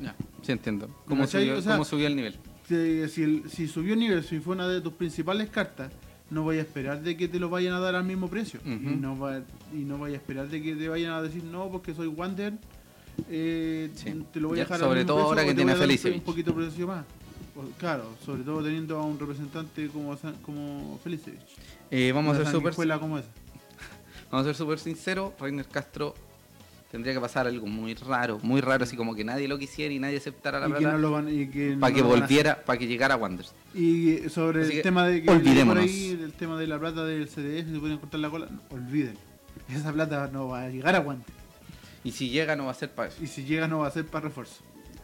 Ya, 0.00 0.14
sí 0.42 0.52
entiendo. 0.52 0.88
¿Cómo 1.06 1.26
subió, 1.26 1.56
O 1.58 1.62
sea- 1.62 1.72
cómo 1.72 1.84
subió 1.84 2.06
el 2.06 2.14
nivel? 2.16 2.36
Si, 2.68 3.08
si, 3.08 3.22
el- 3.22 3.50
si 3.50 3.66
subió 3.66 3.94
el 3.94 4.00
nivel, 4.00 4.22
si 4.22 4.38
fue 4.40 4.54
una 4.54 4.68
de 4.68 4.80
tus 4.82 4.92
principales 4.92 5.48
cartas, 5.48 5.90
no 6.30 6.44
vaya 6.44 6.60
a 6.60 6.64
esperar 6.64 7.02
de 7.02 7.16
que 7.16 7.28
te 7.28 7.38
lo 7.38 7.48
vayan 7.48 7.74
a 7.74 7.80
dar 7.80 7.94
al 7.94 8.04
mismo 8.04 8.28
precio. 8.28 8.60
Y, 8.64 8.68
no 8.70 9.18
va, 9.18 9.40
y 9.72 9.78
no 9.78 9.98
vaya 9.98 10.16
a 10.16 10.18
esperar 10.18 10.48
de 10.48 10.62
que 10.62 10.74
te 10.74 10.88
vayan 10.88 11.12
a 11.12 11.22
decir, 11.22 11.42
no, 11.44 11.68
porque 11.70 11.94
soy 11.94 12.06
Wander, 12.06 12.54
eh, 13.28 13.90
Sí. 13.94 14.24
te 14.32 14.40
lo 14.40 14.48
voy 14.48 14.58
Ya, 14.58 14.62
a 14.62 14.66
dejar 14.66 14.80
sobre 14.80 15.00
al 15.00 15.06
mismo 15.06 15.14
todo 15.14 15.16
precio 15.16 15.28
ahora 15.28 15.44
que 15.44 15.54
tiene 15.54 15.72
a 15.72 15.74
un 15.74 15.80
Felicevich. 15.80 16.18
Un 16.18 16.24
poquito 16.24 16.52
de 16.52 16.56
precio 16.66 16.86
más. 16.86 17.04
Claro, 17.78 18.04
sobre 18.24 18.44
todo 18.44 18.62
teniendo 18.62 18.98
a 18.98 19.02
un 19.02 19.18
representante 19.18 19.88
como, 19.88 20.16
como 20.42 21.00
Felicevich. 21.02 21.40
Eh, 21.90 22.12
vamos, 22.12 22.36
a 22.36 22.44
ser 22.44 22.52
sanguijuela 22.52 23.00
como 23.00 23.18
esa. 23.18 23.28
vamos 24.30 24.46
a 24.46 24.50
ser 24.50 24.54
súper 24.54 24.78
sinceros. 24.78 25.32
Reiner 25.40 25.66
Castro 25.66 26.14
tendría 26.90 27.14
que 27.14 27.20
pasar 27.20 27.46
algo 27.46 27.66
muy 27.66 27.94
raro, 27.94 28.38
muy 28.42 28.60
raro, 28.60 28.84
así 28.84 28.96
como 28.96 29.14
que 29.14 29.24
nadie 29.24 29.46
lo 29.48 29.58
quisiera 29.58 29.92
y 29.92 29.98
nadie 29.98 30.16
aceptara 30.16 30.58
la 30.60 30.66
plata 30.68 30.96
no 30.96 31.20
no 31.20 31.80
para 31.80 31.94
que 31.94 32.02
volviera, 32.02 32.64
para 32.64 32.78
que 32.78 32.86
llegara 32.86 33.14
a 33.14 33.16
Wanderers. 33.16 33.54
Y 33.74 34.28
sobre 34.28 34.62
Así 34.62 34.76
el 34.76 34.82
tema 34.82 35.06
de 35.06 35.20
que 35.20 35.26
por 35.26 35.36
olvidémonos. 35.36 35.84
ahí, 35.84 36.18
el 36.22 36.32
tema 36.32 36.58
de 36.58 36.66
la 36.66 36.78
plata 36.78 37.04
del 37.04 37.28
CDF, 37.28 37.72
se 37.72 37.78
pueden 37.78 37.98
cortar 37.98 38.20
la 38.20 38.30
cola, 38.30 38.48
no, 38.50 38.62
olviden. 38.70 39.16
Esa 39.68 39.92
plata 39.92 40.28
no 40.32 40.48
va 40.48 40.62
a 40.62 40.68
llegar 40.68 40.94
a 40.94 41.00
Guante. 41.00 41.32
Y 42.04 42.12
si 42.12 42.30
llega 42.30 42.56
no 42.56 42.66
va 42.66 42.70
a 42.70 42.74
ser 42.74 42.90
para 42.90 43.08
eso, 43.08 43.22
Y 43.22 43.26
si 43.26 43.44
llega 43.44 43.68
no 43.68 43.80
va 43.80 43.88
a 43.88 43.90
ser 43.90 44.06
para 44.06 44.28
refuerzo. 44.28 44.62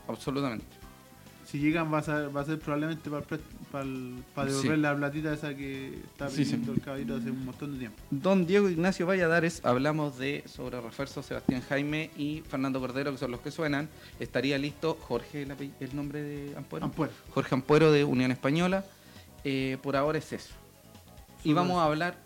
absolutamente. 0.09 0.65
Si 1.45 1.59
llegan 1.59 1.93
va 1.93 1.99
a 1.99 2.03
ser, 2.03 2.35
va 2.35 2.41
a 2.41 2.45
ser 2.45 2.59
probablemente 2.59 3.11
para, 3.11 3.25
para, 3.75 4.49
devolver 4.49 4.77
Sí. 4.77 4.81
la 4.83 4.97
platita 4.97 5.35
esa 5.35 5.55
que 5.57 5.95
está 6.05 6.31
sí. 6.31 6.45
pidiendo 6.45 6.73
el 6.73 6.81
caballero 6.81 7.17
hace 7.17 7.31
un 7.31 7.45
montón 7.45 7.73
de 7.73 7.79
tiempo. 7.81 7.99
Don 8.11 8.47
Diego 8.47 8.69
Ignacio 8.69 9.05
Valladares, 9.05 9.65
hablamos 9.65 10.17
de 10.17 10.45
sobre 10.47 10.81
refuerzo 10.81 11.25
Sebastián 11.25 11.61
Jaime 11.69 12.11
y 12.17 12.43
Fernando 12.49 12.79
Cordero, 12.79 13.11
que 13.11 13.19
son 13.19 13.33
los 13.33 13.41
que 13.41 13.51
suenan. 13.51 13.89
Estaría 14.21 14.59
listo 14.59 14.97
Jorge, 15.01 15.43
el, 15.81 15.97
nombre 15.97 16.23
de 16.23 16.57
Ampuero. 16.57 16.85
Ampuero. 16.85 17.13
Jorge 17.31 17.55
Ampuero 17.55 17.91
de 17.91 18.05
Unión 18.05 18.31
Española. 18.31 18.85
Eh, 19.43 19.77
por 19.83 19.97
ahora 19.97 20.19
es 20.19 20.33
eso. 20.33 20.55
Y 21.43 21.53
vamos 21.53 21.79
a 21.79 21.87
hablar. 21.87 22.17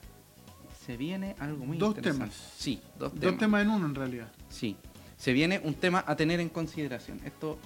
Se 0.85 0.97
viene 0.99 1.35
algo 1.39 1.65
muy 1.65 1.79
Dos 1.79 1.97
interesante. 1.97 2.35
temas. 2.35 2.53
Sí, 2.59 2.81
dos, 2.99 3.13
Dos 3.13 3.21
temas. 3.21 3.39
temas 3.39 3.63
en 3.63 3.71
uno 3.71 3.87
en 3.87 3.95
realidad. 3.95 4.29
Sí. 4.51 4.77
Se 5.17 5.33
viene 5.33 5.61
un 5.65 5.75
tema 5.75 6.05
a 6.07 6.15
tener 6.15 6.41
en 6.41 6.49
consideración. 6.51 7.21
Esto, 7.25 7.59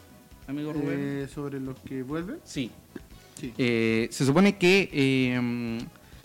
amigo 0.46 0.72
Rubén. 0.72 0.98
Eh, 1.24 1.28
sobre 1.32 1.58
los 1.60 1.78
que 1.80 2.02
vuelven. 2.04 2.38
Sí. 2.44 2.70
Sí. 3.42 3.52
Eh, 3.58 4.08
se 4.10 4.24
supone 4.24 4.56
que 4.56 4.88
eh, 4.92 5.78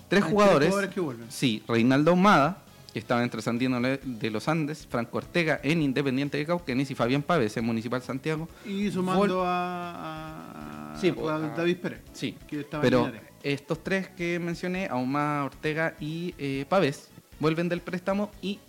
tres 0.07 0.23
Hay 0.23 0.31
jugadores. 0.31 0.73
que 0.93 0.99
vuelven. 1.01 1.25
Sí, 1.29 1.63
Reinaldo 1.67 2.11
Ahumada, 2.11 2.63
que 2.93 2.99
estaba 2.99 3.23
en 3.23 3.29
Trasandino 3.29 3.79
de 3.81 4.31
los 4.31 4.47
Andes, 4.47 4.87
Franco 4.89 5.17
Ortega 5.17 5.59
en 5.63 5.81
Independiente 5.81 6.37
de 6.37 6.45
Cauquenes 6.45 6.89
y 6.91 6.95
Fabián 6.95 7.21
Pávez 7.23 7.57
en 7.57 7.65
Municipal 7.65 8.01
Santiago. 8.01 8.47
Y 8.65 8.89
sumando 8.91 9.43
a, 9.45 10.93
a- 10.93 10.97
Sí, 10.99 11.09
a 11.29 11.39
David 11.55 11.77
Pérez. 11.77 11.99
Sí, 12.13 12.35
Que 12.47 12.61
estaba 12.61 12.83
en 12.83 12.89
pero 12.89 13.11
estos 13.43 13.83
tres 13.83 14.07
que 14.09 14.39
mencioné, 14.39 14.87
Ahumada, 14.87 15.43
Ortega 15.45 15.95
y 15.99 16.33
eh, 16.37 16.65
Pávez, 16.67 17.09
vuelven 17.39 17.69
del 17.69 17.81
préstamo 17.81 18.31
y 18.41 18.59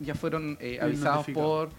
ya 0.00 0.14
fueron 0.14 0.56
eh, 0.60 0.78
avisados 0.80 1.26
por 1.28 1.70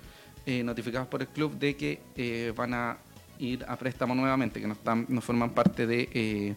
eh, 0.45 0.63
notificados 0.63 1.07
por 1.09 1.21
el 1.21 1.27
club 1.27 1.57
de 1.59 1.75
que 1.75 2.53
van 2.55 2.73
a 2.73 2.97
ir 3.39 3.65
a 3.67 3.75
préstamo 3.77 4.13
nuevamente, 4.15 4.59
que 4.61 4.67
no 4.67 4.73
están, 4.73 5.05
no 5.09 5.21
forman 5.21 5.51
parte 5.51 5.87
de 5.87 6.09
eh, 6.13 6.55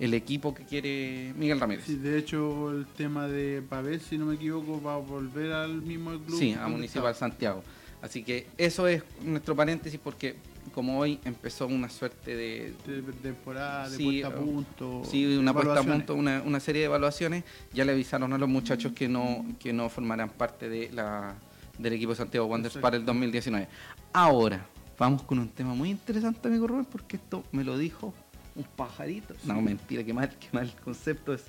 el 0.00 0.14
equipo 0.14 0.52
que 0.54 0.64
quiere 0.64 1.32
Miguel 1.36 1.60
Ramírez. 1.60 1.84
Sí, 1.86 1.96
de 1.96 2.18
hecho, 2.18 2.70
el 2.72 2.86
tema 2.86 3.28
de 3.28 3.62
Pavés, 3.62 4.02
si 4.02 4.18
no 4.18 4.26
me 4.26 4.34
equivoco, 4.34 4.82
va 4.82 4.94
a 4.94 4.98
volver 4.98 5.52
al 5.52 5.80
mismo 5.82 6.10
club. 6.18 6.38
Sí, 6.38 6.52
a 6.54 6.66
Municipal 6.68 7.10
estaba. 7.12 7.14
Santiago. 7.14 7.62
Así 8.00 8.24
que 8.24 8.48
eso 8.58 8.88
es 8.88 9.04
nuestro 9.22 9.54
paréntesis 9.54 10.00
porque 10.02 10.34
como 10.74 10.98
hoy 10.98 11.20
empezó 11.24 11.66
una 11.68 11.88
suerte 11.88 12.34
de... 12.34 12.74
De 12.86 13.02
temporada, 13.22 13.88
de 13.88 13.96
Sí, 13.96 14.04
puesta 14.04 14.26
a 14.26 14.30
o- 14.30 14.44
punto. 14.44 15.02
Sí, 15.08 15.36
una 15.36 15.52
puesta 15.52 15.78
a 15.78 15.82
punto, 15.84 16.14
una, 16.16 16.42
una 16.44 16.58
serie 16.58 16.80
de 16.80 16.86
evaluaciones. 16.86 17.44
Ya 17.72 17.84
le 17.84 17.92
avisaron 17.92 18.32
a 18.32 18.38
los 18.38 18.48
muchachos 18.48 18.90
que 18.92 19.06
no, 19.08 19.46
que 19.60 19.72
no 19.72 19.88
formarán 19.88 20.30
parte 20.30 20.68
de 20.68 20.90
la, 20.90 21.34
del 21.78 21.92
equipo 21.92 22.10
de 22.10 22.16
Santiago 22.16 22.46
Wanderers 22.46 22.78
para 22.78 22.96
el 22.96 23.04
2019. 23.04 23.68
Ahora, 24.12 24.66
vamos 25.02 25.22
con 25.22 25.40
un 25.40 25.48
tema 25.48 25.74
muy 25.74 25.90
interesante, 25.90 26.46
amigo 26.46 26.68
Rubén, 26.68 26.84
porque 26.84 27.16
esto 27.16 27.42
me 27.50 27.64
lo 27.64 27.76
dijo 27.76 28.14
un 28.54 28.62
pajarito. 28.62 29.34
No, 29.44 29.60
mentira, 29.60 30.04
qué 30.04 30.14
mal, 30.14 30.30
qué 30.38 30.46
mal 30.52 30.72
concepto 30.84 31.34
es. 31.34 31.42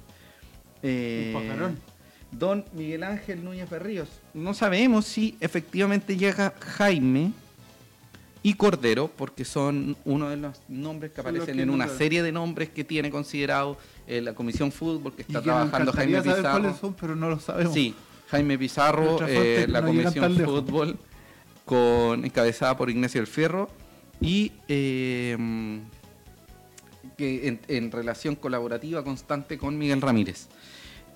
Eh, 0.82 1.32
Un 1.36 1.42
pajarón. 1.44 1.78
Don 2.32 2.66
Miguel 2.74 3.04
Ángel 3.04 3.44
Núñez 3.44 3.70
Berríos. 3.70 4.10
No 4.34 4.56
sabemos 4.56 5.06
si 5.06 5.38
efectivamente 5.40 6.18
llega 6.18 6.56
Jaime 6.60 7.32
y 8.42 8.56
Cordero, 8.56 9.08
porque 9.16 9.46
son 9.46 9.96
uno 10.04 10.30
de 10.30 10.38
los 10.38 10.60
nombres 10.68 11.12
que 11.12 11.18
Son 11.22 11.28
aparecen 11.28 11.56
que 11.58 11.62
en 11.62 11.70
una 11.70 11.88
serie 11.88 12.24
de 12.24 12.32
nombres 12.32 12.70
que 12.70 12.84
tiene 12.84 13.12
considerado 13.12 13.78
eh, 14.08 14.20
la 14.20 14.34
Comisión 14.34 14.72
Fútbol, 14.72 15.14
que 15.14 15.22
Y 15.22 15.26
está 15.28 15.42
que 15.42 15.46
trabajando 15.46 15.92
Jaime 15.94 16.14
encantaría 16.14 16.22
saber 16.24 16.38
Pizarro. 16.42 16.62
cuáles 16.64 16.80
son, 16.80 16.94
pero 16.96 17.16
no 17.16 17.30
lo 17.30 17.40
sabemos. 17.40 17.72
Sí, 17.76 17.94
Jaime 18.32 18.58
Pizarro, 18.58 19.20
eh, 19.28 19.68
la 19.70 19.82
no 19.82 19.88
Comisión. 19.88 20.36
Fútbol, 20.44 20.98
con, 21.66 22.26
encabezada 22.26 22.78
por 22.78 22.90
Ignacio 22.90 23.22
El 23.22 23.28
Fierro, 23.28 23.70
y 24.22 24.52
eh, 24.68 25.38
en, 27.18 27.92
relación 27.92 28.36
colaborativa 28.36 29.04
constante 29.04 29.58
con 29.58 29.78
Miguel 29.78 30.02
Ramírez. 30.02 30.48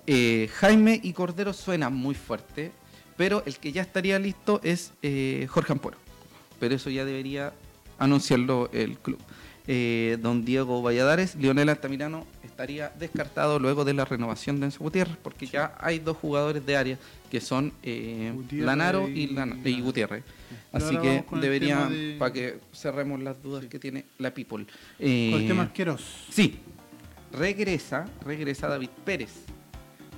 Eh, 0.06 0.48
Jaime 0.54 1.00
y 1.02 1.12
Cordero 1.12 1.52
suenan 1.52 1.94
muy 1.94 2.14
fuerte, 2.14 2.72
pero 3.16 3.42
el 3.46 3.58
que 3.58 3.72
ya 3.72 3.82
estaría 3.82 4.18
listo 4.18 4.60
es 4.62 4.92
eh, 5.02 5.46
Jorge 5.50 5.72
Ampuero. 5.72 5.98
Pero 6.60 6.74
eso 6.74 6.90
ya 6.90 7.04
debería 7.04 7.52
anunciarlo 7.98 8.70
el 8.72 8.98
club. 8.98 9.18
Eh, 9.66 10.16
don 10.22 10.44
Diego 10.44 10.80
Valladares, 10.82 11.34
Lionel 11.36 11.68
Altamirano 11.68 12.26
estaría 12.58 12.90
descartado 12.98 13.60
luego 13.60 13.84
de 13.84 13.94
la 13.94 14.04
renovación 14.04 14.58
de 14.58 14.66
Enzo 14.66 14.80
Gutiérrez, 14.82 15.16
porque 15.22 15.46
ya 15.46 15.76
hay 15.78 16.00
dos 16.00 16.16
jugadores 16.16 16.66
de 16.66 16.76
área 16.76 16.98
que 17.30 17.40
son 17.40 17.72
eh, 17.84 18.34
Lanaro 18.50 19.08
y. 19.08 19.80
Gutiérrez. 19.80 20.24
Así 20.72 20.96
que 20.98 21.22
con 21.24 21.40
debería, 21.40 21.76
tema 21.76 21.90
de- 21.90 22.16
para 22.18 22.32
que 22.32 22.58
cerremos 22.74 23.20
las 23.22 23.40
dudas 23.40 23.64
que 23.66 23.78
tiene 23.78 24.06
la 24.18 24.34
People. 24.34 24.64
Con 24.66 24.74
Eh, 24.98 25.34
el 25.36 25.46
tema 25.46 25.62
asqueroso. 25.64 26.04
Sí, 26.30 26.56
regresa, 27.32 28.06
regresa 28.26 28.66
David 28.66 28.90
Pérez, 29.04 29.30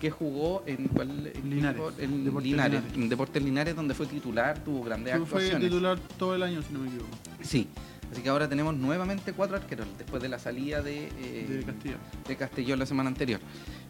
que 0.00 0.11
jugó 0.11 0.62
en, 0.66 0.88
¿cuál? 0.88 1.31
Linares, 1.44 1.83
en 1.98 2.24
Deportes 2.24 2.50
Linares, 2.50 2.72
Linares. 2.81 2.94
en 2.94 3.09
Deportes 3.11 3.42
Linares, 3.42 3.76
donde 3.76 3.92
fue 3.92 4.07
titular, 4.07 4.64
tuvo 4.64 4.83
grandes 4.85 5.12
Fue- 5.14 5.26
Fue 5.26 5.38
actuaciones. 5.40 5.68
titular 5.68 5.98
todo 6.18 6.35
el 6.37 6.42
año, 6.42 6.62
si 6.62 6.72
no 6.72 6.79
me 6.81 6.88
equivoco, 6.88 7.11
Sí, 7.42 7.68
así 8.11 8.23
que 8.23 8.29
ahora 8.29 8.49
tenemos 8.49 8.75
nuevamente 8.77 9.33
cuatro 9.33 9.57
arqueros, 9.57 9.87
después 9.99 10.23
de 10.23 10.29
la 10.29 10.38
salida 10.38 10.83
de, 10.83 11.07
eh, 11.09 11.46
de 11.49 11.62
Castilla. 11.64 11.96
de 12.27 12.37
Castellón 12.37 12.79
la 12.79 12.87
semana 12.87 13.09
anterior. 13.09 13.40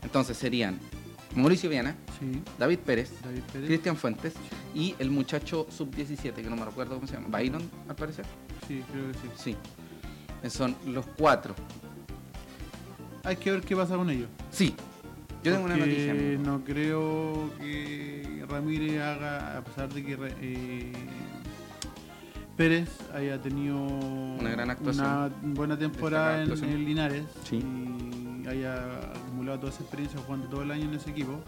Entonces 0.02 0.36
serían 0.36 0.78
Mauricio 1.34 1.70
Viana, 1.70 1.94
Sí, 2.18 2.42
David 2.58 2.78
Pérez, 2.80 3.12
David 3.22 3.42
Pérez. 3.52 3.66
Cristian 3.68 3.96
Fuentes 3.96 4.34
y 4.74 4.94
el 4.98 5.10
muchacho 5.10 5.66
sub-17, 5.70 6.34
que 6.34 6.42
no 6.50 6.56
me 6.56 6.64
recuerdo 6.64 6.96
cómo 6.96 7.06
se 7.06 7.14
llama, 7.14 7.28
Byron, 7.28 7.62
al 7.88 7.96
parecer. 7.96 8.24
Sí, 8.66 8.82
creo 8.92 9.12
que 9.12 9.18
sí. 9.36 9.56
Sí, 10.42 10.50
son 10.50 10.74
los 10.86 11.06
cuatro. 11.16 11.54
Hay 13.24 13.36
que 13.36 13.52
ver 13.52 13.60
qué 13.60 13.76
pasa 13.76 13.96
con 13.96 14.08
ellos. 14.10 14.28
Sí, 14.50 14.74
yo 15.44 15.52
tengo 15.52 15.66
una 15.66 15.76
noticia. 15.76 16.14
No 16.14 16.64
creo 16.64 17.50
que 17.58 18.44
Ramírez 18.48 19.00
haga, 19.00 19.58
a 19.58 19.64
pesar 19.64 19.92
de 19.92 20.02
que 20.04 20.18
eh, 20.40 20.92
Pérez 22.60 22.90
haya 23.14 23.40
tenido 23.40 23.74
Una 24.38 24.50
gran 24.50 24.68
actuación. 24.68 25.06
una 25.06 25.30
buena 25.54 25.78
temporada 25.78 26.42
en, 26.42 26.52
en 26.62 26.84
Linares 26.84 27.24
Sí. 27.48 27.56
y 27.56 28.46
haya 28.46 28.98
acumulado 28.98 29.60
toda 29.60 29.72
esa 29.72 29.80
experiencia 29.80 30.20
jugando 30.20 30.46
todo 30.48 30.60
el 30.62 30.70
año 30.70 30.84
en 30.84 30.92
ese 30.94 31.08
equipo, 31.08 31.40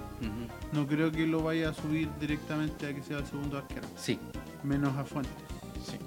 no 0.72 0.86
creo 0.86 1.12
que 1.12 1.26
lo 1.26 1.42
vaya 1.42 1.68
a 1.68 1.74
subir 1.74 2.08
directamente 2.18 2.86
a 2.86 2.94
que 2.94 3.02
sea 3.02 3.18
el 3.18 3.26
segundo 3.26 3.58
arquero, 3.58 3.86
Sí, 3.94 4.18
menos 4.64 4.96
a 4.96 5.04
Fuentes. 5.04 5.34
sí. 5.86 5.98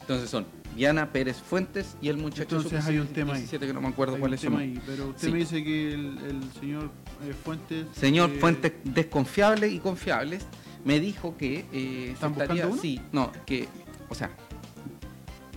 Entonces 0.00 0.30
son 0.30 0.46
Diana 0.74 1.12
Pérez 1.12 1.36
Fuentes 1.42 1.98
y 2.00 2.08
el 2.08 2.16
muchacho 2.16 2.56
Entonces 2.56 2.86
hay 2.86 2.96
un 3.00 3.08
tema 3.08 3.34
ahí. 3.34 3.40
17 3.40 3.66
que 3.66 3.74
no 3.74 3.82
me 3.82 3.88
acuerdo 3.88 4.14
Hay 4.14 4.20
cuál 4.20 4.30
un 4.30 4.34
es 4.36 4.40
su 4.40 4.46
tema 4.46 4.60
nombre. 4.60 4.80
ahí, 4.80 4.82
pero 4.86 5.08
usted 5.10 5.26
Sí. 5.26 5.32
me 5.34 5.38
dice 5.40 5.62
que 5.62 5.92
el, 5.92 6.18
el 6.26 6.52
señor 6.58 6.84
eh, 7.28 7.34
Fuentes. 7.44 7.86
Señor 7.94 8.30
eh, 8.30 8.38
Fuentes 8.40 8.72
desconfiables 8.82 9.70
y 9.74 9.78
confiables 9.78 10.46
me 10.86 11.00
dijo 11.00 11.36
que 11.36 11.66
eh, 11.70 12.04
se 12.06 12.10
¿Están 12.12 12.32
estaría, 12.32 12.70
sí, 12.80 12.98
no, 13.12 13.30
que, 13.44 13.68
o 14.08 14.14
sea, 14.14 14.30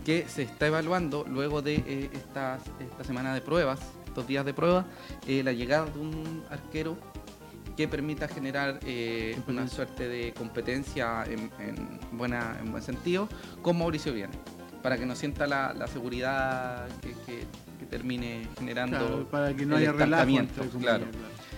que 0.05 0.25
se 0.27 0.43
está 0.43 0.67
evaluando 0.67 1.25
luego 1.29 1.61
de 1.61 1.75
eh, 1.85 2.09
esta 2.13 2.57
semana 3.05 3.33
de 3.33 3.41
pruebas, 3.41 3.79
estos 4.07 4.27
días 4.27 4.43
de 4.45 4.53
prueba, 4.53 4.85
eh, 5.27 5.43
la 5.43 5.53
llegada 5.53 5.85
de 5.85 5.99
un 5.99 6.43
arquero 6.49 6.97
que 7.77 7.87
permita 7.87 8.27
generar 8.27 8.79
eh, 8.85 9.37
una 9.47 9.67
suerte 9.67 10.07
de 10.07 10.33
competencia 10.33 11.23
en, 11.25 11.49
en 11.59 11.99
buena, 12.11 12.57
en 12.59 12.71
buen 12.71 12.83
sentido 12.83 13.29
con 13.61 13.77
Mauricio 13.77 14.11
Viana, 14.13 14.33
para 14.83 14.97
que 14.97 15.05
no 15.05 15.15
sienta 15.15 15.47
la, 15.47 15.73
la 15.73 15.87
seguridad 15.87 16.87
que, 17.01 17.09
que- 17.25 17.45
que 17.79 17.85
termine 17.87 18.47
generando 18.59 18.97
claro, 18.99 19.27
para 19.31 19.53
que 19.55 19.65
no 19.65 19.75
el 19.75 19.81
haya 19.81 19.91
relajo. 19.91 20.05
estancamiento, 20.21 20.53
entre 20.61 20.69
comillas, 20.71 20.97
claro. 20.99 21.11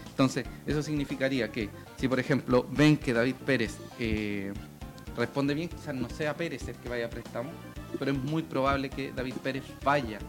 Entonces, 0.10 0.46
eso 0.66 0.82
significaría 0.82 1.52
que 1.52 1.70
si, 1.98 2.08
por 2.08 2.18
ejemplo, 2.20 2.66
ven 2.72 2.96
que 2.96 3.12
David 3.14 3.36
Pérez 3.46 3.78
eh, 4.00 4.54
responde 5.16 5.53
bien, 5.53 5.70
quizás 5.70 5.95
no 5.95 6.09
sea 6.09 6.36
Pérez 6.36 6.68
el 6.68 6.76
que 6.76 6.89
vaya 6.89 7.05
a 7.05 7.09
préstamo, 7.09 7.51
pero 7.99 8.11
es 8.11 8.18
muy 8.18 8.43
probable 8.43 8.89
que 8.89 9.11
David 9.11 9.36
Pérez 9.43 9.64
vaya 9.84 10.20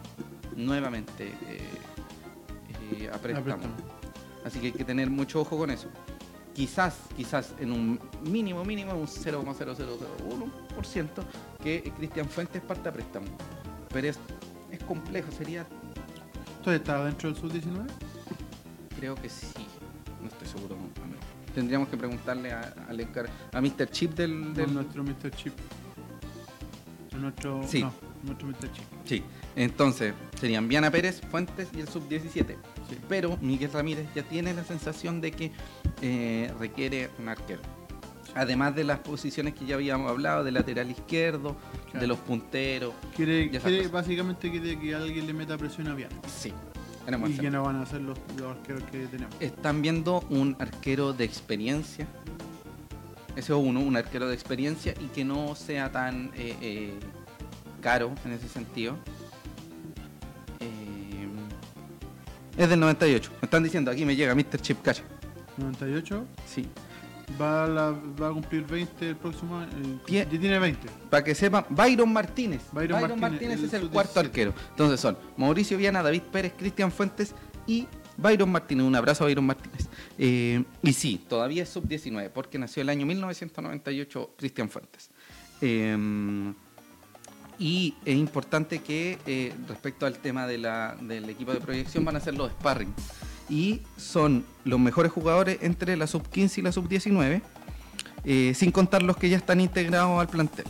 nuevamente 0.55 1.27
eh, 1.27 1.33
eh, 2.99 3.09
a 3.11 3.17
préstamo. 3.17 3.45
préstamo. 3.45 3.73
Así 4.43 4.59
que 4.59 4.67
hay 4.67 4.73
que 4.73 4.85
tener 4.85 5.09
mucho 5.09 5.41
ojo 5.41 5.57
con 5.57 5.71
eso. 5.71 5.87
Quizás, 6.53 6.95
quizás 7.17 7.55
en 7.59 7.71
un 7.71 7.99
mínimo, 8.29 8.63
mínimo, 8.63 8.93
un 8.93 9.07
0,0001% 9.07 11.09
que 11.61 11.91
Cristian 11.97 12.29
Fuentes 12.29 12.61
parte 12.61 12.89
a 12.89 12.93
préstamo. 12.93 13.25
Pero 13.91 14.07
es, 14.07 14.19
es 14.71 14.83
complejo, 14.83 15.31
sería 15.31 15.65
¿Entonces 16.65 16.81
estaba 16.81 17.05
dentro 17.05 17.31
del 17.31 17.39
sub-19? 17.39 17.85
Creo 18.97 19.13
que 19.13 19.29
sí. 19.29 19.67
No 20.19 20.27
estoy 20.27 20.47
seguro. 20.47 20.75
amigo. 20.75 21.19
Tendríamos 21.55 21.87
que 21.89 21.97
preguntarle 21.97 22.51
a, 22.51 22.73
al 22.89 22.99
encar- 22.99 23.29
a 23.53 23.61
Mr. 23.61 23.89
Chip 23.89 24.13
del... 24.13 24.53
De 24.53 24.63
del- 24.63 24.73
nuestro 24.73 25.03
Mr. 25.03 25.31
Chip. 25.31 25.53
Nuestro, 27.19 27.61
Sí. 27.67 27.81
No, 27.81 27.93
nuestro 28.23 28.47
Mr. 28.49 28.71
Chip. 28.73 28.83
Sí. 29.05 29.23
Entonces, 29.55 30.13
serían 30.39 30.67
Viana 30.67 30.91
Pérez, 30.91 31.21
Fuentes 31.31 31.69
y 31.73 31.79
el 31.79 31.87
sub-17. 31.87 32.45
Sí. 32.89 32.97
Pero 33.07 33.37
Miguel 33.41 33.71
Ramírez 33.71 34.05
ya 34.13 34.23
tiene 34.23 34.53
la 34.53 34.63
sensación 34.65 35.21
de 35.21 35.31
que 35.31 35.51
eh, 36.01 36.53
requiere 36.59 37.09
un 37.19 37.29
arquero. 37.29 37.61
Además 38.35 38.75
de 38.75 38.83
las 38.83 38.99
posiciones 38.99 39.53
que 39.53 39.65
ya 39.65 39.75
habíamos 39.75 40.11
hablado, 40.11 40.43
de 40.43 40.51
lateral 40.51 40.91
izquierdo, 40.91 41.55
Claro. 41.85 41.99
de 42.01 42.07
los 42.07 42.17
punteros. 42.19 42.93
Quiere, 43.15 43.49
básicamente 43.87 44.51
quiere 44.51 44.77
que 44.77 44.93
alguien 44.93 45.25
le 45.25 45.33
meta 45.33 45.57
presión 45.57 45.87
a 45.87 45.93
Viana. 45.95 46.15
Sí. 46.27 46.51
En 47.07 47.19
buen 47.19 47.33
Y 47.33 47.37
que 47.37 47.49
no 47.49 47.63
van 47.63 47.77
a 47.77 47.85
ser 47.85 48.01
los, 48.01 48.17
los 48.37 48.51
arqueros 48.51 48.83
que 48.91 49.07
tenemos. 49.07 49.35
Están 49.39 49.81
viendo 49.81 50.21
un 50.29 50.55
arquero 50.59 51.13
de 51.13 51.23
experiencia. 51.23 52.07
Ese 53.35 53.53
es 53.53 53.59
uno, 53.59 53.81
un 53.81 53.97
arquero 53.97 54.27
de 54.27 54.33
experiencia 54.33 54.93
y 54.99 55.07
que 55.07 55.25
no 55.25 55.55
sea 55.55 55.91
tan 55.91 56.31
eh, 56.35 56.55
eh, 56.61 56.93
caro 57.81 58.13
en 58.23 58.31
ese 58.31 58.47
sentido. 58.47 58.97
Eh, 60.59 61.27
es 62.57 62.69
del 62.69 62.79
98. 62.79 63.31
Me 63.41 63.45
están 63.45 63.63
diciendo, 63.63 63.91
aquí 63.91 64.05
me 64.05 64.15
llega 64.15 64.33
Mr. 64.33 64.61
Chip 64.61 64.81
Cacha. 64.81 65.03
98. 65.57 66.25
Sí. 66.45 66.65
Va 67.41 67.65
a, 67.65 67.67
la- 67.67 67.91
va 68.21 68.27
a 68.29 68.31
cumplir 68.31 68.63
20 68.65 69.09
el 69.09 69.15
próximo 69.15 69.57
año. 69.57 69.69
eh, 70.07 70.25
ya 70.25 70.25
tiene 70.29 70.59
20. 70.59 70.87
Para 71.09 71.23
que 71.23 71.33
sepan, 71.35 71.65
Byron 71.69 72.11
Martínez. 72.13 72.61
Byron 72.71 73.01
Byron, 73.01 73.19
Martínez, 73.19 73.59
es 73.63 73.73
el 73.73 73.81
sub-17. 73.81 73.91
cuarto 73.91 74.19
arquero. 74.19 74.53
Entonces 74.69 74.99
son 74.99 75.17
Mauricio 75.37 75.77
Viana, 75.77 76.03
David 76.03 76.21
Pérez, 76.31 76.53
Cristian 76.57 76.91
Fuentes 76.91 77.33
y 77.67 77.87
Byron 78.17 78.49
Martínez. 78.51 78.85
Un 78.85 78.95
abrazo 78.95 79.23
a 79.23 79.27
Byron 79.27 79.45
Martínez. 79.45 79.87
Eh, 80.17 80.63
y 80.83 80.93
sí, 80.93 81.25
todavía 81.27 81.63
es 81.63 81.69
sub-19, 81.69 82.29
porque 82.29 82.57
nació 82.59 82.81
el 82.83 82.89
año 82.89 83.05
1998 83.05 84.35
Cristian 84.37 84.69
Fuentes. 84.69 85.09
Eh, 85.61 86.53
y 87.57 87.95
es 88.05 88.15
importante 88.17 88.79
que 88.79 89.17
eh, 89.25 89.53
respecto 89.67 90.05
al 90.05 90.17
tema 90.19 90.45
de 90.45 90.57
la- 90.57 90.95
del 91.01 91.29
equipo 91.29 91.53
de 91.53 91.61
proyección 91.61 92.03
van 92.05 92.17
a 92.17 92.19
ser 92.19 92.35
los 92.35 92.51
sparring. 92.51 92.93
Y 93.49 93.81
son 93.97 94.43
los 94.63 94.79
mejores 94.79 95.11
jugadores 95.11 95.59
entre 95.61 95.95
la 95.97 96.07
sub-15 96.07 96.57
y 96.57 96.61
la 96.63 96.71
sub-19, 96.71 97.41
eh, 98.23 98.53
sin 98.55 98.71
contar 98.71 99.03
los 99.03 99.17
que 99.17 99.29
ya 99.29 99.37
están 99.37 99.61
integrados 99.61 100.19
al 100.19 100.27
plantel. 100.27 100.65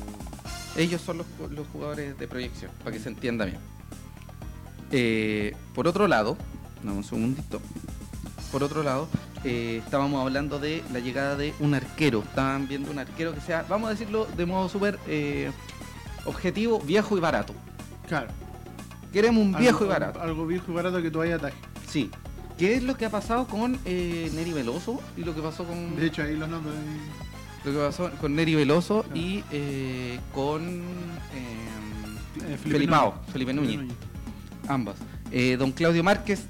Ellos 0.76 1.02
son 1.02 1.20
los, 1.20 1.28
los 1.52 1.66
jugadores 1.70 2.18
de 2.20 2.28
proyección, 2.28 2.70
para 2.84 2.92
que 2.92 3.00
se 3.02 3.08
entienda 3.10 3.46
bien. 3.46 3.60
Eh, 4.92 5.56
por 5.74 5.88
otro 5.88 6.08
lado, 6.08 6.38
dame 6.84 6.98
un 6.98 7.04
segundito. 7.04 7.62
Por 8.52 8.62
otro 8.62 8.84
lado, 8.84 9.08
eh, 9.46 9.82
estábamos 9.84 10.22
hablando 10.22 10.60
de 10.60 10.84
la 10.92 11.00
llegada 11.00 11.36
de 11.38 11.54
un 11.62 11.74
arquero. 11.74 12.20
Estaban 12.20 12.68
viendo 12.68 12.92
un 12.92 13.00
arquero 13.00 13.34
que 13.34 13.42
sea, 13.42 13.66
vamos 13.70 13.88
a 13.88 13.92
decirlo 13.92 14.26
de 14.38 14.46
modo 14.46 14.68
súper 14.70 15.00
objetivo, 16.26 16.80
viejo 16.82 17.18
y 17.18 17.22
barato. 17.22 17.54
Claro. 18.08 18.28
Queremos 19.14 19.42
un 19.44 19.54
viejo 19.56 19.80
Algo- 19.80 19.86
y 19.86 19.90
barato. 19.90 20.22
Algo 20.22 20.46
viejo 20.46 20.72
y 20.72 20.76
barato 20.76 21.02
que 21.02 21.10
todavía 21.10 21.36
ataje. 21.36 21.56
Sí. 21.88 22.12
¿Qué 22.58 22.76
es 22.76 22.84
lo 22.84 22.96
que 22.96 23.06
ha 23.06 23.10
pasado 23.10 23.48
con 23.48 23.78
eh, 23.86 24.32
Neri 24.34 24.54
Veloso? 24.54 25.02
Y 25.18 25.22
lo 25.24 25.36
que 25.36 25.42
pasó 25.42 25.66
con. 25.66 25.96
De 25.98 26.06
hecho, 26.08 26.24
ahí 26.24 26.36
los 26.36 26.48
nombres. 26.50 26.74
Lo 27.66 27.72
que 27.72 27.78
pasó 27.80 28.12
con 28.22 28.36
Neri 28.36 28.56
Veloso 28.56 29.02
Claro. 29.04 29.18
y 29.20 29.44
eh, 29.52 30.20
con 30.34 30.64
eh, 30.70 30.84
eh, 32.50 32.58
Felipao, 32.64 33.16
Felipe 33.34 33.54
Núñez, 33.54 33.80
ambas. 34.68 34.96
Eh, 35.32 35.58
don 35.58 35.72
Claudio 35.72 36.04
Márquez, 36.04 36.46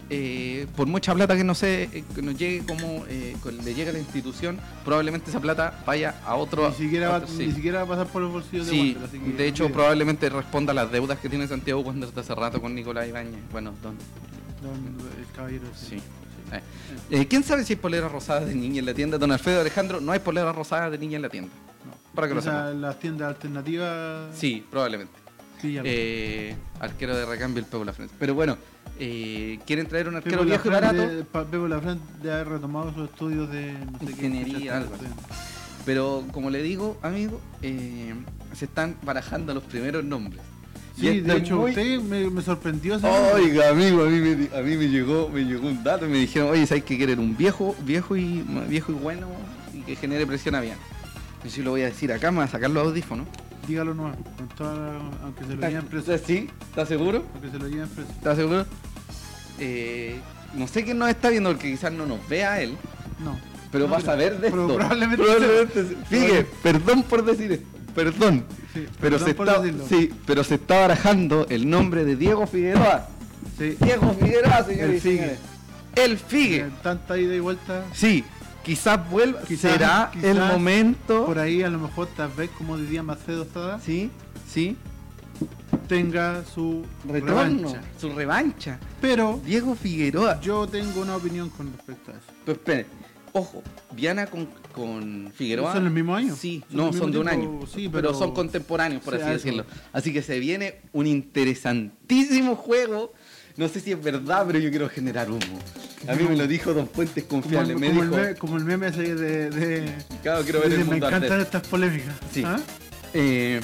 por 0.76 0.86
mucha 0.86 1.16
plata 1.16 1.36
que 1.38 1.46
no 1.46 1.56
sé, 1.56 1.84
eh, 1.94 2.04
que 2.14 2.22
nos 2.22 2.38
llegue 2.38 2.66
como 2.66 3.06
le 3.06 3.74
llegue 3.74 3.90
a 3.90 3.94
la 3.94 4.00
institución, 4.00 4.60
probablemente 4.84 5.30
esa 5.32 5.40
plata 5.40 5.82
vaya 5.88 6.16
a 6.26 6.36
otro. 6.36 6.70
Ni 6.70 6.76
siquiera, 6.76 7.08
va, 7.08 7.16
a 7.16 7.18
otro- 7.20 7.30
sí. 7.34 7.48
ni 7.48 7.54
siquiera 7.54 7.80
va 7.80 7.86
a 7.86 7.88
pasar 7.88 8.08
por 8.08 8.22
los 8.22 8.32
bolsillos 8.34 8.66
de 8.68 8.72
Sí, 8.74 8.80
Wander, 8.94 9.04
así 9.06 9.20
que 9.20 9.32
de 9.38 9.48
hecho 9.48 9.72
probablemente 9.72 10.30
responda 10.30 10.72
a 10.72 10.76
las 10.76 10.92
deudas 10.92 11.18
que 11.20 11.30
tiene 11.30 11.48
Santiago 11.48 11.80
Wander 11.80 12.10
hace 12.16 12.36
rato 12.36 12.62
con 12.62 12.76
Nicolás 12.76 13.08
Ibáñez. 13.08 13.40
Bueno, 13.54 13.74
don, 13.82 13.96
Don- 14.66 14.98
el 15.20 15.36
caballero. 15.36 15.66
sí. 15.76 16.02
Eh, 16.52 16.62
eh, 17.10 17.28
¿Quién 17.28 17.44
sabe 17.44 17.64
si 17.66 17.74
hay 17.74 17.78
polera 17.78 18.08
rosada 18.08 18.42
de 18.42 18.54
niña 18.54 18.80
en 18.80 18.86
la 18.86 18.94
tienda? 18.94 19.18
Don 19.18 19.32
Alfredo 19.32 19.62
Alejandro, 19.62 20.00
no 20.00 20.12
hay 20.12 20.20
polera 20.20 20.52
rosada 20.54 20.92
de 20.92 20.98
niña 21.00 21.16
en 21.16 21.24
la 21.24 21.30
tienda. 21.30 21.50
No. 21.86 21.92
Para 22.14 22.28
que 22.28 22.36
lo 22.36 22.42
sepan. 22.42 22.82
las 22.82 23.00
tiendas 23.00 23.30
alternativas. 23.30 24.30
Sí, 24.36 24.64
probablemente. 24.70 25.14
sí, 25.62 25.78
Eh, 25.84 26.56
arquero 26.80 27.16
de 27.18 27.26
recambio 27.26 27.60
el 27.62 27.66
Pepo 27.66 27.84
Lafrance. 27.84 28.14
Pero 28.20 28.36
bueno, 28.36 28.58
eh, 29.00 29.58
quieren 29.66 29.88
traer 29.88 30.08
un 30.08 30.18
arquero 30.18 30.38
Pepo 30.38 30.46
viejo 30.50 30.68
y 30.68 30.72
barato. 30.72 30.98
de- 31.08 31.24
Pepo 31.24 31.68
Lafrance 31.68 32.04
de 32.22 32.32
haber 32.32 32.50
retomado 32.50 32.94
sus 32.94 33.10
estudios 33.10 33.50
de 33.52 33.74
no 33.74 33.98
sé 34.00 34.06
qué 34.06 34.12
Ingeniería, 34.12 34.78
algo 34.78 34.94
así. 34.94 35.06
Pero 35.84 36.24
como 36.32 36.50
le 36.52 36.62
digo, 36.62 36.98
amigo, 37.02 37.42
eh, 37.64 38.14
se 38.54 38.66
están 38.66 38.96
barajando 39.04 39.54
los 39.54 39.64
primeros 39.64 40.04
nombres. 40.04 40.42
Sí, 41.00 41.20
de 41.20 41.38
hecho, 41.38 41.58
muy- 41.58 41.72
usted 41.72 42.00
me, 42.02 42.30
me 42.30 42.42
sorprendió. 42.42 42.98
Oiga, 43.34 43.70
amigo, 43.70 44.04
a 44.04 44.08
mí, 44.08 44.20
me, 44.20 44.58
a 44.58 44.62
mí 44.62 44.78
me 44.78 44.88
llegó 44.88 45.30
me 45.30 45.42
llegó 45.44 45.68
un 45.68 45.84
dato 45.84 46.06
y 46.06 46.10
me 46.10 46.18
dijeron, 46.20 46.50
oye, 46.50 46.66
¿sabes 46.66 46.84
que 46.86 46.96
quieren 46.98 47.20
un 47.20 47.36
viejo, 47.36 47.76
viejo 47.84 48.16
y 48.16 48.44
viejo 48.70 48.92
y 48.94 48.96
bueno 48.96 49.28
y 49.74 49.82
que 49.82 49.96
genere 49.96 50.26
presión 50.26 50.56
a 50.56 50.62
bien? 50.62 50.76
Y 51.44 51.50
si 51.50 51.62
lo 51.62 51.72
voy 51.72 51.82
a 51.82 51.86
decir 51.86 52.12
acá, 52.14 52.32
me 52.32 52.38
voy 52.38 52.46
a 52.46 52.48
sacar 52.48 52.70
los 52.70 52.88
audífonos. 52.88 53.28
Dígalo 53.68 53.94
nomás, 53.94 54.16
con 54.38 54.48
toda, 54.50 55.00
aunque 55.24 55.44
se 55.44 55.56
lo 55.56 55.68
lleven 55.68 55.86
preso. 55.86 56.18
¿Sí? 56.26 56.50
¿Estás 56.70 56.88
seguro? 56.88 57.26
Aunque 57.34 57.50
se 57.50 57.60
lo 57.60 57.68
lleven 57.68 57.90
preso. 57.90 58.10
¿Estás 58.12 58.38
seguro? 58.38 58.66
Eh, 59.60 60.20
no 60.54 60.68
sé 60.68 60.84
quién 60.84 60.98
nos 60.98 61.10
está 61.10 61.30
viendo 61.30 61.50
porque 61.50 61.72
quizás 61.72 61.92
no 61.92 62.06
nos 62.06 62.26
vea 62.30 62.62
él, 62.62 62.78
No. 63.24 63.38
pero 63.72 63.86
No, 63.86 63.92
va 63.92 63.98
a 63.98 64.02
saber 64.02 64.40
de 64.40 64.48
esto. 64.48 64.68
probablemente 64.76 65.24
Probablemente 65.24 65.84
sí. 65.84 65.96
Fíjate, 66.10 66.48
perdón 66.64 67.04
por 67.04 67.26
decir 67.26 67.52
esto, 67.54 67.66
perdón. 67.96 68.46
Sí, 68.74 68.86
Pero 69.00 69.18
perdón 69.18 69.64
se, 69.64 69.72
está, 69.72 69.88
sí, 69.88 70.14
pero 70.26 70.44
se 70.44 70.56
está 70.56 70.80
barajando 70.82 71.48
el 71.50 71.70
nombre 71.70 72.04
de 72.06 72.16
Diego 72.16 72.46
Figueroa. 72.46 73.08
Sí. 73.58 73.78
Diego 73.82 74.14
Figueroa, 74.20 74.64
señores 74.64 74.90
El 74.96 75.02
Figue. 75.02 75.38
El 75.96 76.18
Figue. 76.18 76.66
Tanta 76.84 77.18
ida 77.18 77.34
y 77.34 77.40
vuelta. 77.40 77.86
Sí, 77.94 78.24
quizás 78.64 79.10
vuelva. 79.10 79.42
Quizás- 79.44 79.72
será 79.72 80.10
quizás 80.14 80.26
el 80.26 80.40
momento. 80.40 81.26
Por 81.26 81.40
ahí 81.40 81.64
a 81.64 81.70
lo 81.70 81.80
mejor 81.80 82.08
tal 82.18 82.32
vez, 82.32 82.50
como 82.58 82.78
diría 82.78 83.02
Macedo 83.02 83.48
Sada, 83.54 83.80
Sí, 83.80 84.12
sí. 84.48 84.76
tenga 85.88 86.44
su 86.54 86.86
Retorno. 87.08 87.28
revancha. 87.70 87.82
Su 88.00 88.10
revancha. 88.14 88.80
Pero 89.02 89.40
Diego 89.46 89.76
Figueroa. 89.76 90.40
yo 90.42 90.68
tengo 90.68 91.02
una 91.02 91.16
opinión 91.16 91.50
con 91.50 91.72
respecto 91.72 92.12
a 92.12 92.16
eso. 92.16 92.26
Pero 92.46 92.58
espere, 92.58 92.86
ojo, 93.34 93.62
Viana 93.92 94.26
con, 94.28 94.48
con 94.76 95.32
Figueroa. 95.36 95.74
¿Son 95.74 95.86
el 95.86 95.92
mismo 95.92 96.14
año? 96.16 96.36
Sí, 96.36 96.62
¿Son 96.68 96.78
no, 96.78 96.92
son 96.94 97.12
de 97.12 97.18
un 97.20 97.30
año. 97.30 97.62
Sí, 97.66 97.88
pero, 97.90 98.10
pero- 98.10 98.14
son 98.14 98.34
contemporáneos, 98.34 99.02
por 99.02 99.16
Sí, 99.16 99.22
así 99.22 99.30
eso. 99.30 99.34
decirlo. 99.38 99.66
Así 99.94 100.12
que 100.14 100.22
se 100.22 100.38
viene 100.40 100.82
un 100.92 101.08
interesantísimo 101.08 102.56
juego. 102.56 103.14
No 103.58 103.70
sé 103.70 103.80
si 103.80 103.94
es 103.94 104.04
verdad, 104.04 104.44
pero 104.46 104.60
yo 104.60 104.70
quiero 104.70 104.90
generar 104.90 105.32
humo. 105.32 105.40
A 106.10 106.14
mí 106.16 106.24
me 106.28 106.36
lo 106.36 106.46
dijo 106.46 106.74
Don 106.74 106.90
Fuentes 106.90 107.24
Como, 107.24 107.42
Confiable. 107.42 107.74
el- 107.74 107.80
me 107.80 107.88
como 107.88 108.02
dijo, 108.04 108.16
el, 108.18 108.22
meme, 108.22 108.36
como 108.36 108.58
el 108.58 108.66
meme 108.66 108.88
ese 108.88 109.16
de... 109.16 109.50
de 109.50 109.92
claro, 110.22 110.44
quiero 110.44 110.60
ver 110.60 110.70
de 110.72 110.76
el 110.82 110.86
me 110.86 110.98
encantan 110.98 111.24
arder". 111.24 111.40
estas 111.40 111.66
polémicas. 111.68 112.14
Sí. 112.34 112.44
¿Ah? 112.46 112.60
Eh, 113.14 113.62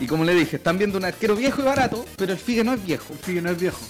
Y 0.00 0.06
como 0.06 0.24
le 0.24 0.34
dije, 0.34 0.56
están 0.56 0.78
viendo 0.78 0.96
un 0.98 1.04
arquero 1.04 1.34
viejo 1.36 1.60
y 1.60 1.64
barato, 1.64 2.04
pero 2.16 2.32
el 2.32 2.38
Figue 2.38 2.62
no 2.64 2.72
es 2.72 2.84
viejo. 2.86 3.12
El 3.12 3.18
Figue 3.18 3.42
no 3.42 3.50
es 3.50 3.58
viejo. 3.60 3.80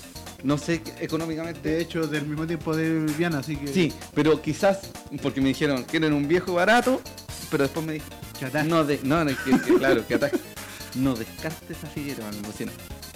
No 0.43 0.59
sé 0.59 0.82
económicamente. 1.01 1.68
De 1.68 1.80
hecho, 1.80 2.07
del 2.07 2.26
mismo 2.26 2.47
tiempo 2.47 2.74
de 2.74 3.01
Viana, 3.16 3.38
así 3.38 3.57
que. 3.57 3.68
Sí, 3.68 3.93
pero 4.14 4.40
quizás, 4.43 4.80
porque 5.22 5.40
me 5.40 5.49
dijeron, 5.49 5.84
quieren 5.84 6.12
un 6.12 6.26
viejo 6.26 6.55
barato, 6.55 7.01
pero 7.51 7.62
después 7.64 7.84
me 7.86 7.93
dijeron, 7.95 8.18
Que 8.38 8.47
ataque. 8.47 8.68
no, 8.68 8.84
de, 8.84 9.01
no, 9.05 9.24
no, 9.24 9.30
que, 9.45 9.51
que 9.61 9.74
claro, 9.78 10.07
que 10.07 10.14
ataque. 10.14 10.38
No 10.97 11.14
descartes 11.14 11.76
a 11.84 11.86
Figueroa, 11.86 12.30
me 12.32 12.38
pusieron. 12.43 12.74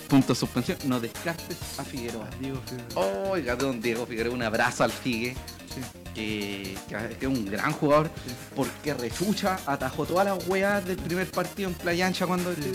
Punto 0.09 0.35
de 0.35 0.39
suspensión, 0.39 0.79
no 0.85 1.01
descartes 1.01 1.57
a 1.79 1.85
Figueroa. 1.85 2.29
Diego 2.41 2.61
Figueroa. 2.65 3.31
Oiga, 3.33 3.57
don 3.57 3.81
Diego 3.81 4.07
Figueroa, 4.07 4.33
un 4.33 4.43
abrazo 4.43 4.85
al 4.85 4.93
Figue, 4.93 5.35
Sí. 5.75 5.81
que, 6.15 6.79
que- 6.89 7.27
es 7.27 7.27
un 7.27 7.45
gran 7.45 7.73
jugador, 7.73 8.09
Sí. 8.25 8.33
porque 8.55 8.95
rechucha, 8.95 9.59
atajó 9.67 10.07
todas 10.07 10.25
las 10.27 10.49
weas 10.49 10.87
del 10.87 10.97
primer 10.97 11.27
partido 11.31 11.69
en 11.69 11.75
Playa 11.75 12.07
Ancha 12.07 12.27
cuando... 12.27 12.55
Sí. 12.55 12.73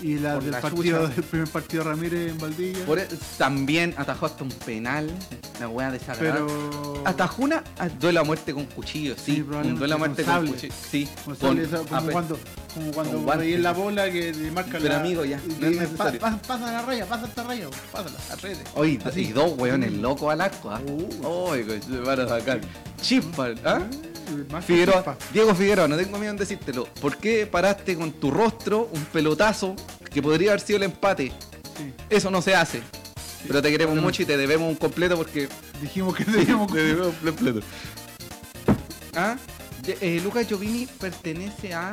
Y 0.00 0.18
la 0.18 0.34
Por 0.34 0.42
del 0.44 0.52
la 0.52 0.60
partido, 0.60 1.00
chucha. 1.02 1.14
del 1.14 1.24
primer 1.24 1.48
partido 1.48 1.82
de 1.84 1.90
Ramírez 1.90 2.30
en 2.30 2.38
Valdivia. 2.38 2.84
Por 2.86 3.00
también 3.36 3.94
atajó 3.96 4.26
hasta 4.26 4.44
un 4.44 4.50
penal, 4.50 5.10
la 5.58 5.68
wea 5.68 5.90
desagradable. 5.90 6.46
pero. 6.70 7.02
Atajó 7.04 7.42
una 7.42 7.64
ah, 7.78 7.88
duelo 7.88 8.20
a 8.20 8.24
muerte 8.24 8.54
con 8.54 8.66
cuchillo, 8.66 9.14
sí. 9.16 9.34
Sí, 9.36 9.40
un 9.40 9.76
duelo 9.76 9.94
a 9.94 9.98
con 9.98 10.08
muerte 10.08 10.22
con, 10.24 10.46
cuchillo. 10.46 10.74
Sí, 10.90 11.08
Como, 11.24 11.36
con- 11.36 11.58
esa- 11.58 11.78
como 11.78 12.00
ape- 12.00 12.12
cuando, 12.12 12.38
como 12.74 12.90
cuando 12.92 13.12
con 13.14 13.24
guantes. 13.24 13.46
veis 13.48 13.60
la 13.60 13.72
bola 13.72 14.10
que 14.10 14.32
marca 14.54 14.78
Pero 14.80 14.88
la. 14.88 15.00
amigo, 15.00 15.24
ya, 15.24 15.40
y 15.44 15.48
no 15.48 15.54
te 15.58 15.64
es 15.66 15.70
dice, 15.72 15.82
necesario. 15.82 16.20
"Pa- 16.20 16.30
pa- 16.30 16.42
pasa 16.46 16.72
la 16.72 16.82
raya, 16.82 17.06
pasa 17.06 17.26
esta 17.26 17.42
raya, 17.42 17.66
pásala, 17.90 18.16
atrete. 18.30 18.64
Oye, 18.74 18.98
Así. 19.04 19.20
y 19.22 19.32
dos 19.32 19.52
weones 19.58 19.92
locos 19.94 20.32
al 20.32 20.40
arco, 20.42 20.70
¿ah? 20.70 20.80
Uh. 20.86 21.26
Oye, 21.26 21.80
se 21.82 21.98
van 21.98 22.20
a 22.20 22.28
sacar. 22.28 22.60
Chispa, 23.00 23.48
¿ah? 23.64 23.80
Más 24.50 24.64
Figueroa. 24.64 25.16
Diego 25.32 25.54
Figueroa, 25.54 25.88
no 25.88 25.96
tengo 25.96 26.18
miedo 26.18 26.32
en 26.32 26.38
decírtelo. 26.38 26.86
¿Por 27.00 27.16
qué 27.16 27.46
paraste 27.46 27.96
con 27.96 28.12
tu 28.12 28.30
rostro 28.30 28.88
un 28.92 29.04
pelotazo 29.06 29.74
que 30.12 30.22
podría 30.22 30.50
haber 30.50 30.60
sido 30.60 30.78
el 30.78 30.84
empate? 30.84 31.32
Sí. 31.76 31.92
Eso 32.10 32.30
no 32.30 32.42
se 32.42 32.54
hace. 32.54 32.82
Pero 33.46 33.62
te 33.62 33.70
queremos 33.70 33.96
mucho 33.96 34.22
y 34.22 34.26
te 34.26 34.36
debemos 34.36 34.68
un 34.68 34.76
completo 34.76 35.16
porque 35.16 35.48
Dijimos 35.80 36.14
que 36.16 36.24
te 36.24 36.32
debemos 36.32 36.72
un 36.72 37.12
completo. 37.30 37.60
¿Ah? 39.14 39.36
Eh, 39.86 40.20
Lucas 40.22 40.46
Giovini 40.46 40.86
pertenece 40.86 41.72
a. 41.72 41.92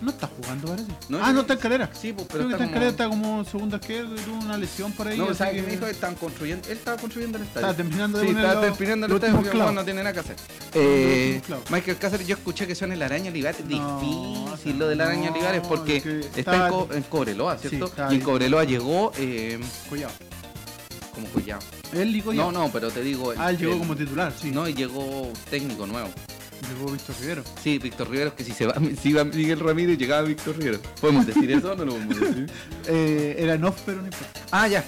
No 0.00 0.10
está 0.10 0.28
jugando, 0.28 0.68
parece. 0.68 0.88
No, 1.08 1.18
ah, 1.22 1.32
no 1.32 1.40
está 1.40 1.54
en 1.54 1.58
calera. 1.58 1.90
Sí, 1.92 2.12
pues, 2.12 2.28
pero 2.30 2.46
Creo 2.46 2.48
que 2.48 2.52
está 2.54 2.64
en 2.64 2.68
como- 2.70 2.74
calera, 2.74 2.90
está 2.90 3.08
como 3.08 3.44
segundo 3.44 3.76
arquero, 3.76 4.14
y 4.14 4.18
tuvo 4.20 4.36
una 4.38 4.56
lesión 4.56 4.92
por 4.92 5.08
ahí. 5.08 5.18
No, 5.18 5.34
¿sabes 5.34 5.54
que 5.54 5.60
qué 5.60 5.66
me 5.66 5.72
dijo? 5.72 5.86
Estaban 5.86 6.14
construyendo. 6.16 6.68
Él 6.68 6.78
estaba 6.78 6.96
construyendo 6.96 7.38
el 7.38 7.44
estadio. 7.44 7.66
Estaba 7.66 7.76
terminando 7.76 8.18
de 8.18 8.24
Sí, 8.24 8.30
estaba 8.30 8.60
terminando 8.60 9.06
el 9.06 9.12
estadio 9.12 9.34
porque 9.42 9.72
no 9.72 9.84
tiene 9.84 10.02
nada 10.04 10.12
que 10.12 10.20
hacer. 10.20 10.36
Eh. 10.74 11.42
Michael 11.70 11.96
Cáceres, 11.98 12.26
yo 12.26 12.36
escuché 12.36 12.66
que 12.66 12.74
son 12.74 12.92
el 12.92 13.02
Araña 13.02 13.30
Olivares. 13.30 13.64
No, 13.64 14.00
Difícil 14.00 14.78
lo 14.78 14.88
del 14.88 15.00
Araña 15.00 15.30
Olivares 15.32 15.62
porque 15.66 15.96
es 15.96 16.02
que 16.04 16.20
está 16.36 16.66
en, 16.66 16.72
Co- 16.72 16.88
en 16.92 17.02
Cobreloa, 17.02 17.58
¿cierto? 17.58 17.90
y 18.10 18.14
en. 18.14 18.20
Cobreloa 18.20 18.64
llegó 18.64 19.12
eh, 19.18 19.58
Collado. 19.88 20.12
como 21.14 21.26
Collado. 21.28 21.60
Él. 21.92 22.22
No, 22.34 22.52
no, 22.52 22.70
pero 22.70 22.90
te 22.90 23.02
digo. 23.02 23.32
Ah, 23.36 23.50
él 23.50 23.58
llegó 23.58 23.78
como 23.78 23.96
titular, 23.96 24.32
sí. 24.38 24.50
No, 24.50 24.68
y 24.68 24.74
llegó 24.74 25.32
técnico 25.50 25.86
nuevo. 25.86 26.08
Llegó 26.66 26.90
Víctor 26.92 27.16
Rivero. 27.20 27.44
Sí, 27.62 27.78
Víctor 27.78 28.10
Rivero, 28.10 28.34
que 28.34 28.44
si 28.44 28.52
se 28.52 28.66
va, 28.66 28.74
si 29.02 29.08
iba 29.10 29.24
Miguel 29.24 29.60
Ramírez, 29.60 29.98
llegaba 29.98 30.22
Víctor 30.22 30.56
Rivero. 30.58 30.80
¿Podemos 31.00 31.26
decir 31.26 31.50
eso 31.50 31.72
o 31.72 31.76
no 31.76 31.84
lo 31.84 31.92
podemos 31.92 32.20
decir? 32.20 32.46
Eh, 32.88 33.36
era 33.38 33.54
off, 33.68 33.80
pero 33.84 33.98
no 34.00 34.06
importa. 34.06 34.40
Ah, 34.50 34.66
ya. 34.66 34.84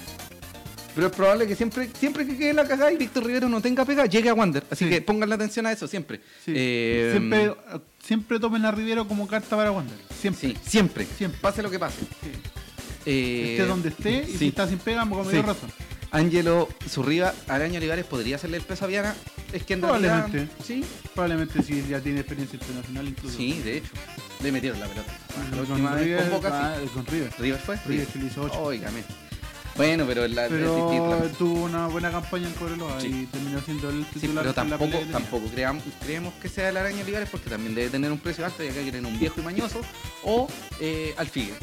Pero 0.95 1.07
es 1.07 1.13
probable 1.13 1.47
que 1.47 1.55
siempre, 1.55 1.89
siempre 1.97 2.25
que 2.27 2.35
quede 2.37 2.53
la 2.53 2.67
cagada 2.67 2.91
y 2.91 2.97
Víctor 2.97 3.25
Rivero 3.25 3.47
no 3.47 3.61
tenga 3.61 3.85
pega, 3.85 4.05
llegue 4.07 4.27
a 4.29 4.33
Wander. 4.33 4.63
Así 4.69 4.83
Sí. 4.85 4.89
que 4.89 5.01
pongan 5.01 5.29
la 5.29 5.35
atención 5.35 5.65
a 5.65 5.71
eso 5.71 5.87
siempre. 5.87 6.19
Sí. 6.43 6.51
Eh, 6.55 7.09
siempre, 7.13 7.53
siempre 8.03 8.39
tomen 8.39 8.65
a 8.65 8.71
Rivero 8.71 9.07
como 9.07 9.25
carta 9.27 9.55
para 9.55 9.71
Wander. 9.71 9.95
Siempre. 10.19 10.49
Sí, 10.49 10.57
siempre. 10.65 11.05
Siempre. 11.17 11.39
Pase 11.39 11.61
lo 11.61 11.69
que 11.69 11.79
pase. 11.79 12.01
Eh, 13.05 13.51
Esté 13.57 13.65
donde 13.67 13.89
esté 13.89 14.25
y 14.29 14.37
si 14.37 14.47
está 14.49 14.67
sin 14.67 14.79
pega, 14.79 15.03
Sí. 15.05 15.31
dio 15.31 15.41
razón. 15.43 15.71
Ángelo 16.11 16.67
Zurriba, 16.89 17.33
Araña 17.47 17.77
Olivares 17.79 18.05
podría 18.05 18.35
hacerle 18.35 18.57
el 18.57 18.63
peso 18.63 18.85
a 18.85 18.87
Viana. 18.89 19.15
Es 19.53 19.63
que 19.63 19.73
en 19.73 19.81
realidad. 19.81 20.23
Probablemente. 20.25 20.63
Sí, 20.63 20.83
Probablemente 21.13 21.63
si 21.63 21.85
ya 21.87 21.99
tiene 21.99 22.19
experiencia 22.19 22.57
internacional 22.59 23.07
incluso. 23.07 23.37
sí, 23.37 23.59
de 23.63 23.77
hecho. 23.77 23.91
Le 24.43 24.51
metieron 24.51 24.79
la 24.79 24.87
pelota. 24.87 25.11
Ah, 25.29 25.43
La 25.51 25.57
con 25.57 25.71
última 25.71 25.91
vez 25.95 26.03
River, 26.05 26.21
con 26.23 26.29
Boca, 26.31 26.49
ah, 26.53 26.77
sí. 26.81 26.89
con 26.93 27.05
River. 27.05 27.33
¿River 27.39 27.59
fue? 27.59 27.75
River 27.85 28.05
Sí. 28.07 28.11
que 28.13 28.19
le 28.19 28.25
hizo 28.25 28.41
8. 28.43 28.61
Óigame. 28.61 29.03
Bueno, 29.77 30.03
pero 30.05 30.27
la, 30.27 30.47
pero 30.49 31.29
tuvo 31.37 31.63
una 31.63 31.87
buena 31.87 32.11
campaña 32.11 32.47
en 32.47 32.53
Cobreloa 32.53 32.99
Sí. 32.99 33.07
y 33.07 33.25
terminó 33.27 33.61
siendo 33.61 33.89
el 33.89 34.03
Sí, 34.13 34.19
titular 34.19 34.43
pero 34.45 34.61
en 34.63 34.69
la 34.69 34.77
tampoco, 34.77 35.05
tampoco 35.11 35.47
creamos, 35.47 35.83
creemos 36.03 36.33
que 36.41 36.49
sea 36.49 36.69
el 36.69 36.77
araña 36.77 37.03
Olivares 37.03 37.29
porque 37.29 37.49
también 37.49 37.73
debe 37.73 37.89
tener 37.89 38.11
un 38.11 38.19
precio 38.19 38.45
alto 38.45 38.63
y 38.63 38.67
acá 38.67 38.81
quieren 38.81 39.05
un 39.05 39.17
viejo 39.17 39.39
y 39.39 39.43
mañoso 39.43 39.79
o 40.23 40.49
eh, 40.81 41.13
al 41.17 41.27
Figue. 41.27 41.53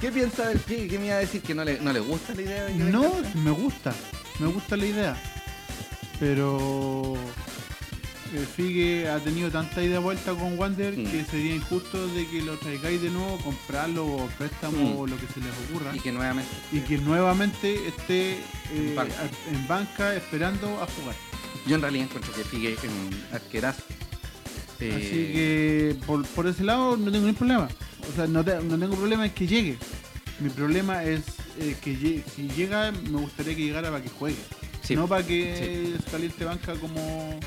¿Qué 0.00 0.12
piensa 0.12 0.48
del 0.48 0.58
Figue? 0.60 0.86
¿Qué 0.88 0.98
me 0.98 1.06
iba 1.06 1.16
a 1.16 1.18
decir? 1.18 1.42
¿Que 1.42 1.54
no 1.54 1.64
le, 1.64 1.80
no 1.80 1.92
le 1.92 2.00
gusta 2.00 2.34
la 2.34 2.42
idea 2.42 2.64
de 2.64 2.72
que 2.72 2.84
No, 2.84 3.12
me 3.34 3.50
gusta. 3.50 3.92
Me 4.38 4.46
gusta 4.46 4.76
la 4.76 4.86
idea. 4.86 5.22
Pero 6.20 7.14
el 8.34 8.46
Figue 8.46 9.08
ha 9.08 9.18
tenido 9.18 9.50
tanta 9.50 9.82
ida 9.82 9.98
vuelta 9.98 10.32
con 10.34 10.58
Wander 10.58 10.96
Mm. 10.96 11.04
que 11.10 11.24
sería 11.24 11.54
injusto 11.56 12.06
de 12.08 12.26
que 12.28 12.42
lo 12.42 12.56
traigáis 12.58 13.00
de 13.02 13.10
nuevo, 13.10 13.38
comprarlo 13.38 14.06
o 14.06 14.26
préstamo 14.38 14.76
Mm. 14.94 14.98
o 14.98 15.06
lo 15.06 15.16
que 15.16 15.26
se 15.26 15.40
les 15.40 15.50
ocurra. 15.68 15.96
Y 15.96 16.00
que 16.00 16.12
nuevamente. 16.12 16.50
Y 16.72 16.80
que 16.80 16.98
nuevamente 16.98 17.88
esté 17.88 18.32
eh, 18.32 18.40
En 18.70 18.94
banca. 18.96 19.14
a- 19.20 19.50
en 19.54 19.68
banca 19.68 20.14
esperando 20.14 20.66
a 20.82 20.86
jugar. 20.86 21.16
Yo 21.66 21.74
en 21.76 21.82
realidad 21.82 22.04
encuentro 22.06 22.32
que 22.34 22.44
Figue 22.44 22.72
es 22.74 22.84
un 22.84 23.24
arquerazo. 23.32 23.82
Eh, 24.80 24.92
Así 24.96 25.10
que 25.10 25.96
por, 26.06 26.24
por 26.26 26.46
ese 26.46 26.62
lado 26.64 26.96
no 26.96 27.04
tengo 27.10 27.26
ningún 27.26 27.34
problema. 27.34 27.68
O 28.10 28.14
sea, 28.14 28.26
no, 28.26 28.44
te- 28.44 28.60
no 28.62 28.78
tengo 28.78 28.94
problema 28.94 29.24
en 29.26 29.32
que 29.32 29.46
llegue. 29.46 29.76
Mi 30.40 30.50
problema 30.50 31.02
es 31.04 31.22
eh, 31.58 31.74
que 31.82 32.22
si 32.34 32.48
llega, 32.56 32.92
me 32.92 33.18
gustaría 33.18 33.56
que 33.56 33.62
llegara 33.62 33.90
para 33.90 34.02
que 34.02 34.08
juegue. 34.10 34.36
Sí. 34.82 34.94
No 34.94 35.08
para 35.08 35.26
que 35.26 35.94
caliente 36.10 36.44
banca 36.44 36.74
como 36.74 37.38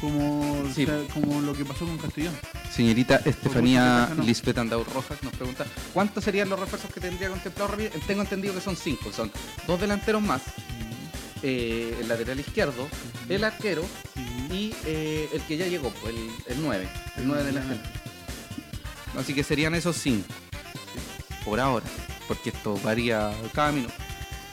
como, 0.00 0.64
Sí. 0.74 0.82
o 0.82 0.86
sea, 0.86 1.00
como 1.14 1.40
lo 1.40 1.54
que 1.54 1.64
pasó 1.64 1.86
con 1.86 1.96
Castellón. 1.96 2.34
Señorita 2.70 3.22
Estefanía 3.24 4.06
gusto, 4.10 4.22
Lisbeth 4.24 4.58
Andau 4.58 4.84
Rojas 4.84 5.22
nos 5.22 5.32
pregunta 5.32 5.64
¿Cuántos 5.94 6.24
serían 6.24 6.48
los 6.50 6.58
refuerzos 6.58 6.92
que 6.92 7.00
tendría 7.00 7.30
contemplado 7.30 7.70
Ramírez? 7.70 7.92
Tengo 8.06 8.20
entendido 8.22 8.52
que 8.52 8.60
son 8.60 8.76
cinco, 8.76 9.12
son 9.12 9.30
dos 9.66 9.80
delanteros 9.80 10.20
más, 10.20 10.42
eh, 11.42 11.96
el 12.00 12.08
lateral 12.08 12.38
izquierdo, 12.40 12.86
el 13.28 13.44
arquero 13.44 13.82
Sí. 14.14 14.23
Y 14.54 14.74
eh, 14.86 15.28
el 15.32 15.42
que 15.42 15.56
ya 15.56 15.66
llegó, 15.66 15.90
pues, 15.90 16.14
el, 16.14 16.30
el 16.54 16.62
9, 16.62 16.88
el 17.16 17.26
9 17.26 17.44
de 17.44 17.52
la 17.52 17.62
gente. 17.62 17.88
Así 19.18 19.34
que 19.34 19.42
serían 19.42 19.74
esos 19.74 19.96
cinco, 19.96 20.26
por 21.44 21.60
ahora, 21.60 21.86
porque 22.26 22.50
esto 22.50 22.78
varía 22.82 23.32
cada 23.52 23.72
minuto. 23.72 23.94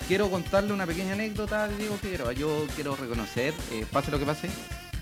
Quiero 0.07 0.29
contarle 0.29 0.73
una 0.73 0.85
pequeña 0.85 1.13
anécdota 1.13 1.67
de 1.67 1.77
Diego 1.77 1.97
Figueroa. 1.97 2.33
Yo 2.33 2.65
quiero 2.75 2.95
reconocer, 2.95 3.53
eh, 3.71 3.85
pase 3.91 4.11
lo 4.11 4.19
que 4.19 4.25
pase, 4.25 4.49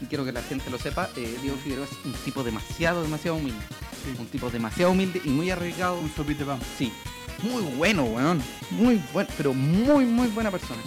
y 0.02 0.06
quiero 0.06 0.24
que 0.24 0.32
la 0.32 0.42
gente 0.42 0.70
lo 0.70 0.78
sepa, 0.78 1.10
eh, 1.16 1.38
Diego 1.42 1.58
Figueroa 1.58 1.86
es 1.86 2.06
un 2.06 2.14
tipo 2.24 2.44
demasiado, 2.44 3.02
demasiado 3.02 3.38
humilde. 3.38 3.60
Sí. 4.04 4.16
Un 4.18 4.28
tipo 4.28 4.50
demasiado 4.50 4.92
humilde 4.92 5.22
y 5.26 5.30
muy 5.30 5.50
arriesgado. 5.52 6.00
Un 6.00 6.14
sopite 6.16 6.46
pan. 6.46 6.60
Sí, 6.78 6.94
muy 7.44 7.64
bueno, 7.76 8.04
weón. 8.04 8.42
Muy 8.72 9.02
bueno, 9.12 9.30
pero 9.36 9.54
muy, 9.54 10.06
muy 10.06 10.28
buena 10.28 10.52
persona. 10.52 10.82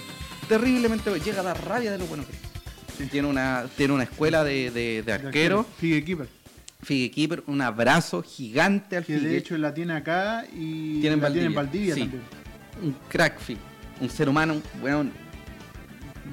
Terriblemente. 0.49 1.11
Llega 1.21 1.41
a 1.41 1.45
dar 1.45 1.63
rabia 1.67 1.91
de 1.93 1.99
lo 1.99 2.07
bueno 2.07 2.25
que 2.27 2.33
es. 2.33 2.52
Sí. 3.05 3.09
Tiene 3.11 3.29
una, 3.29 3.67
tiene 3.77 3.93
una 3.95 4.03
escuela 4.05 4.43
de, 4.45 4.71
de- 4.71 5.03
de 5.03 5.13
arquero, 5.13 5.65
Figue 5.79 6.05
Keeper. 6.05 6.29
Figue 6.83 7.11
Keeper, 7.11 7.45
un 7.47 7.61
abrazo 7.61 8.23
gigante 8.23 8.97
al 8.97 9.05
Que 9.05 9.15
de 9.15 9.19
Figue. 9.21 9.37
hecho 9.37 9.57
la 9.59 9.73
tiene 9.73 9.93
acá 9.95 10.45
y 10.53 11.01
Tiene 11.01 11.15
en 11.17 11.21
la 11.23 11.31
tiene 11.31 11.47
en 11.47 11.55
Valdivia, 11.55 11.57
Valdivia 11.57 11.95
sí. 11.95 12.01
también. 12.01 12.23
Un 12.83 12.97
crack 13.09 13.39
Figue. 13.39 13.61
Un 14.01 14.11
ser 14.11 14.29
humano, 14.29 14.61
weón, 14.83 15.13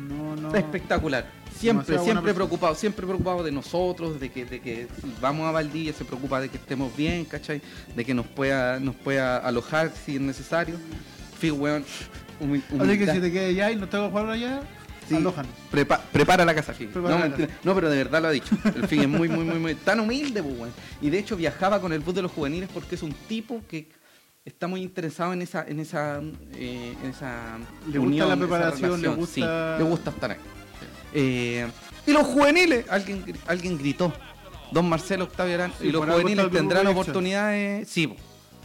No, 0.07 0.36
no. 0.36 0.55
espectacular. 0.55 1.26
Siempre, 1.55 1.99
siempre 1.99 2.34
preocupado, 2.34 2.74
siempre 2.74 3.05
preocupado 3.05 3.43
de 3.43 3.51
nosotros, 3.51 4.17
de 4.20 4.30
que, 4.32 4.45
de 4.45 4.61
que 4.61 4.88
vamos 5.20 5.45
a 5.47 5.51
Valdivia 5.51 5.91
se 5.91 6.05
preocupa 6.05 6.39
de 6.39 6.47
que 6.47 6.55
estemos 6.57 6.95
bien, 6.95 7.26
¿cachai? 7.26 7.61
De 7.95 8.05
que 8.05 8.13
nos 8.13 8.26
pueda, 8.28 8.80
nos 8.80 8.95
pueda 8.95 9.38
alojar 9.39 9.91
si 10.05 10.15
es 10.15 10.22
necesario. 10.22 10.78
Figue, 11.38 11.51
weón, 11.51 11.84
humi- 12.39 12.59
Así 12.63 12.67
que 12.70 12.76
humildad. 12.84 13.13
si 13.13 13.20
te 13.22 13.32
quedas 13.32 13.49
allá 13.49 13.72
y 13.72 13.76
no 13.76 13.89
te 13.89 13.97
hago 13.97 14.09
jugar 14.09 14.30
allá, 14.30 14.61
Sí. 15.10 15.16
alojan. 15.16 15.45
Prepa- 15.72 15.99
prepara 16.12 16.45
la 16.45 16.55
casa, 16.55 16.74
No, 16.93 17.01
mentira. 17.20 17.49
pero 17.64 17.89
de 17.89 17.97
verdad 17.97 18.22
lo 18.22 18.28
ha 18.30 18.32
dicho. 18.32 18.55
El 18.76 18.88
Figue 18.88 19.03
es 19.03 19.07
muy, 19.10 19.28
muy, 19.30 19.43
muy, 19.45 19.60
muy 19.60 19.76
tan 19.76 19.99
humilde, 19.99 20.41
pues. 20.41 20.72
Y 21.01 21.10
de 21.10 21.20
hecho 21.20 21.36
viajaba 21.36 21.80
con 21.82 21.91
el 21.93 21.99
bus 21.99 22.16
de 22.16 22.22
los 22.22 22.32
juveniles 22.32 22.70
porque 22.74 22.95
es 22.95 23.03
un 23.03 23.14
tipo 23.28 23.62
que 23.68 23.89
está 24.45 24.68
muy 24.68 24.82
interesado 24.82 25.34
en 25.34 25.41
esa, 25.41 25.66
en 25.68 25.80
esa, 25.80 26.22
eh, 26.55 26.95
en 27.03 27.10
esa 27.10 27.57
Le 27.91 27.99
gusta 27.99 28.26
la 28.26 28.36
preparación, 28.38 29.01
le 29.01 29.07
gusta- 29.10 29.34
Sí, 29.78 29.84
le 29.84 29.89
gusta 29.89 30.10
estar 30.12 30.32
ahí. 30.32 30.38
Eh, 31.14 31.68
y 32.05 32.12
los 32.12 32.24
juveniles, 32.28 32.86
alguien, 32.89 33.24
alguien 33.47 33.78
gritó. 33.78 34.14
Don 34.72 34.88
Marcelo 34.88 35.24
Octavio 35.26 35.55
Arán. 35.55 35.74
Y 35.82 35.91
los 35.91 36.05
juveniles 36.05 36.51
tendrán 36.51 36.86
oportunidades. 36.88 37.88
Sí. 37.89 38.14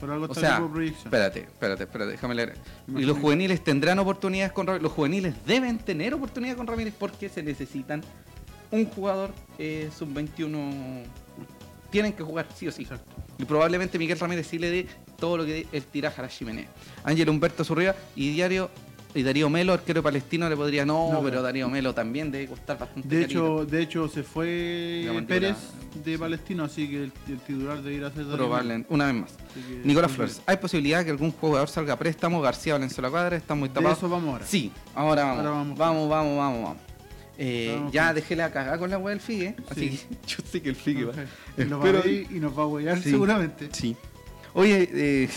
Por 0.05 0.13
algo 0.13 0.27
O 0.29 0.35
sea, 0.35 0.59
el 0.59 0.89
espérate, 0.89 1.41
espérate, 1.41 1.85
espérate, 1.85 2.11
déjame 2.11 2.35
leer. 2.35 2.59
Y 2.95 3.05
los 3.05 3.17
juveniles 3.17 3.65
tendrán 3.65 3.99
oportunidades 3.99 4.53
con 4.53 4.67
Ramírez. 4.67 4.83
Los 4.83 4.93
juveniles 4.93 5.35
deben 5.47 5.79
tener 5.79 6.13
oportunidades 6.13 6.59
con 6.59 6.67
Ramírez 6.67 6.93
porque 6.99 7.31
se 7.31 7.43
necesitan 7.43 8.03
un 8.71 8.85
jugador 8.85 9.31
eh, 9.59 9.89
sub-21. 9.97 11.05
Tienen 11.89 12.13
que 12.13 12.23
jugar, 12.23 12.47
sí 12.55 12.69
o 12.69 12.71
sí. 12.71 12.83
Exacto. 12.83 13.15
Y 13.39 13.47
probablemente 13.47 13.99
Miguel 13.99 14.19
Ramírez 14.19 14.47
sí 14.47 14.59
le 14.59 14.71
dé 14.71 14.87
todo 15.19 15.39
lo 15.39 15.47
que 15.47 15.67
él 15.73 15.85
tiraja 15.85 16.21
a 16.21 16.27
la 16.27 16.29
chimenea. 16.29 16.69
Ángel 17.03 17.31
Humberto 17.31 17.65
Zurriba 17.65 17.95
y 18.15 18.31
Diario 18.35 18.69
y 19.15 19.23
Darío 19.23 19.49
Melo, 19.49 19.73
arquero 19.73 20.03
palestino, 20.03 20.49
le 20.49 20.57
podría, 20.57 20.85
no, 20.85 21.13
No, 21.13 21.23
pero 21.23 21.41
Darío 21.43 21.69
Melo 21.69 21.95
también 21.95 22.31
debe 22.31 22.47
costar 22.49 22.79
bastante. 22.79 23.09
De 23.09 23.23
carito. 23.23 23.63
hecho, 23.63 23.67
de 23.67 23.83
hecho 23.83 24.09
se 24.09 24.23
fue. 24.23 25.25
Pérez 25.29 25.57
de 26.05 26.19
Palestino, 26.19 26.65
así 26.65 26.89
que 26.89 27.05
el, 27.05 27.13
el 27.29 27.39
titular 27.39 27.81
debe 27.83 27.97
ir 27.97 28.05
a 28.05 28.09
ser 28.11 28.25
Darío 28.25 28.37
probablemente, 28.37 28.93
una 28.93 29.07
vez 29.07 29.15
más. 29.15 29.35
Nicolás 29.85 30.11
Flores, 30.13 30.43
¿hay 30.47 30.57
posibilidad 30.57 31.05
que 31.05 31.11
algún 31.11 31.31
jugador 31.31 31.69
salga 31.69 31.93
a 31.95 31.99
préstamo? 31.99 32.41
García 32.41 32.73
Valenzuela 32.75 33.11
Cuadra, 33.11 33.37
está 33.37 33.55
muy 33.55 33.69
De 33.69 33.75
tapado. 33.75 33.95
eso 33.95 34.09
vamos 34.09 34.33
ahora. 34.33 34.47
Sí, 34.47 34.73
ahora 34.95 35.23
vamos. 35.25 35.39
Ahora 35.39 35.51
vamos, 35.51 35.79
vamos. 35.79 36.09
vamos, 36.09 36.39
vamos, 36.39 36.63
vamos. 36.65 36.79
Eh, 37.37 37.73
Vamos 37.77 37.93
ya 37.93 38.07
con- 38.07 38.15
dejé 38.15 38.37
la 38.37 38.53
cagada 38.53 38.79
con 38.79 38.91
la 38.91 38.99
wea 38.99 39.11
del 39.11 39.21
Figue, 39.21 39.57
así 39.69 39.91
Sí. 39.91 39.97
que 40.09 40.17
yo 40.29 40.37
sé 40.51 40.63
que 40.63 40.69
el 40.69 40.77
Figue 40.77 41.05
va. 41.05 41.13
Ok. 41.13 41.19
Y 41.59 41.65
nos 41.65 41.81
va 41.85 41.89
a 41.89 41.93
ver 41.93 42.07
y 42.31 42.41
nos 42.41 42.57
va 42.59 42.63
a 42.63 42.67
huellar 42.67 42.99
Sí. 43.03 43.11
seguramente. 43.11 43.69
Sí. 43.73 43.97
Oye, 44.55 44.89
eh, 44.93 45.29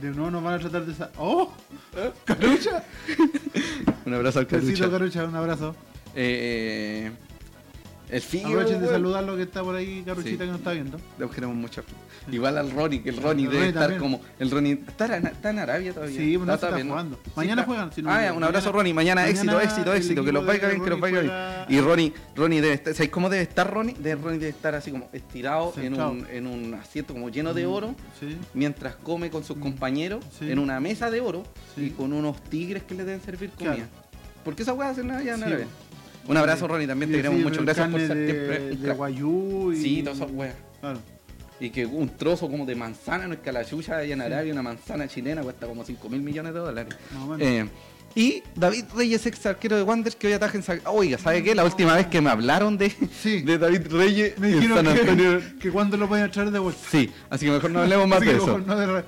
De 0.00 0.10
nuevo 0.10 0.30
nos 0.30 0.42
van 0.42 0.54
a 0.54 0.58
tratar 0.58 0.84
de... 0.86 0.94
sa- 0.94 1.10
¡Oh! 1.18 1.52
¡Carucha! 2.24 2.82
un 4.06 4.14
abrazo 4.14 4.40
al 4.40 4.46
Besito, 4.46 4.90
Carucha. 4.90 4.90
Carucha, 4.90 5.24
un 5.24 5.36
abrazo. 5.36 5.76
Eh, 6.14 7.10
eh, 7.10 7.12
el 8.10 8.20
Figue. 8.20 8.44
Aprovechen 8.46 8.80
de 8.80 8.88
saludarlo 8.88 9.36
que 9.36 9.42
está 9.42 9.62
por 9.62 9.74
ahí, 9.74 10.02
Caruchita, 10.04 10.30
Sí. 10.30 10.38
que 10.38 10.46
nos 10.46 10.58
está 10.58 10.72
viendo. 10.72 10.98
Queremos 11.34 11.56
mucho. 11.56 11.82
Igual 12.30 12.56
al 12.58 12.70
Ronnie, 12.70 13.02
que 13.02 13.10
el 13.10 13.16
Ronnie 13.22 13.48
debe 13.48 13.68
estar 13.68 13.82
también. 13.82 14.00
como. 14.00 14.20
El 14.38 14.50
Ronnie. 14.50 14.72
¿Está, 14.86 15.16
en- 15.16 15.26
está 15.26 15.50
en 15.50 15.58
Arabia 15.58 15.92
todavía? 15.92 16.16
Sí, 16.16 16.36
no, 16.38 16.54
Está 16.54 16.70
jugando. 16.80 17.18
Mañana 17.36 17.62
juegan, 17.64 17.92
si 17.92 18.02
no 18.02 18.10
ah, 18.10 18.32
un 18.32 18.44
abrazo, 18.44 18.72
Ronnie. 18.72 18.94
Mañana, 18.94 19.22
mañana 19.22 19.30
éxito, 19.30 19.60
éxito, 19.60 19.94
éxito. 19.94 20.24
Que 20.24 20.32
los 20.32 20.46
vaya 20.46 20.68
bien, 20.68 20.82
que 20.82 20.90
los 20.90 21.00
vaya 21.00 21.20
bien. 21.20 21.32
Y 21.68 21.80
Ronnie, 21.80 22.12
Ronnie 22.36 22.60
debe 22.60 22.74
estar. 22.74 22.94
¿Sabéis 22.94 23.10
cómo 23.10 23.28
debe 23.28 23.42
estar 23.42 23.70
Ronnie? 23.72 23.94
De 23.98 24.14
Ronnie 24.14 24.38
debe 24.38 24.50
estar 24.50 24.74
así 24.74 24.90
como 24.90 25.08
estirado 25.12 25.72
en 25.76 26.00
un, 26.00 26.26
en 26.30 26.46
un 26.46 26.74
asiento 26.74 27.12
como 27.14 27.28
lleno 27.30 27.52
de 27.54 27.66
oro. 27.66 27.94
Sí. 28.20 28.36
Mientras 28.54 28.96
come 28.96 29.30
con 29.30 29.44
sus 29.44 29.56
Mm. 29.56 29.60
compañeros 29.60 30.24
en 30.40 30.58
una 30.58 30.80
mesa 30.80 31.10
de 31.10 31.20
oro 31.20 31.42
y 31.76 31.90
con 31.90 32.12
unos 32.12 32.40
tigres 32.44 32.82
que 32.84 32.94
le 32.94 33.04
deben 33.04 33.20
servir 33.22 33.50
comida. 33.50 33.86
Porque 34.44 34.62
esa 34.62 34.74
weá 34.74 34.90
hacen 34.90 35.10
allá 35.10 35.34
en 35.36 35.42
Arabia. 35.42 35.66
Un 36.26 36.36
abrazo, 36.36 36.66
Ronnie, 36.66 36.86
también 36.86 37.10
te 37.10 37.18
queremos 37.18 37.38
sí, 37.38 37.44
mucho. 37.44 37.62
Gracias 37.62 37.88
por 37.88 38.00
ser 38.00 38.16
de, 38.16 38.26
siempre 38.26 38.76
de 38.76 38.92
guayú 38.92 39.72
y... 39.72 39.82
Sí, 39.82 40.02
todas 40.02 40.18
esas 40.18 40.30
weas. 40.32 40.54
Claro. 40.80 40.98
Y 41.60 41.70
que 41.70 41.86
un 41.86 42.08
trozo 42.16 42.48
como 42.50 42.66
de 42.66 42.74
manzana, 42.74 43.26
no 43.26 43.34
es 43.34 43.40
que 43.40 43.50
a 43.50 43.52
la 43.52 43.64
chucha 43.64 43.98
allá 43.98 44.12
en 44.12 44.20
Arabia, 44.20 44.52
una 44.52 44.62
manzana 44.62 45.06
chilena 45.06 45.42
cuesta 45.42 45.66
como 45.66 45.84
5 45.84 46.08
mil 46.08 46.20
millones 46.22 46.52
de 46.52 46.60
dólares. 46.60 46.94
Eh, 47.38 47.66
y 48.16 48.42
David 48.54 48.84
Reyes, 48.94 49.26
ex 49.26 49.44
arquero 49.46 49.76
de 49.76 49.82
Wanderers, 49.82 50.16
que 50.16 50.28
hoy 50.28 50.32
ataja 50.32 50.56
en 50.56 50.62
San... 50.62 50.80
Oiga, 50.86 51.18
¿sabe 51.18 51.42
qué? 51.42 51.54
La 51.54 51.64
última 51.64 51.94
vez 51.94 52.06
que 52.06 52.20
me 52.20 52.30
hablaron 52.30 52.76
de, 52.78 52.90
Sí. 53.20 53.42
de 53.42 53.58
David 53.58 53.86
Reyes 53.90 54.38
Me 54.38 54.48
dijeron 54.48 54.84
que, 54.84 55.40
que 55.60 55.70
cuando 55.70 55.96
lo 55.96 56.08
podían 56.08 56.30
traer 56.30 56.50
de 56.50 56.58
vuelta. 56.58 56.80
Sí, 56.90 57.10
así 57.28 57.46
que 57.46 57.52
mejor 57.52 57.70
no 57.70 57.80
hablemos 57.80 58.08
más 58.08 58.20
de 58.20 58.36
eso. 58.36 58.58
no 58.58 58.76
de- 58.76 59.04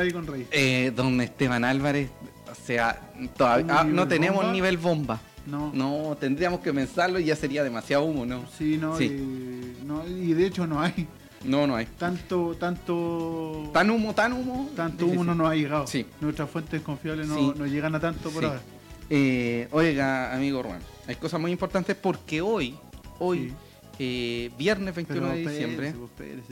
ahí 0.00 0.12
con 0.12 0.26
Rey. 0.26 0.46
Eh, 0.50 0.92
don 0.94 1.20
Esteban 1.20 1.64
Álvarez, 1.64 2.08
o 2.50 2.54
sea, 2.54 3.00
todavía 3.36 3.64
¿Un 3.64 3.70
ah, 3.72 3.84
no 3.84 4.06
tenemos 4.06 4.38
bomba? 4.38 4.52
nivel 4.52 4.76
bomba. 4.76 5.20
No. 5.46 5.70
No, 5.72 6.16
tendríamos 6.18 6.60
que 6.60 6.72
pensarlo 6.72 7.18
y 7.20 7.24
ya 7.24 7.36
sería 7.36 7.62
demasiado 7.64 8.04
humo, 8.04 8.26
¿no? 8.26 8.44
Sí, 8.58 8.78
no, 8.80 8.96
Sí. 8.96 9.04
Y, 9.04 9.84
no, 9.86 10.06
y 10.06 10.32
de 10.34 10.46
hecho 10.46 10.66
no 10.66 10.80
hay 10.80 11.06
No, 11.44 11.66
no 11.66 11.76
hay. 11.76 11.86
tanto, 11.98 12.56
tanto, 12.58 13.70
Tan 13.72 13.90
humo, 13.90 14.14
tan 14.14 14.32
humo. 14.32 14.68
tanto 14.74 15.04
difícil. 15.04 15.18
humo 15.18 15.24
no 15.24 15.34
nos 15.34 15.50
ha 15.52 15.54
llegado. 15.54 15.86
Sí. 15.86 16.04
Nuestras 16.20 16.50
fuentes 16.50 16.82
confiables 16.82 17.28
no, 17.28 17.36
Sí. 17.36 17.52
no 17.56 17.66
llegan 17.66 17.94
a 17.94 18.00
tanto 18.00 18.30
por 18.30 18.42
Sí. 18.42 18.48
ahora. 18.48 18.60
Eh, 19.08 19.68
oiga, 19.70 20.34
amigo 20.34 20.62
Juan, 20.64 20.80
hay 21.06 21.14
cosas 21.14 21.40
muy 21.40 21.52
importantes 21.52 21.94
porque 21.94 22.40
hoy, 22.40 22.74
hoy, 23.20 23.52
eh, 24.00 24.50
viernes 24.58 24.94
21 24.96 25.28
de 25.28 25.36
diciembre. 25.46 25.94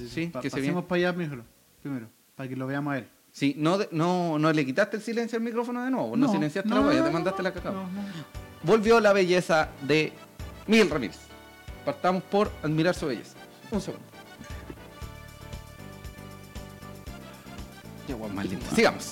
Sí, 0.09 0.27
Pa- 0.29 0.41
que 0.41 0.51
se 0.51 0.57
pasemos 0.59 0.85
para 0.85 0.99
allá 1.09 1.13
mejor, 1.19 1.43
primero, 1.83 2.07
para 2.37 2.49
que 2.49 2.55
lo 2.55 2.67
veamos 2.69 2.95
a 2.95 2.99
él. 2.99 3.07
sí, 3.33 3.57
no, 3.59 3.79
no, 3.91 4.39
no 4.39 4.53
le 4.53 4.65
quitaste 4.65 4.99
el 4.99 5.03
silencio 5.03 5.37
al 5.39 5.43
micrófono 5.45 5.83
de 5.85 5.91
nuevo, 5.91 6.17
no, 6.17 6.31
silenciaste 6.31 6.71
la 6.71 6.81
huella, 6.81 7.05
te 7.05 7.11
mandaste 7.11 7.43
la 7.43 7.53
cacao. 7.53 7.75
Volvió 8.65 8.99
la 8.99 9.13
belleza 9.13 9.69
de 9.83 10.13
Miguel 10.67 10.91
Ramírez. 10.91 11.19
Partamos 11.85 12.23
por 12.25 12.51
admirar 12.63 12.95
su 12.95 13.07
belleza. 13.07 13.35
Un 13.71 13.81
segundo. 13.81 14.05
Qué 18.07 18.15
guapo 18.15 18.35
más 18.35 18.47
lindo. 18.47 18.65
Sigamos. 18.75 19.11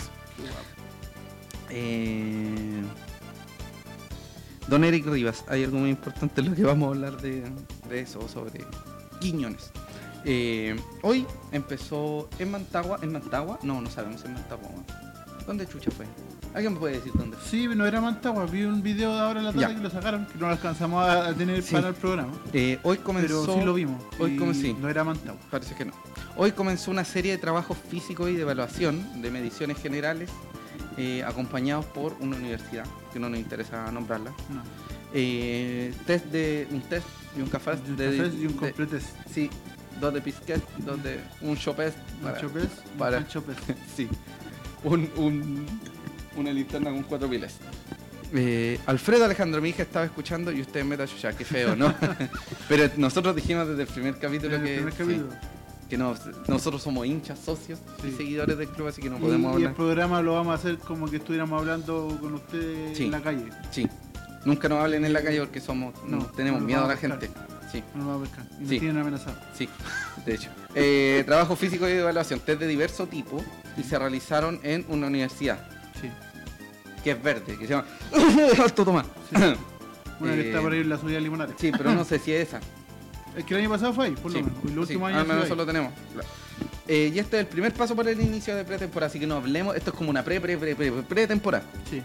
Eh, 1.71 2.83
Don 4.69 4.85
Eric 4.85 5.07
Rivas, 5.07 5.45
hay 5.49 5.65
algo 5.65 5.79
muy 5.79 5.91
importante 5.91 6.41
en 6.41 6.51
lo 6.51 6.57
que 6.57 6.63
vamos 6.63 6.87
a 6.87 6.91
hablar 6.91 7.21
de, 7.21 7.45
de 7.89 8.01
eso, 8.01 8.27
sobre 8.29 8.65
Quiñones. 9.21 9.71
Eh, 10.25 10.77
hoy 11.03 11.27
empezó 11.51 12.29
en 12.39 12.51
Mantagua. 12.51 12.99
¿En 13.03 13.13
Mantagua? 13.13 13.59
No, 13.63 13.81
no 13.81 13.91
sabemos 13.91 14.25
en 14.25 14.35
Mantagua. 14.35 14.69
¿Dónde 15.47 15.67
chucha 15.67 15.91
fue? 15.91 16.07
¿Alguien 16.55 16.75
me 16.75 16.79
puede 16.81 16.95
decir 16.97 17.13
dónde? 17.15 17.37
Sí, 17.45 17.67
no 17.67 17.87
era 17.87 18.01
Mantagua, 18.01 18.45
vi 18.45 18.65
un 18.65 18.83
video 18.83 19.15
de 19.15 19.21
ahora 19.21 19.41
en 19.41 19.47
la 19.47 19.53
tarde 19.53 19.67
Ya. 19.69 19.75
que 19.75 19.83
lo 19.83 19.89
sacaron, 19.91 20.27
que 20.27 20.35
no 20.35 20.47
lo 20.47 20.53
alcanzamos 20.53 21.03
a 21.09 21.33
tener 21.35 21.63
Sí. 21.63 21.73
para 21.75 21.89
el 21.89 21.95
programa. 21.95 22.33
Eh, 22.53 22.79
hoy 22.83 22.99
comenzó. 22.99 23.45
Pero 23.47 23.59
sí 23.59 23.65
lo 23.65 23.73
vimos. 23.75 24.03
Hoy 24.19 24.37
como 24.37 24.53
sí. 24.53 24.77
No 24.79 24.89
era 24.91 25.03
Mantagua. 25.03 25.41
Parece 25.51 25.75
que 25.75 25.87
no. 25.87 25.93
Hoy 26.37 26.53
comenzó 26.53 26.91
una 26.91 27.05
serie 27.05 27.33
de 27.33 27.39
trabajos 27.39 27.79
físicos 27.91 28.29
y 28.31 28.35
de 28.37 28.43
evaluación 28.43 29.23
de 29.23 29.31
mediciones 29.31 29.79
generales 29.79 30.29
eh, 30.99 31.23
acompañados 31.27 31.87
por 31.87 32.15
una 32.21 32.37
universidad, 32.37 32.85
que 33.15 33.19
no 33.19 33.31
nos 33.31 33.39
interesa 33.39 33.91
nombrarla. 33.91 34.31
No. 34.51 34.63
Eh, 35.15 35.95
test 36.07 36.27
de, 36.27 36.69
un 36.71 36.83
test 36.83 37.07
y 37.37 37.41
un 37.41 37.49
café 37.49 37.73
Y 37.87 37.91
un 37.91 37.97
de, 37.97 38.05
café 38.19 38.37
y 38.37 38.47
un 38.47 38.53
de- 38.53 38.55
completes. 38.59 39.05
Sí, 39.33 39.49
dos 40.01 40.13
de 40.13 40.21
Pisquet, 40.21 40.63
dos 40.79 41.03
de 41.03 41.19
un 41.41 41.57
chopez. 41.57 41.95
Un 42.19 42.23
para- 42.25 42.41
chopes, 42.41 42.69
para- 42.99 43.19
un 43.19 43.27
chopes. 43.27 43.57
Sí, 43.97 44.07
un, 44.85 45.09
un- 45.17 45.67
una 46.37 46.53
linterna 46.53 46.91
con 46.91 47.03
cuatro 47.03 47.29
pilas. 47.29 47.55
Eh, 48.35 48.79
Alfredo 48.87 49.25
Alejandro, 49.27 49.61
mi 49.61 49.71
hija 49.71 49.83
estaba 49.83 50.05
escuchando 50.07 50.51
y 50.53 50.61
usted 50.63 50.85
meta 50.85 51.05
ya, 51.05 51.33
qué 51.37 51.45
feo, 51.45 51.77
¿no? 51.77 51.95
Pero 52.69 52.91
nosotros 52.97 53.37
dijimos 53.37 53.69
desde 53.69 53.83
el 53.83 53.89
primer 53.89 54.19
capítulo 54.19 54.57
el 54.57 54.63
que, 54.63 54.75
primer 54.77 54.93
sí, 54.95 54.99
capítulo. 54.99 55.29
que 55.91 55.99
nos- 55.99 56.49
nosotros 56.49 56.83
somos 56.83 57.07
hinchas, 57.07 57.39
socios 57.39 57.79
y 58.03 58.11
seguidores 58.13 58.57
del 58.57 58.69
club, 58.69 58.89
así 58.89 59.03
que 59.03 59.11
no 59.11 59.19
Y- 59.19 59.21
podemos 59.21 59.53
y, 59.53 59.57
el 59.57 59.63
hablar. 59.69 59.75
programa 59.75 60.23
lo 60.23 60.33
vamos 60.35 60.53
a 60.53 60.55
hacer 60.55 60.79
como 60.79 61.11
que 61.11 61.17
estuviéramos 61.17 61.61
hablando 61.61 62.17
con 62.21 62.35
ustedes 62.35 62.97
Sí. 62.97 63.05
en 63.05 63.11
la 63.11 63.21
calle. 63.21 63.45
Sí, 63.71 63.87
nunca 64.47 64.67
nos 64.69 64.79
hablen 64.83 65.05
en 65.05 65.13
la 65.13 65.23
calle 65.23 65.39
porque 65.41 65.61
somos 65.61 65.93
No, 66.07 66.17
no, 66.19 66.27
tenemos 66.27 66.61
no 66.63 66.67
miedo 66.67 66.85
a 66.85 66.89
la 66.89 66.97
gente. 66.97 67.29
Sí, 67.71 67.83
No 67.95 67.99
nos 68.05 68.07
vamos 68.07 68.29
a 68.29 68.31
pescar. 68.33 68.47
Y 68.59 68.61
nos 68.63 68.69
Sí. 68.71 68.79
tienen 68.81 68.99
amenazados. 68.99 69.39
sí, 69.55 69.69
de 70.25 70.35
hecho. 70.35 70.49
Eh, 70.75 71.23
trabajo 71.27 71.55
físico 71.55 71.87
y 71.87 71.93
de 71.93 72.01
evaluación, 72.01 72.41
test 72.41 72.61
de 72.61 72.67
diverso 72.67 73.07
tipo 73.07 73.45
y 73.77 73.83
se 73.83 73.99
realizaron 73.99 74.59
en 74.63 74.87
una 74.89 75.07
universidad 75.09 75.69
Sí. 76.01 76.09
que 77.05 77.11
es 77.13 77.23
verde, 77.23 77.57
que 77.59 77.67
se 77.67 77.73
llama 77.75 77.85
Alto 78.63 78.85
Tomás. 78.85 79.07
Una 80.21 80.35
que 80.35 80.41
Eh, 80.41 80.47
está 80.49 80.61
por 80.61 80.73
ahí 80.73 80.81
en 80.81 80.89
la 80.89 80.99
subida 80.99 81.15
de 81.17 81.21
Limonares. 81.23 81.55
Sí, 81.59 81.73
pero 81.77 81.93
no 81.93 82.05
sé 82.07 82.19
si 82.19 82.33
es 82.33 82.49
esa. 82.49 82.61
Es 83.37 83.45
que 83.45 83.55
el 83.55 83.61
año 83.61 83.71
pasado 83.71 83.93
fue 83.95 84.07
ahí, 84.07 84.13
por 84.13 84.31
lo 84.31 84.39
Sí, 84.39 84.45
menos. 84.45 84.59
El 84.65 84.79
último 84.79 85.07
sí, 85.07 85.13
año 85.13 85.21
al 85.23 85.27
menos 85.27 85.45
eso 85.47 85.55
lo 85.55 85.65
tenemos. 85.67 85.93
Eh, 86.87 87.11
y 87.15 87.19
este 87.19 87.37
es 87.39 87.41
el 87.43 87.47
primer 87.47 87.73
paso 87.73 87.97
para 87.97 88.11
el 88.11 88.21
inicio 88.21 88.55
de 88.55 88.65
pretemporada, 88.65 89.07
así 89.09 89.19
que 89.19 89.27
no 89.27 89.37
hablemos. 89.37 89.75
Esto 89.75 89.91
es 89.91 89.97
como 89.97 90.11
una 90.11 90.23
pre 90.23 90.41
pre 90.41 90.57
pre 90.59 90.75
pre 90.77 90.91
pretemporada. 90.93 91.65
Sí. 91.89 92.03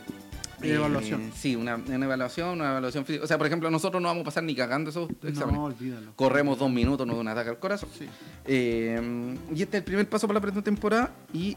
Eh, 0.61 0.73
evaluación. 0.73 1.31
Sí, 1.35 1.55
una, 1.55 1.75
una 1.75 2.05
evaluación, 2.05 2.49
una 2.61 2.71
evaluación 2.71 3.05
física. 3.05 3.25
O 3.25 3.27
sea, 3.27 3.37
por 3.37 3.45
ejemplo, 3.45 3.69
nosotros 3.69 4.01
no 4.01 4.07
vamos 4.07 4.21
a 4.21 4.25
pasar 4.25 4.43
ni 4.43 4.55
cagando 4.55 4.89
esos 4.89 5.09
exámenes. 5.23 5.59
No, 5.59 5.65
olvídalo. 5.65 6.13
Corremos 6.15 6.57
dos 6.57 6.71
minutos, 6.71 7.05
nos 7.05 7.17
da 7.17 7.21
un 7.21 7.27
ataque 7.27 7.49
al 7.51 7.59
corazón. 7.59 7.89
Sí. 7.97 8.07
Eh, 8.45 9.35
y 9.53 9.61
este 9.61 9.77
es 9.77 9.81
el 9.81 9.83
primer 9.83 10.07
paso 10.09 10.27
para 10.27 10.39
la 10.39 10.41
pretemporada. 10.51 11.11
Y. 11.33 11.55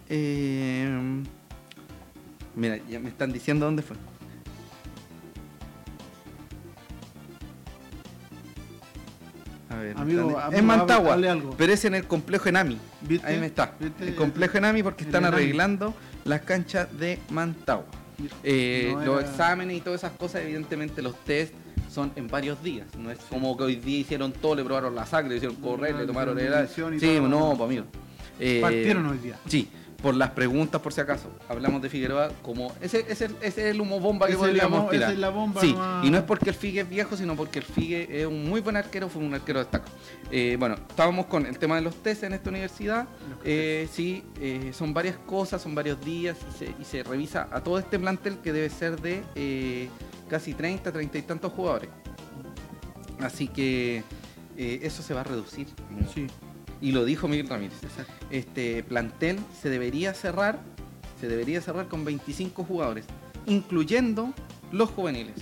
mira, 2.55 2.79
ya 2.89 2.99
me 3.01 3.09
están 3.09 3.33
diciendo 3.33 3.67
dónde 3.67 3.83
fue. 3.83 3.97
A 9.69 9.77
ver, 9.77 9.97
Amigo, 9.97 10.29
están- 10.31 10.43
amigo, 10.47 10.59
en 10.59 10.67
Mantagua, 10.67 11.15
algo. 11.15 11.55
pero 11.57 11.73
es 11.73 11.85
en 11.85 11.95
el 11.95 12.05
complejo 12.07 12.49
Enami. 12.49 12.77
¿Viste? 13.03 13.27
Ahí 13.27 13.39
me 13.39 13.47
está. 13.47 13.73
¿Viste? 13.79 14.09
El 14.09 14.17
complejo 14.17 14.59
Enami 14.59 14.83
porque 14.83 15.05
están 15.05 15.23
Enami. 15.25 15.37
arreglando 15.43 15.95
las 16.25 16.41
canchas 16.43 16.89
de 16.99 17.21
Mantagua. 17.31 17.87
Eh, 18.43 18.93
No 18.95 19.05
Los 19.05 19.23
exámenes 19.25 19.77
y 19.79 19.81
todas 19.81 20.01
esas 20.03 20.13
cosas, 20.19 20.43
evidentemente 20.43 21.01
los 21.03 21.15
test 21.25 21.55
son 21.89 22.13
en 22.17 22.27
varios 22.27 22.63
días. 22.65 22.87
No 22.99 23.11
es 23.13 23.19
como 23.31 23.57
que 23.57 23.63
hoy 23.63 23.77
día 23.77 24.01
hicieron 24.01 24.33
todo, 24.33 24.57
le 24.57 24.65
probaron 24.65 24.95
la 24.95 25.07
sangre, 25.07 25.31
le 25.31 25.37
hicieron 25.37 25.57
correr, 25.57 25.93
No, 25.95 26.01
le 26.01 26.07
tomaron 26.07 26.37
la 26.37 26.65
y 26.65 27.01
Sí, 27.01 27.21
no, 27.21 27.55
pues 27.57 27.61
amigo. 27.69 27.85
Eh, 28.41 28.59
Partieron 28.61 29.07
hoy 29.07 29.19
día. 29.19 29.39
Sí, 29.47 29.69
por 30.01 30.15
las 30.15 30.31
preguntas, 30.31 30.81
por 30.81 30.93
si 30.93 31.01
acaso. 31.01 31.31
Hablamos 31.49 31.83
de 31.83 31.89
Figueroa 31.89 32.31
como. 32.43 32.73
Ese, 32.81 33.05
ese, 33.09 33.27
ese 33.41 33.69
es 33.69 33.75
el 33.75 33.81
humo 33.81 34.01
bomba 34.01 34.27
que 34.27 34.33
la 34.33 34.39
podríamos 34.39 34.91
tirar. 34.91 35.03
esa 35.05 35.13
es 35.13 35.19
la 35.19 35.31
bomba 35.31 35.61
Sí, 35.61 35.75
y 36.03 36.11
no 36.11 36.19
es 36.19 36.25
porque 36.25 36.51
el 36.51 36.57
Figue 36.57 36.81
es 36.81 36.89
viejo, 36.89 37.17
sino 37.17 37.37
porque 37.37 37.59
el 37.59 37.65
Figue 37.65 38.21
es 38.21 38.27
un 38.27 38.49
muy 38.49 38.61
buen 38.61 38.77
arquero, 38.77 39.09
fue 39.09 39.23
un 39.23 39.35
arquero 39.35 39.61
destacado. 39.61 39.93
Eh, 40.31 40.57
bueno, 40.59 40.77
estábamos 40.89 41.27
con 41.27 41.47
el 41.47 41.59
tema 41.59 41.77
de 41.77 41.83
los 41.83 41.95
test 42.03 42.25
en 42.25 42.33
esta 42.33 42.51
universidad. 42.51 43.07
Eh, 43.45 43.89
sí, 43.93 44.25
eh, 44.41 44.73
son 44.73 44.95
varias 44.95 45.17
cosas, 45.19 45.61
son 45.63 45.75
varios 45.75 46.03
días 46.05 46.37
y 46.55 46.59
se, 46.59 46.75
y 46.81 46.85
se 46.85 47.03
revisa 47.03 47.49
a 47.51 47.61
todo 47.61 47.79
este 47.79 47.99
plantel 47.99 48.39
que 48.39 48.53
debe 48.53 48.71
ser 48.71 49.01
de 49.01 49.23
eh, 49.35 49.89
casi 50.29 50.55
30, 50.55 50.91
30 50.93 51.19
y 51.19 51.23
tantos 51.23 51.53
jugadores. 51.53 51.91
Así 53.21 53.49
que 53.49 54.03
eso 54.57 55.03
se 55.03 55.15
va 55.15 55.21
a 55.21 55.25
reducir. 55.25 55.67
Sí. 56.15 56.27
Y 56.81 56.93
lo 56.93 57.05
dijo 57.05 57.29
Miguel 57.29 57.49
Ramírez. 57.49 57.83
Exacto. 57.83 58.13
Este 58.31 58.83
plantel 58.83 59.39
se 59.61 59.71
debería 59.71 60.15
cerrar, 60.15 60.59
se 61.21 61.29
debería 61.29 61.61
cerrar 61.61 61.89
con 61.89 62.05
25 62.05 62.65
jugadores, 62.65 63.05
incluyendo 63.47 64.33
los 64.73 64.91
juveniles. 64.91 65.35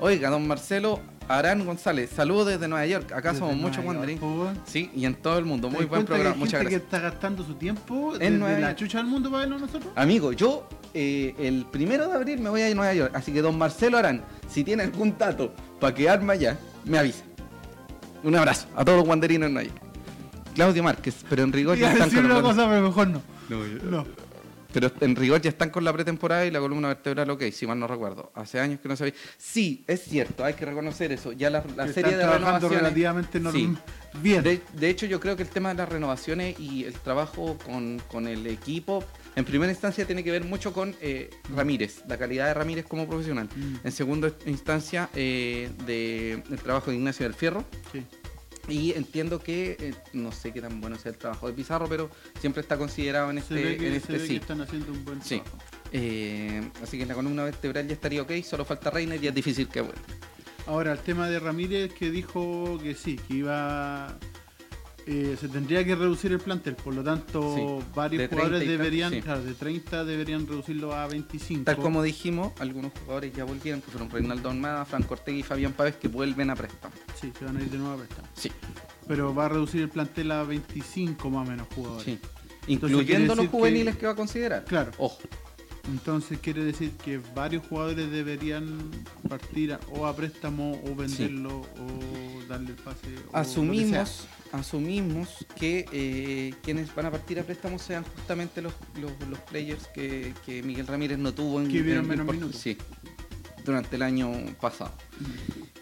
Oiga, 0.00 0.30
don 0.30 0.46
Marcelo 0.48 1.00
Arán 1.28 1.64
González, 1.64 2.10
saludos 2.10 2.48
desde 2.48 2.66
Nueva 2.68 2.86
York. 2.86 3.12
Acá 3.12 3.28
Desde 3.28 3.38
somos 3.40 3.56
muchos 3.56 3.84
Wanderers. 3.84 4.18
po, 4.18 4.26
weón. 4.26 4.58
Sí, 4.66 4.90
y 4.94 5.04
en 5.04 5.14
todo 5.14 5.38
el 5.38 5.44
mundo. 5.44 5.68
¿Te 5.68 5.76
Muy 5.76 5.84
buen 5.86 6.04
programa. 6.04 6.34
Muchas 6.34 6.60
gracias. 6.60 6.80
que 6.80 6.84
está 6.84 6.98
gastando 6.98 7.44
su 7.44 7.54
tiempo 7.54 8.14
En 8.18 8.40
desde 8.40 8.60
la 8.60 8.74
chucha 8.74 8.98
del 8.98 9.06
mundo 9.06 9.30
para 9.30 9.42
verlo 9.42 9.58
nosotros? 9.60 9.92
Amigo, 9.94 10.32
yo 10.32 10.68
eh, 10.94 11.34
el 11.38 11.64
primero 11.70 12.08
de 12.08 12.14
abril 12.14 12.40
me 12.40 12.50
voy 12.50 12.62
a 12.62 12.66
ir 12.68 12.72
a 12.72 12.76
Nueva 12.76 12.94
York, 12.94 13.12
así 13.14 13.32
que 13.32 13.40
don 13.40 13.56
Marcelo 13.56 13.98
Arán, 13.98 14.22
si 14.48 14.64
tiene 14.64 14.82
algún 14.82 15.16
dato 15.16 15.54
para 15.80 15.94
quedarme 15.94 16.32
allá, 16.32 16.58
me 16.84 16.98
avisa. 16.98 17.22
Un 18.24 18.34
abrazo 18.36 18.66
a 18.76 18.84
todos 18.84 18.98
los 18.98 19.08
wanderinos 19.08 19.46
en 19.46 19.54
Nueva 19.54 19.68
York. 19.68 19.91
Claudio 20.54 20.82
Márquez, 20.82 21.16
pero 21.28 21.42
en 21.42 21.52
rigor 21.52 21.76
ya 21.78 21.92
están 21.92 22.08
decir 22.08 22.22
con 22.22 22.26
una 22.26 22.34
la, 22.36 22.42
cosa, 22.42 22.68
pero 22.68 22.82
mejor 22.82 23.08
no. 23.08 23.22
No. 23.90 24.06
pero 24.72 24.90
en 25.00 25.14
rigor 25.16 25.40
ya 25.42 25.50
están 25.50 25.68
con 25.70 25.84
la 25.84 25.92
pretemporada 25.92 26.46
y 26.46 26.50
la 26.50 26.58
columna 26.60 26.88
vertebral, 26.88 27.28
ok, 27.30 27.42
si 27.52 27.66
mal 27.66 27.78
no 27.78 27.86
recuerdo. 27.86 28.32
Hace 28.34 28.58
años 28.60 28.80
que 28.80 28.88
no 28.88 28.96
sabía. 28.96 29.12
Sí, 29.36 29.84
es 29.86 30.02
cierto, 30.04 30.44
hay 30.44 30.54
que 30.54 30.64
reconocer 30.64 31.12
eso. 31.12 31.32
Ya 31.32 31.50
la, 31.50 31.62
serie 31.62 31.86
están 31.88 32.04
de 32.04 32.10
trabajando 32.18 32.38
renovaciones. 32.68 32.78
relativamente 32.80 33.40
norm- 33.40 33.52
Sí. 33.52 33.76
bien. 34.22 34.42
De, 34.42 34.62
de 34.72 34.88
hecho, 34.90 35.04
yo 35.06 35.20
creo 35.20 35.36
que 35.36 35.42
el 35.42 35.48
tema 35.50 35.68
de 35.70 35.74
las 35.74 35.88
renovaciones 35.88 36.58
y 36.58 36.84
el 36.84 36.94
trabajo 36.94 37.58
con, 37.66 38.00
con 38.08 38.26
el 38.26 38.46
equipo, 38.46 39.04
en 39.36 39.44
primera 39.44 39.70
instancia, 39.72 40.06
tiene 40.06 40.24
que 40.24 40.30
ver 40.30 40.44
mucho 40.44 40.72
con 40.72 40.94
eh, 41.02 41.28
Ramírez, 41.54 42.02
la 42.08 42.16
calidad 42.18 42.46
de 42.46 42.54
Ramírez 42.54 42.86
como 42.86 43.06
profesional. 43.06 43.48
Mm, 43.54 43.86
En 43.86 43.92
segunda 43.92 44.30
instancia, 44.46 45.10
eh, 45.14 45.70
de, 45.86 46.42
el 46.50 46.58
trabajo 46.62 46.90
de 46.90 46.96
Ignacio 46.96 47.24
del 47.26 47.34
Fierro. 47.34 47.64
sí. 47.92 48.02
Y 48.68 48.92
entiendo 48.92 49.40
que, 49.40 49.76
eh, 49.80 49.94
no 50.12 50.30
sé 50.32 50.52
qué 50.52 50.60
tan 50.62 50.80
bueno 50.80 50.96
sea 50.98 51.10
el 51.12 51.18
trabajo 51.18 51.48
de 51.48 51.52
Pizarro, 51.52 51.88
pero 51.88 52.10
siempre 52.40 52.62
está 52.62 52.76
considerado 52.78 53.30
en 53.30 53.38
Se 53.38 53.42
este, 53.42 53.54
ve, 53.54 53.76
que, 53.76 53.86
en 53.86 53.92
se 53.92 53.96
este 53.98 54.12
ve 54.12 54.20
sí. 54.20 54.28
que 54.28 54.36
están 54.36 54.60
haciendo 54.60 54.92
un 54.92 55.04
buen 55.04 55.20
Sí. 55.22 55.40
trabajo. 55.40 55.58
Eh, 55.92 56.70
así 56.82 56.96
que 56.96 57.02
en 57.02 57.08
la 57.08 57.14
columna 57.14 57.44
vertebral 57.44 57.86
ya 57.88 57.94
estaría 57.94 58.22
ok, 58.22 58.30
solo 58.44 58.64
falta 58.64 58.90
Reiner 58.90 59.22
y 59.22 59.26
es 59.28 59.34
difícil 59.34 59.68
que 59.68 59.80
vuelva. 59.80 60.00
Ahora, 60.66 60.92
el 60.92 61.00
tema 61.00 61.28
de 61.28 61.40
Ramírez 61.40 61.92
que 61.92 62.10
dijo 62.12 62.78
que 62.82 62.94
sí, 62.94 63.16
que 63.28 63.34
iba. 63.34 64.16
Eh, 65.06 65.36
se 65.40 65.48
tendría 65.48 65.84
que 65.84 65.94
reducir 65.94 66.32
el 66.32 66.38
plantel, 66.38 66.74
por 66.76 66.94
lo 66.94 67.02
tanto, 67.02 67.54
Sí, 67.56 67.86
varios 67.94 68.22
de 68.22 68.28
30 68.28 68.34
jugadores 68.36 68.62
y 68.62 68.66
tanto, 68.66 68.70
deberían, 68.82 69.12
sí. 69.12 69.22
claro, 69.22 69.42
de 69.42 69.54
30 69.54 70.04
deberían 70.04 70.46
reducirlo 70.46 70.94
a 70.94 71.06
25. 71.06 71.64
Tal 71.64 71.76
como 71.76 72.02
dijimos, 72.02 72.52
algunos 72.60 72.92
jugadores 73.00 73.32
ya 73.34 73.44
volvieron, 73.44 73.80
que 73.82 73.90
fueron 73.90 74.10
Reinaldo 74.10 74.50
Armada, 74.50 74.84
Franco 74.84 75.14
Ortega 75.14 75.38
y 75.38 75.42
Fabián 75.42 75.72
Pávez, 75.72 75.96
que 75.96 76.08
vuelven 76.08 76.50
a 76.50 76.56
préstamo. 76.56 76.94
Sí, 77.20 77.32
se 77.38 77.44
van 77.44 77.56
a 77.56 77.62
ir 77.62 77.70
de 77.70 77.78
nuevo 77.78 77.94
a 77.94 77.96
préstamo. 77.98 78.28
Sí, 78.34 78.50
Pero 79.08 79.34
va 79.34 79.46
a 79.46 79.48
reducir 79.48 79.80
el 79.82 79.88
plantel 79.88 80.30
a 80.32 80.42
25 80.44 81.30
más 81.30 81.46
o 81.46 81.50
menos 81.50 81.66
jugadores. 81.74 82.04
sí. 82.04 82.18
Incluyendo 82.68 83.34
los 83.34 83.46
que- 83.46 83.50
juveniles 83.50 83.96
que... 83.96 84.06
va 84.06 84.12
a 84.12 84.14
considerar. 84.14 84.64
Claro. 84.64 84.92
Ojo. 84.98 85.18
Entonces 85.88 86.38
quiere 86.40 86.62
decir 86.64 86.92
que 86.92 87.20
varios 87.34 87.66
jugadores 87.66 88.10
deberían 88.10 88.78
partir 89.28 89.72
a- 89.72 89.80
o 89.90 90.06
a 90.06 90.14
préstamo 90.14 90.80
o 90.86 90.94
venderlo 90.94 91.60
o 91.60 92.46
darle 92.48 92.70
el 92.70 92.76
pase. 92.76 93.10
lo 93.10 93.22
que. 93.30 93.36
Asumimos, 93.36 94.26
asumimos 94.52 95.28
que 95.58 95.86
eh, 95.92 96.54
quienes 96.62 96.94
van 96.94 97.06
a 97.06 97.10
partir 97.10 97.40
a 97.40 97.42
préstamo 97.42 97.78
sean 97.80 98.04
justamente 98.16 98.62
los, 98.62 98.72
los, 99.00 99.10
los 99.28 99.38
players 99.40 99.88
que, 99.88 100.32
que 100.46 100.62
Miguel 100.62 100.86
Ramírez 100.86 101.18
no 101.18 101.34
tuvo 101.34 101.60
en, 101.60 101.68
Que 101.68 101.82
vieron 101.82 102.04
en- 102.04 102.10
menos 102.10 102.26
minutos. 102.32 102.60
Sí, 102.60 102.76
durante 103.64 103.96
el 103.96 104.02
año 104.02 104.30
pasado. 104.60 104.92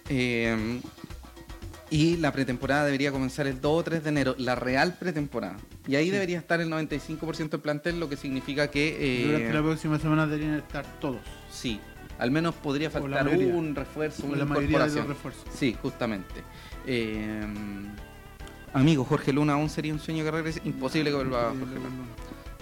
Eh, 0.09 0.80
y 1.90 2.16
la 2.16 2.32
pretemporada 2.32 2.84
debería 2.86 3.12
comenzar 3.12 3.46
el 3.46 3.61
2 3.61 3.80
o 3.80 3.84
3 3.84 4.03
de 4.03 4.09
enero, 4.09 4.34
la 4.38 4.55
real 4.55 4.96
pretemporada. 4.98 5.59
Y 5.91 5.97
ahí 5.97 6.05
Sí. 6.05 6.11
debería 6.12 6.38
estar 6.38 6.61
el 6.61 6.68
95% 6.70 7.51
del 7.57 7.61
plantel, 7.61 7.99
lo 7.99 8.09
que 8.09 8.16
significa 8.16 8.70
que... 8.70 8.97
eh, 9.22 9.26
Durante 9.26 9.53
la 9.55 9.62
próxima 9.62 9.99
semana 9.99 10.24
deberían 10.26 10.55
estar 10.55 10.84
todos. 11.01 11.20
Sí, 11.51 11.80
al 12.18 12.30
menos 12.30 12.55
podría 12.55 12.91
faltar 12.91 13.24
mayoría. 13.24 13.53
un 13.55 13.74
refuerzo, 13.74 14.24
una 14.26 14.36
la 14.36 14.45
mayoría 14.45 14.78
de 14.78 14.86
los 14.86 14.97
incorporación. 14.97 15.45
Sí, 15.53 15.76
justamente. 15.82 16.45
Eh, 16.86 17.41
amigo, 18.72 19.05
Jorge 19.05 19.32
Luna 19.32 19.55
aún 19.55 19.68
sería 19.68 19.93
un 19.93 19.99
sueño 19.99 20.22
que 20.22 20.30
regrese. 20.30 20.61
Imposible 20.64 21.11
que 21.11 21.16
vuelva 21.16 21.51
Sí, 21.53 21.59
Jorge 21.59 21.74
Luna. 21.74 21.88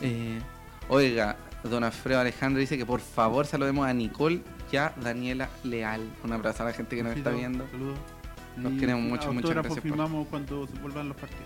Eh, 0.01 0.39
oiga, 0.89 1.37
don 1.65 1.85
Alfredo 1.85 2.21
Alejandro 2.21 2.61
dice 2.61 2.79
que 2.79 2.87
por 2.87 3.01
favor 3.01 3.45
saludemos 3.45 3.87
a 3.87 3.93
Nicole 3.93 4.41
y 4.73 4.77
a 4.77 4.95
Daniela 5.03 5.51
Leal. 5.65 6.01
Un 6.25 6.33
abrazo 6.33 6.63
a 6.63 6.67
la 6.67 6.73
gente 6.73 6.97
que 6.97 7.03
nos 7.03 7.15
está 7.15 7.29
viendo. 7.29 7.67
Saludos. 7.71 7.99
Nos 8.57 8.73
Y 8.73 8.79
queremos 8.79 9.03
mucho, 9.05 9.33
muchas 9.35 9.51
gracias 9.51 9.75
por- 9.75 9.83
firmamos 9.83 10.27
cuando 10.29 10.67
se 10.67 10.73
vuelvan 10.79 11.09
los 11.09 11.17
partidos. 11.19 11.45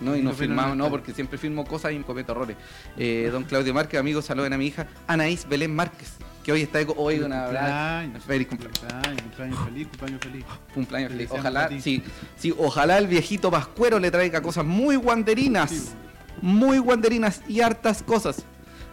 No, 0.00 0.14
y 0.16 0.22
No, 0.22 0.32
firmamos, 0.32 0.76
no 0.76 0.88
porque 0.90 1.12
siempre 1.12 1.38
firmo 1.38 1.64
cosas 1.64 1.92
y 1.92 1.98
cometo 2.00 2.32
errores. 2.32 2.56
Eh, 2.96 3.28
don 3.32 3.44
Claudio 3.44 3.74
Márquez, 3.74 3.98
amigos, 3.98 4.24
saluden 4.26 4.52
a 4.52 4.58
mi 4.58 4.66
hija 4.66 4.86
Anaís 5.06 5.46
Belén 5.48 5.74
Márquez, 5.74 6.12
que 6.44 6.52
hoy 6.52 6.62
está. 6.62 6.78
Hoy 6.96 7.18
un 7.18 7.32
abrazo. 7.32 7.66
Cumpleaños, 7.66 8.24
Feliz 8.24 8.46
cumpleaños. 8.48 8.78
cumpleaños, 8.78 9.22
cumpleaños 9.22 9.64
feliz, 9.64 9.86
cumpleaños 9.88 10.20
feliz. 10.22 10.44
Cumpleaños 10.74 11.10
feliz. 11.12 11.28
Ojalá, 11.32 11.68
sí, 11.80 12.02
sí, 12.36 12.54
ojalá 12.58 12.98
el 12.98 13.06
viejito 13.08 13.50
Pascuero 13.50 13.98
le 13.98 14.10
traiga 14.10 14.40
cosas 14.40 14.64
muy 14.64 14.96
guanderinas. 14.96 15.92
Muy 16.40 16.78
guanderinas 16.78 17.42
y 17.48 17.60
hartas 17.62 18.02
cosas. 18.04 18.44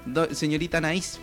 Do- 0.08 0.34
señorita 0.34 0.80
Anaís, 0.80 1.20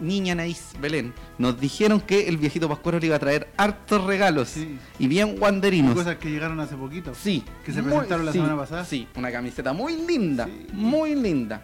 niña 0.00 0.32
Anaís 0.32 0.72
Belén, 0.80 1.12
nos 1.38 1.58
dijeron 1.60 2.00
que 2.00 2.28
el 2.28 2.36
viejito 2.36 2.68
Pascuero 2.68 2.98
le 2.98 3.06
iba 3.06 3.16
a 3.16 3.18
traer 3.18 3.48
hartos 3.56 4.04
regalos. 4.04 4.48
Sí. 4.50 4.78
Y 4.98 5.08
bien 5.08 5.36
guanderinos. 5.36 5.94
Cosas 5.94 6.16
que 6.16 6.30
llegaron 6.30 6.58
hace 6.60 6.76
poquito. 6.76 7.12
Sí. 7.14 7.44
Que 7.64 7.72
se 7.72 7.82
muy- 7.82 7.90
presentaron 7.92 8.26
la 8.26 8.32
sí, 8.32 8.38
semana 8.38 8.56
pasada. 8.56 8.84
Sí, 8.84 9.06
una 9.16 9.30
camiseta 9.32 9.72
muy 9.72 9.96
linda. 10.06 10.46
Sí. 10.46 10.66
Muy 10.72 11.14
linda. 11.14 11.62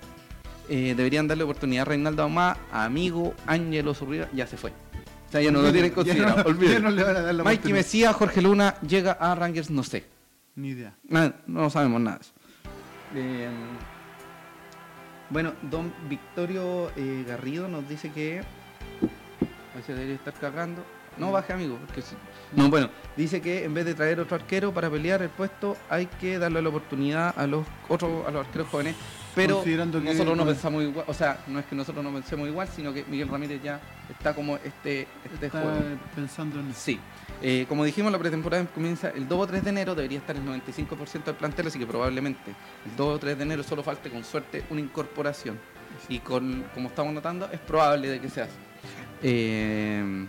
Eh, 0.69 0.95
deberían 0.97 1.29
darle 1.29 1.45
oportunidad 1.45 1.83
a 1.83 1.85
Reinaldo 1.87 2.23
Amá, 2.23 2.57
amigo 2.73 3.35
Ángelo 3.47 3.93
Zurriba, 3.95 4.29
ya 4.33 4.47
se 4.47 4.57
fue. 4.57 4.71
O 4.71 5.31
sea, 5.31 5.43
ya 5.43 5.51
no 5.51 5.61
lo 5.61 5.71
tienen 5.73 5.91
considerado. 5.91 6.37
no- 6.43 6.49
olvídenlo. 6.49 6.79
ya 6.79 6.91
no 6.91 6.91
le 6.91 7.03
van 7.03 7.17
a 7.17 7.21
dar 7.21 7.35
la 7.35 7.43
Mikey 7.45 7.55
oportunidad. 7.57 7.79
Mesías, 7.79 8.15
Jorge 8.17 8.41
Luna, 8.43 8.75
llega 8.81 9.13
a 9.13 9.35
Rangers, 9.35 9.69
no 9.71 9.83
sé. 9.83 10.05
Ni 10.57 10.69
idea. 10.69 10.95
Nada, 11.09 11.35
no 11.47 11.69
sabemos 11.71 12.01
nada. 12.01 12.21
Eh, 13.15 13.49
bueno, 15.31 15.53
don 15.63 15.93
Victorio 16.09 16.91
eh, 16.97 17.25
Garrido 17.27 17.69
nos 17.69 17.89
dice 17.89 18.11
que. 18.11 18.41
A 19.73 19.77
veces 19.77 19.97
debería 19.97 20.15
estar 20.15 20.35
cagando. 20.35 20.85
No 21.17 21.31
baje, 21.33 21.53
amigo. 21.53 21.79
Porque 21.87 22.03
si- 22.03 22.17
No, 22.57 22.69
bueno, 22.69 22.91
dice 23.17 23.41
que 23.41 23.65
en 23.65 23.73
vez 23.75 23.85
de 23.85 23.95
traer 23.95 24.19
otro 24.21 24.37
arquero 24.37 24.73
para 24.73 24.91
pelear 24.91 25.23
el 25.23 25.29
puesto, 25.31 25.77
hay 25.89 26.07
que 26.07 26.39
darle 26.39 26.61
la 26.63 26.69
oportunidad 26.69 27.35
a 27.39 27.47
los 27.47 27.65
otros 27.89 28.27
a 28.27 28.31
los 28.31 28.47
arqueros 28.47 28.69
jóvenes. 28.69 28.97
Pero 29.35 29.57
Considerando 29.57 30.01
que- 30.01 30.11
nosotros 30.11 30.37
no 30.37 30.45
pensamos 30.47 30.83
igual. 30.85 31.05
O 31.09 31.15
sea, 31.15 31.39
no 31.49 31.59
es 31.59 31.67
que 31.67 31.75
nosotros 31.75 32.05
no 32.05 32.13
pensemos 32.13 32.49
igual, 32.49 32.69
sino 32.69 32.93
que 32.93 33.05
Miguel 33.05 33.29
Ramírez 33.29 33.61
ya 33.63 33.81
está 34.11 34.35
como 34.35 34.57
este, 34.57 35.09
este 35.33 35.47
Está 35.47 35.61
juego. 35.61 35.81
pensando 36.15 36.61
en. 36.61 36.73
Sí. 36.75 37.01
Eh, 37.43 37.67
como 37.69 37.85
dijimos, 37.85 38.11
la 38.11 38.19
pretemporada 38.19 38.65
comienza 38.67 39.11
el 39.11 39.29
2 39.29 39.39
o 39.39 39.47
3 39.47 39.65
de 39.65 39.71
enero, 39.71 39.95
debería 39.95 40.19
estar 40.19 40.37
el 40.37 40.45
95% 40.45 41.25
del 41.25 41.35
plantel, 41.35 41.67
así 41.67 41.79
que 41.79 41.87
probablemente 41.87 42.51
el 42.87 42.97
2 42.97 43.17
o 43.17 43.19
3 43.19 43.37
de 43.37 43.43
enero 43.43 43.63
solo 43.63 43.83
falte 43.83 44.11
con 44.11 44.25
suerte 44.25 44.65
una 44.71 44.81
incorporación. 44.81 45.59
Y 46.09 46.19
con, 46.21 46.65
como 46.75 46.89
estamos 46.89 47.13
notando, 47.13 47.49
es 47.53 47.61
probable 47.61 48.09
de 48.09 48.21
que 48.21 48.29
se 48.29 48.43
haga. 48.43 48.53
Eh, 49.23 50.27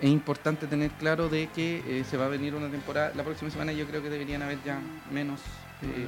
es 0.00 0.10
importante 0.10 0.66
tener 0.66 0.90
claro 0.92 1.28
de 1.28 1.48
que 1.48 1.82
eh, 1.86 2.04
se 2.04 2.16
va 2.16 2.26
a 2.26 2.28
venir 2.28 2.54
una 2.54 2.68
temporada, 2.68 3.12
la 3.16 3.24
próxima 3.24 3.50
semana 3.50 3.72
yo 3.72 3.86
creo 3.86 4.02
que 4.02 4.10
deberían 4.10 4.42
haber 4.42 4.58
ya 4.64 4.80
menos, 5.10 5.40
eh, 5.82 6.06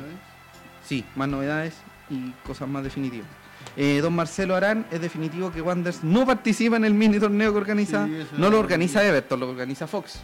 sí, 0.85 1.05
más 1.17 1.29
novedades 1.29 1.75
y 2.09 2.31
cosas 2.47 2.69
más 2.69 2.85
definitivas. 2.85 3.29
Eh, 3.77 4.01
don 4.03 4.15
Marcelo 4.15 4.57
Arán, 4.57 4.87
es 4.91 5.01
definitivo 5.01 5.53
que 5.53 5.63
Wanders 5.63 6.03
no 6.03 6.27
participa 6.27 6.77
en 6.77 6.85
el 6.85 6.95
mini 6.95 7.19
torneo 7.19 7.53
que 7.53 7.59
organiza, 7.59 8.07
Sí, 8.07 8.27
no 8.37 8.51
lo 8.51 8.59
organiza 8.59 9.05
Everton, 9.05 9.41
lo 9.41 9.49
organiza 9.51 9.87
Fox, 9.87 10.21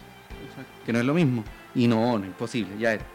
Exacto. 0.49 0.71
que 0.85 0.93
no 0.93 0.99
es 0.99 1.05
lo 1.05 1.13
mismo. 1.13 1.43
Y 1.73 1.87
no, 1.87 2.17
no, 2.17 2.25
imposible, 2.25 2.77
ya 2.77 2.93
era. 2.93 3.05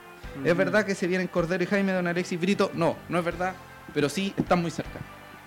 ¿Es 0.45 0.57
verdad 0.57 0.87
que 0.87 0.95
se 0.95 1.07
vienen 1.07 1.27
Cordero 1.29 1.63
y 1.63 1.67
Jaime, 1.67 1.93
don 1.93 2.07
Alexis 2.07 2.41
Brito? 2.41 2.71
No, 2.75 2.97
no 3.09 3.19
es 3.19 3.25
verdad, 3.25 3.55
pero 3.93 4.09
sí 4.09 4.33
están 4.37 4.63
muy 4.63 4.71
cerca. 4.71 4.99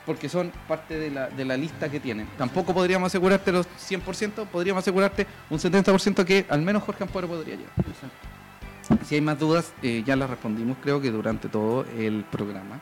Porque 0.06 0.30
son 0.30 0.52
parte 0.68 1.00
de 1.00 1.10
la, 1.10 1.30
de 1.30 1.46
la 1.46 1.58
lista 1.58 1.90
que 1.90 2.00
tienen. 2.00 2.28
Tampoco 2.38 2.76
podríamos 2.76 3.08
asegurarte 3.08 3.52
los 3.52 3.66
100%, 3.66 4.46
podríamos 4.46 4.84
asegurarte 4.84 5.26
un 5.50 5.58
70% 5.58 6.24
que 6.24 6.46
al 6.48 6.62
menos 6.62 6.84
Jorge 6.84 7.04
Ampuero 7.04 7.28
podría 7.28 7.56
llegar. 7.56 7.74
Exacto. 7.80 9.06
Si 9.08 9.16
hay 9.16 9.22
más 9.22 9.40
dudas, 9.40 9.74
eh, 9.82 10.04
ya 10.06 10.16
las 10.16 10.30
respondimos 10.30 10.78
creo 10.84 11.02
que 11.02 11.10
durante 11.10 11.50
todo 11.50 11.86
el 11.98 12.24
programa. 12.30 12.80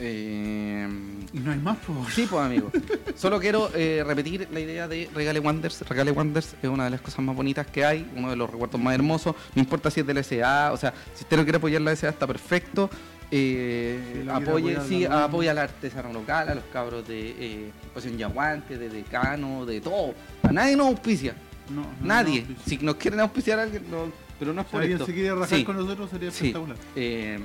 Eh, 0.00 0.88
Y 1.32 1.38
no 1.40 1.50
hay 1.52 1.58
más, 1.58 1.76
por 1.78 2.10
sí, 2.10 2.26
pues 2.30 2.42
amigo. 2.44 2.70
Solo 3.16 3.38
quiero 3.40 3.70
eh, 3.74 4.02
repetir 4.06 4.48
la 4.52 4.60
idea 4.60 4.86
de 4.88 5.10
Regale 5.14 5.40
Wonders. 5.40 5.82
Regale 5.88 6.12
Wonders 6.12 6.54
es 6.62 6.68
una 6.68 6.84
de 6.84 6.90
las 6.90 7.00
cosas 7.00 7.20
más 7.20 7.34
bonitas 7.36 7.66
que 7.66 7.84
hay, 7.84 8.08
uno 8.16 8.30
de 8.30 8.36
los 8.36 8.48
recuerdos 8.50 8.80
más 8.80 8.94
hermosos. 8.94 9.34
No 9.54 9.60
importa 9.62 9.90
si 9.90 10.00
es 10.00 10.06
de 10.06 10.14
la 10.14 10.22
SA, 10.22 10.72
o 10.72 10.76
sea, 10.76 10.94
si 11.14 11.24
usted 11.24 11.36
no 11.36 11.42
quiere 11.42 11.58
apoyar 11.58 11.82
la 11.82 11.94
SA 11.94 12.08
está 12.10 12.26
perfecto. 12.26 12.88
Eh, 13.30 14.22
Si 14.24 14.28
apoye, 14.30 14.78
sí, 14.88 15.04
apoya 15.04 15.50
al 15.50 15.58
artesano 15.58 16.12
local, 16.12 16.48
a 16.48 16.54
los 16.54 16.64
cabros 16.72 17.06
de 17.06 17.34
eh, 17.38 17.70
Poción 17.92 18.16
Yaguante, 18.16 18.78
de 18.78 18.88
Decano, 18.88 19.66
de 19.66 19.80
todo. 19.82 20.14
A 20.42 20.52
nadie 20.52 20.76
nos 20.76 20.86
auspicia. 20.88 21.34
No, 21.68 21.82
no, 21.82 21.88
Nadie. 22.00 22.46
no, 22.48 22.56
si 22.66 22.78
nos 22.78 22.94
quieren 22.96 23.20
auspiciar 23.20 23.58
a 23.58 23.64
alguien, 23.64 23.84
no- 23.90 24.10
pero 24.38 24.54
no 24.54 24.62
es 24.62 24.66
Si 24.68 24.72
por 24.72 24.80
alguien 24.80 24.96
esto. 24.96 25.04
se 25.06 25.12
quiere 25.12 25.34
rajar 25.34 25.58
Sí, 25.58 25.64
con 25.64 25.76
nosotros 25.76 26.08
sería 26.08 26.28
espectacular. 26.30 26.76
Eh, 26.96 27.38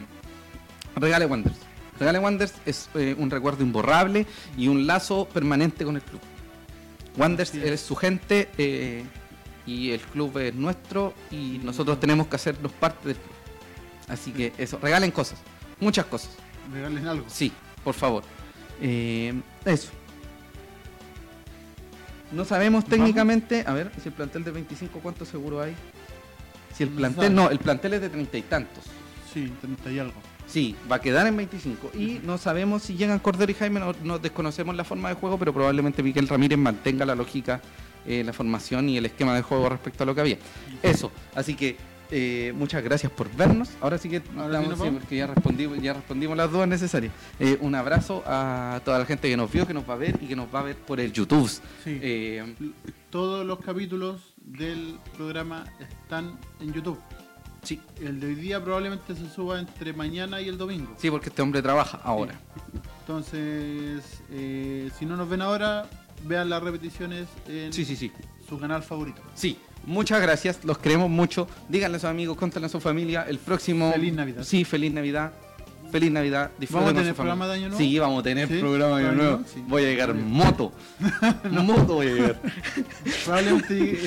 Regale 0.96 1.26
Wonders. 1.26 1.56
Regale 2.04 2.20
Wonders 2.20 2.54
es 2.66 2.90
eh, 2.96 3.16
un 3.18 3.32
recuerdo 3.32 3.64
imborrable 3.64 4.26
y 4.58 4.68
un 4.68 4.86
lazo 4.86 5.26
permanente 5.34 5.86
con 5.86 5.96
el 5.96 6.02
club. 6.02 6.20
Wonders 7.16 7.52
Así 7.52 7.62
es. 7.64 7.80
su 7.80 7.96
gente 7.96 8.50
eh, 8.58 9.06
y 9.66 9.92
el 9.92 10.02
club 10.02 10.38
es 10.40 10.54
nuestro 10.54 11.14
y 11.32 11.62
nosotros 11.64 12.02
tenemos 12.02 12.28
que 12.28 12.36
hacernos 12.36 12.74
parte 12.74 13.08
del 13.08 13.16
club. 13.16 13.34
Así 14.10 14.32
que 14.32 14.52
eso, 14.58 14.80
regalen 14.82 15.12
cosas, 15.12 15.40
muchas 15.80 16.06
cosas. 16.08 16.32
Regalen 16.74 17.08
algo. 17.08 17.26
Sí, 17.30 17.54
por 17.86 17.94
favor. 17.94 18.24
Eh, 18.82 19.34
eso. 19.64 19.92
No 22.34 22.44
sabemos 22.44 22.84
técnicamente, 22.84 23.64
a 23.66 23.72
ver, 23.72 23.92
si 24.02 24.10
el 24.10 24.14
plantel 24.14 24.44
de 24.44 24.52
25, 24.52 25.00
¿cuánto 25.00 25.24
seguro 25.24 25.62
hay? 25.62 25.74
Si 26.76 26.84
el 26.84 26.90
plantel, 26.90 27.34
no, 27.34 27.50
el 27.50 27.60
plantel 27.60 27.94
es 27.94 28.02
de 28.02 28.10
treinta 28.10 28.38
y 28.38 28.42
tantos. 28.42 28.84
Sí, 29.34 29.54
30 29.62 29.92
y 29.92 30.00
algo. 30.00 30.33
Sí, 30.54 30.76
va 30.92 30.98
a 30.98 31.02
quedar 31.02 31.26
en 31.26 31.36
25. 31.36 31.92
Y 31.98 32.20
no 32.24 32.38
sabemos 32.38 32.84
si 32.84 32.96
llegan 32.96 33.18
Cordero 33.18 33.52
y 33.52 33.56
Jaime, 33.56 33.80
no, 33.80 33.94
no 34.04 34.20
desconocemos 34.20 34.76
la 34.76 34.84
forma 34.84 35.10
de 35.10 35.16
juego, 35.16 35.40
pero 35.40 35.52
probablemente 35.52 36.04
Miguel 36.04 36.28
Ramírez 36.28 36.60
mantenga 36.60 37.08
la 37.08 37.16
lógica, 37.16 37.60
eh, 38.06 38.24
la 38.24 38.34
formación 38.34 38.88
y 38.88 38.98
el 38.98 39.08
esquema 39.08 39.34
de 39.34 39.42
juego 39.42 39.68
respecto 39.68 40.04
a 40.04 40.06
lo 40.06 40.14
que 40.14 40.22
había. 40.22 40.38
Eso, 40.84 41.12
así 41.34 41.56
que 41.56 41.76
eh, 42.12 42.54
muchas 42.56 42.84
gracias 42.84 43.12
por 43.12 43.36
vernos. 43.36 43.72
Ahora 43.82 43.98
sí 43.98 44.10
que 44.10 44.22
Ahora 44.38 44.62
damos- 44.62 44.78
sí 44.80 44.92
porque 44.92 45.16
ya 45.18 45.26
respondimos, 45.26 45.82
ya 45.82 45.94
respondimos 45.94 46.38
las 46.38 46.52
dudas 46.52 46.68
necesarias. 46.68 47.12
Eh, 47.40 47.58
un 47.62 47.74
abrazo 47.74 48.22
a 48.28 48.80
toda 48.86 49.00
la 49.00 49.06
gente 49.08 49.28
que 49.28 49.36
nos 49.38 49.52
vio, 49.52 49.66
que 49.66 49.74
nos 49.74 49.90
va 49.90 49.96
a 49.96 49.98
ver 49.98 50.20
y 50.22 50.28
que 50.28 50.36
nos 50.36 50.54
va 50.54 50.60
a 50.60 50.64
ver 50.64 50.76
por 50.76 51.00
el 51.00 51.12
YouTube. 51.12 51.50
Sí. 51.50 51.98
Eh, 52.00 52.44
Todos 53.10 53.44
los 53.44 53.60
capítulos 53.60 54.36
del 54.38 55.00
programa 55.18 55.64
están 55.80 56.38
en 56.60 56.74
YouTube. 56.74 57.00
Sí, 57.64 57.82
El 58.02 58.20
de 58.20 58.28
hoy 58.28 58.36
día 58.36 58.64
probablemente 58.64 59.16
se 59.16 59.30
suba 59.30 59.60
entre 59.60 59.94
mañana 59.94 60.40
y 60.42 60.48
el 60.50 60.58
domingo. 60.58 60.94
sí, 60.98 61.10
porque 61.10 61.30
este 61.30 61.42
hombre 61.42 61.62
trabaja 61.62 62.00
ahora. 62.04 62.40
Entonces, 63.02 64.04
eh, 64.32 64.90
si 64.98 65.06
no 65.06 65.16
nos 65.18 65.30
ven 65.30 65.42
ahora, 65.42 65.86
vean 66.26 66.50
las 66.50 66.64
repeticiones 66.64 67.28
en 67.48 67.74
Sí, 67.74 67.86
sí, 67.86 67.96
sí. 67.96 68.12
su 68.48 68.58
canal 68.60 68.82
favorito. 68.84 69.22
Sí, 69.36 69.58
muchas 69.86 70.22
gracias, 70.22 70.64
los 70.64 70.78
queremos 70.78 71.10
mucho. 71.10 71.48
Díganle 71.70 71.98
a 71.98 72.00
sus 72.00 72.10
amigos, 72.10 72.38
cuéntenle 72.38 72.68
a 72.68 72.70
su 72.70 72.80
familia. 72.80 73.26
El 73.28 73.40
próximo. 73.40 73.92
Feliz 73.92 74.14
Navidad. 74.14 74.44
Sí, 74.44 74.64
feliz 74.66 74.94
Navidad. 74.94 75.34
Feliz 75.94 76.12
Navidad. 76.12 76.50
Disfruten 76.58 76.86
¿Vamos 76.88 77.00
a 77.00 77.02
tener 77.04 77.14
programa 77.14 77.48
de 77.48 77.54
Año 77.54 77.68
Nuevo? 77.70 77.78
Sí, 77.78 78.00
vamos 78.00 78.20
a 78.20 78.24
tener 78.24 78.48
Sí, 78.48 78.58
programa 78.60 78.98
de 79.00 79.06
Año 79.06 79.16
Nuevo. 79.16 79.44
sí. 79.46 79.64
Voy 79.68 79.84
a 79.84 79.86
llegar 79.86 80.12
Muy 80.16 80.24
bien. 80.24 80.34
moto. 80.36 80.72
moto 81.52 81.94
voy 81.94 82.08
a 82.08 82.14
llegar. 82.16 82.42
Probablemente 83.26 84.00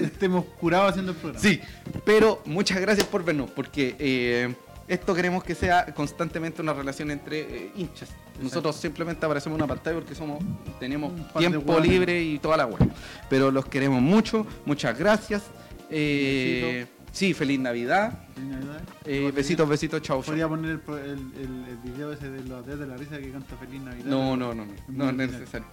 estemos 0.00 0.44
curados 0.60 0.90
haciendo 0.90 1.10
el 1.10 1.18
programa. 1.18 1.42
Sí, 1.42 1.60
pero 2.04 2.40
muchas 2.44 2.80
gracias 2.80 3.08
por 3.08 3.24
vernos, 3.24 3.50
porque 3.50 3.96
eh, 3.98 4.54
esto 4.86 5.16
queremos 5.16 5.42
que 5.42 5.56
sea 5.56 5.86
constantemente 5.86 6.62
una 6.62 6.74
relación 6.74 7.10
entre 7.10 7.40
eh, 7.40 7.72
hinchas. 7.74 8.10
Nosotros 8.40 8.76
simplemente 8.76 9.26
aparecemos 9.26 9.58
en 9.58 9.64
una 9.64 9.74
pantalla 9.74 9.96
porque 9.96 10.14
somos 10.14 10.44
tenemos 10.78 11.12
tiempo 11.36 11.80
libre 11.80 12.22
y 12.22 12.38
toda 12.38 12.56
la 12.56 12.66
web. 12.66 12.88
Pero 13.28 13.50
los 13.50 13.66
queremos 13.66 14.00
mucho, 14.00 14.46
muchas 14.64 14.96
gracias. 14.96 15.42
Eh, 15.90 16.86
sí, 17.12 17.34
feliz 17.34 17.60
Navidad. 17.60 18.18
Feliz 18.34 18.50
Navidad. 18.50 18.80
Eh, 19.04 19.32
besitos, 19.34 19.68
besitos, 19.68 20.02
chau. 20.02 20.18
chau. 20.18 20.26
Podría 20.26 20.48
poner 20.48 20.70
el, 20.72 20.80
pro- 20.80 20.98
el, 20.98 21.10
el- 21.10 21.64
el 21.68 21.76
video 21.84 22.12
ese 22.12 22.30
de 22.30 22.42
los 22.44 22.66
días 22.66 22.78
de 22.78 22.86
la 22.86 22.96
risa 22.96 23.18
que 23.18 23.30
canta 23.30 23.56
Feliz 23.56 23.80
Navidad. 23.82 24.06
No, 24.06 24.36
no, 24.36 24.54
no, 24.54 24.64
no, 24.88 25.12
no 25.12 25.22
es 25.22 25.30
necesario. 25.30 25.66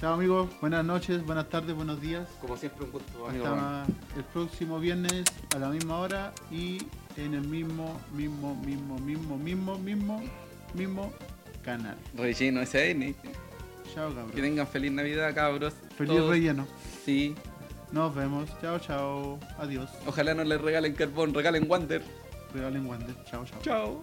Chao 0.00 0.14
amigos, 0.14 0.50
buenas 0.60 0.84
noches, 0.84 1.24
buenas 1.24 1.48
tardes, 1.48 1.76
buenos 1.76 2.00
días. 2.00 2.28
Como 2.40 2.56
siempre, 2.56 2.84
un 2.86 2.90
gusto, 2.90 3.28
amigo. 3.28 3.46
Hasta 3.46 3.86
el 4.16 4.24
próximo 4.32 4.80
viernes 4.80 5.24
a 5.54 5.58
la 5.60 5.68
misma 5.68 5.98
hora 5.98 6.32
y 6.50 6.78
en 7.16 7.34
el 7.34 7.46
mismo, 7.46 8.00
mismo, 8.12 8.56
mismo, 8.64 8.98
mismo, 8.98 9.38
mismo, 9.38 9.78
mismo, 9.78 10.22
mismo 10.74 11.12
canal. 11.64 11.96
Relleno 12.16 12.62
SN. 12.66 13.14
Chao 13.94 14.12
cabros. 14.12 14.32
Que 14.34 14.40
tengan 14.42 14.66
feliz 14.66 14.90
Navidad, 14.90 15.32
cabros. 15.36 15.74
Feliz 15.96 16.16
Todos. 16.16 16.30
relleno. 16.30 16.66
Sí. 17.04 17.36
Nos 17.92 18.14
vemos. 18.14 18.48
Chao, 18.60 18.78
chao. 18.78 19.38
Adiós. 19.58 19.90
Ojalá 20.06 20.34
no 20.34 20.44
les 20.44 20.60
regalen 20.60 20.94
carbón, 20.94 21.34
regalen 21.34 21.70
Wander. 21.70 22.02
Regalen 22.54 22.86
Wander. 22.86 23.14
Chao, 23.30 23.44
chao. 23.44 23.60
Chao. 23.62 24.02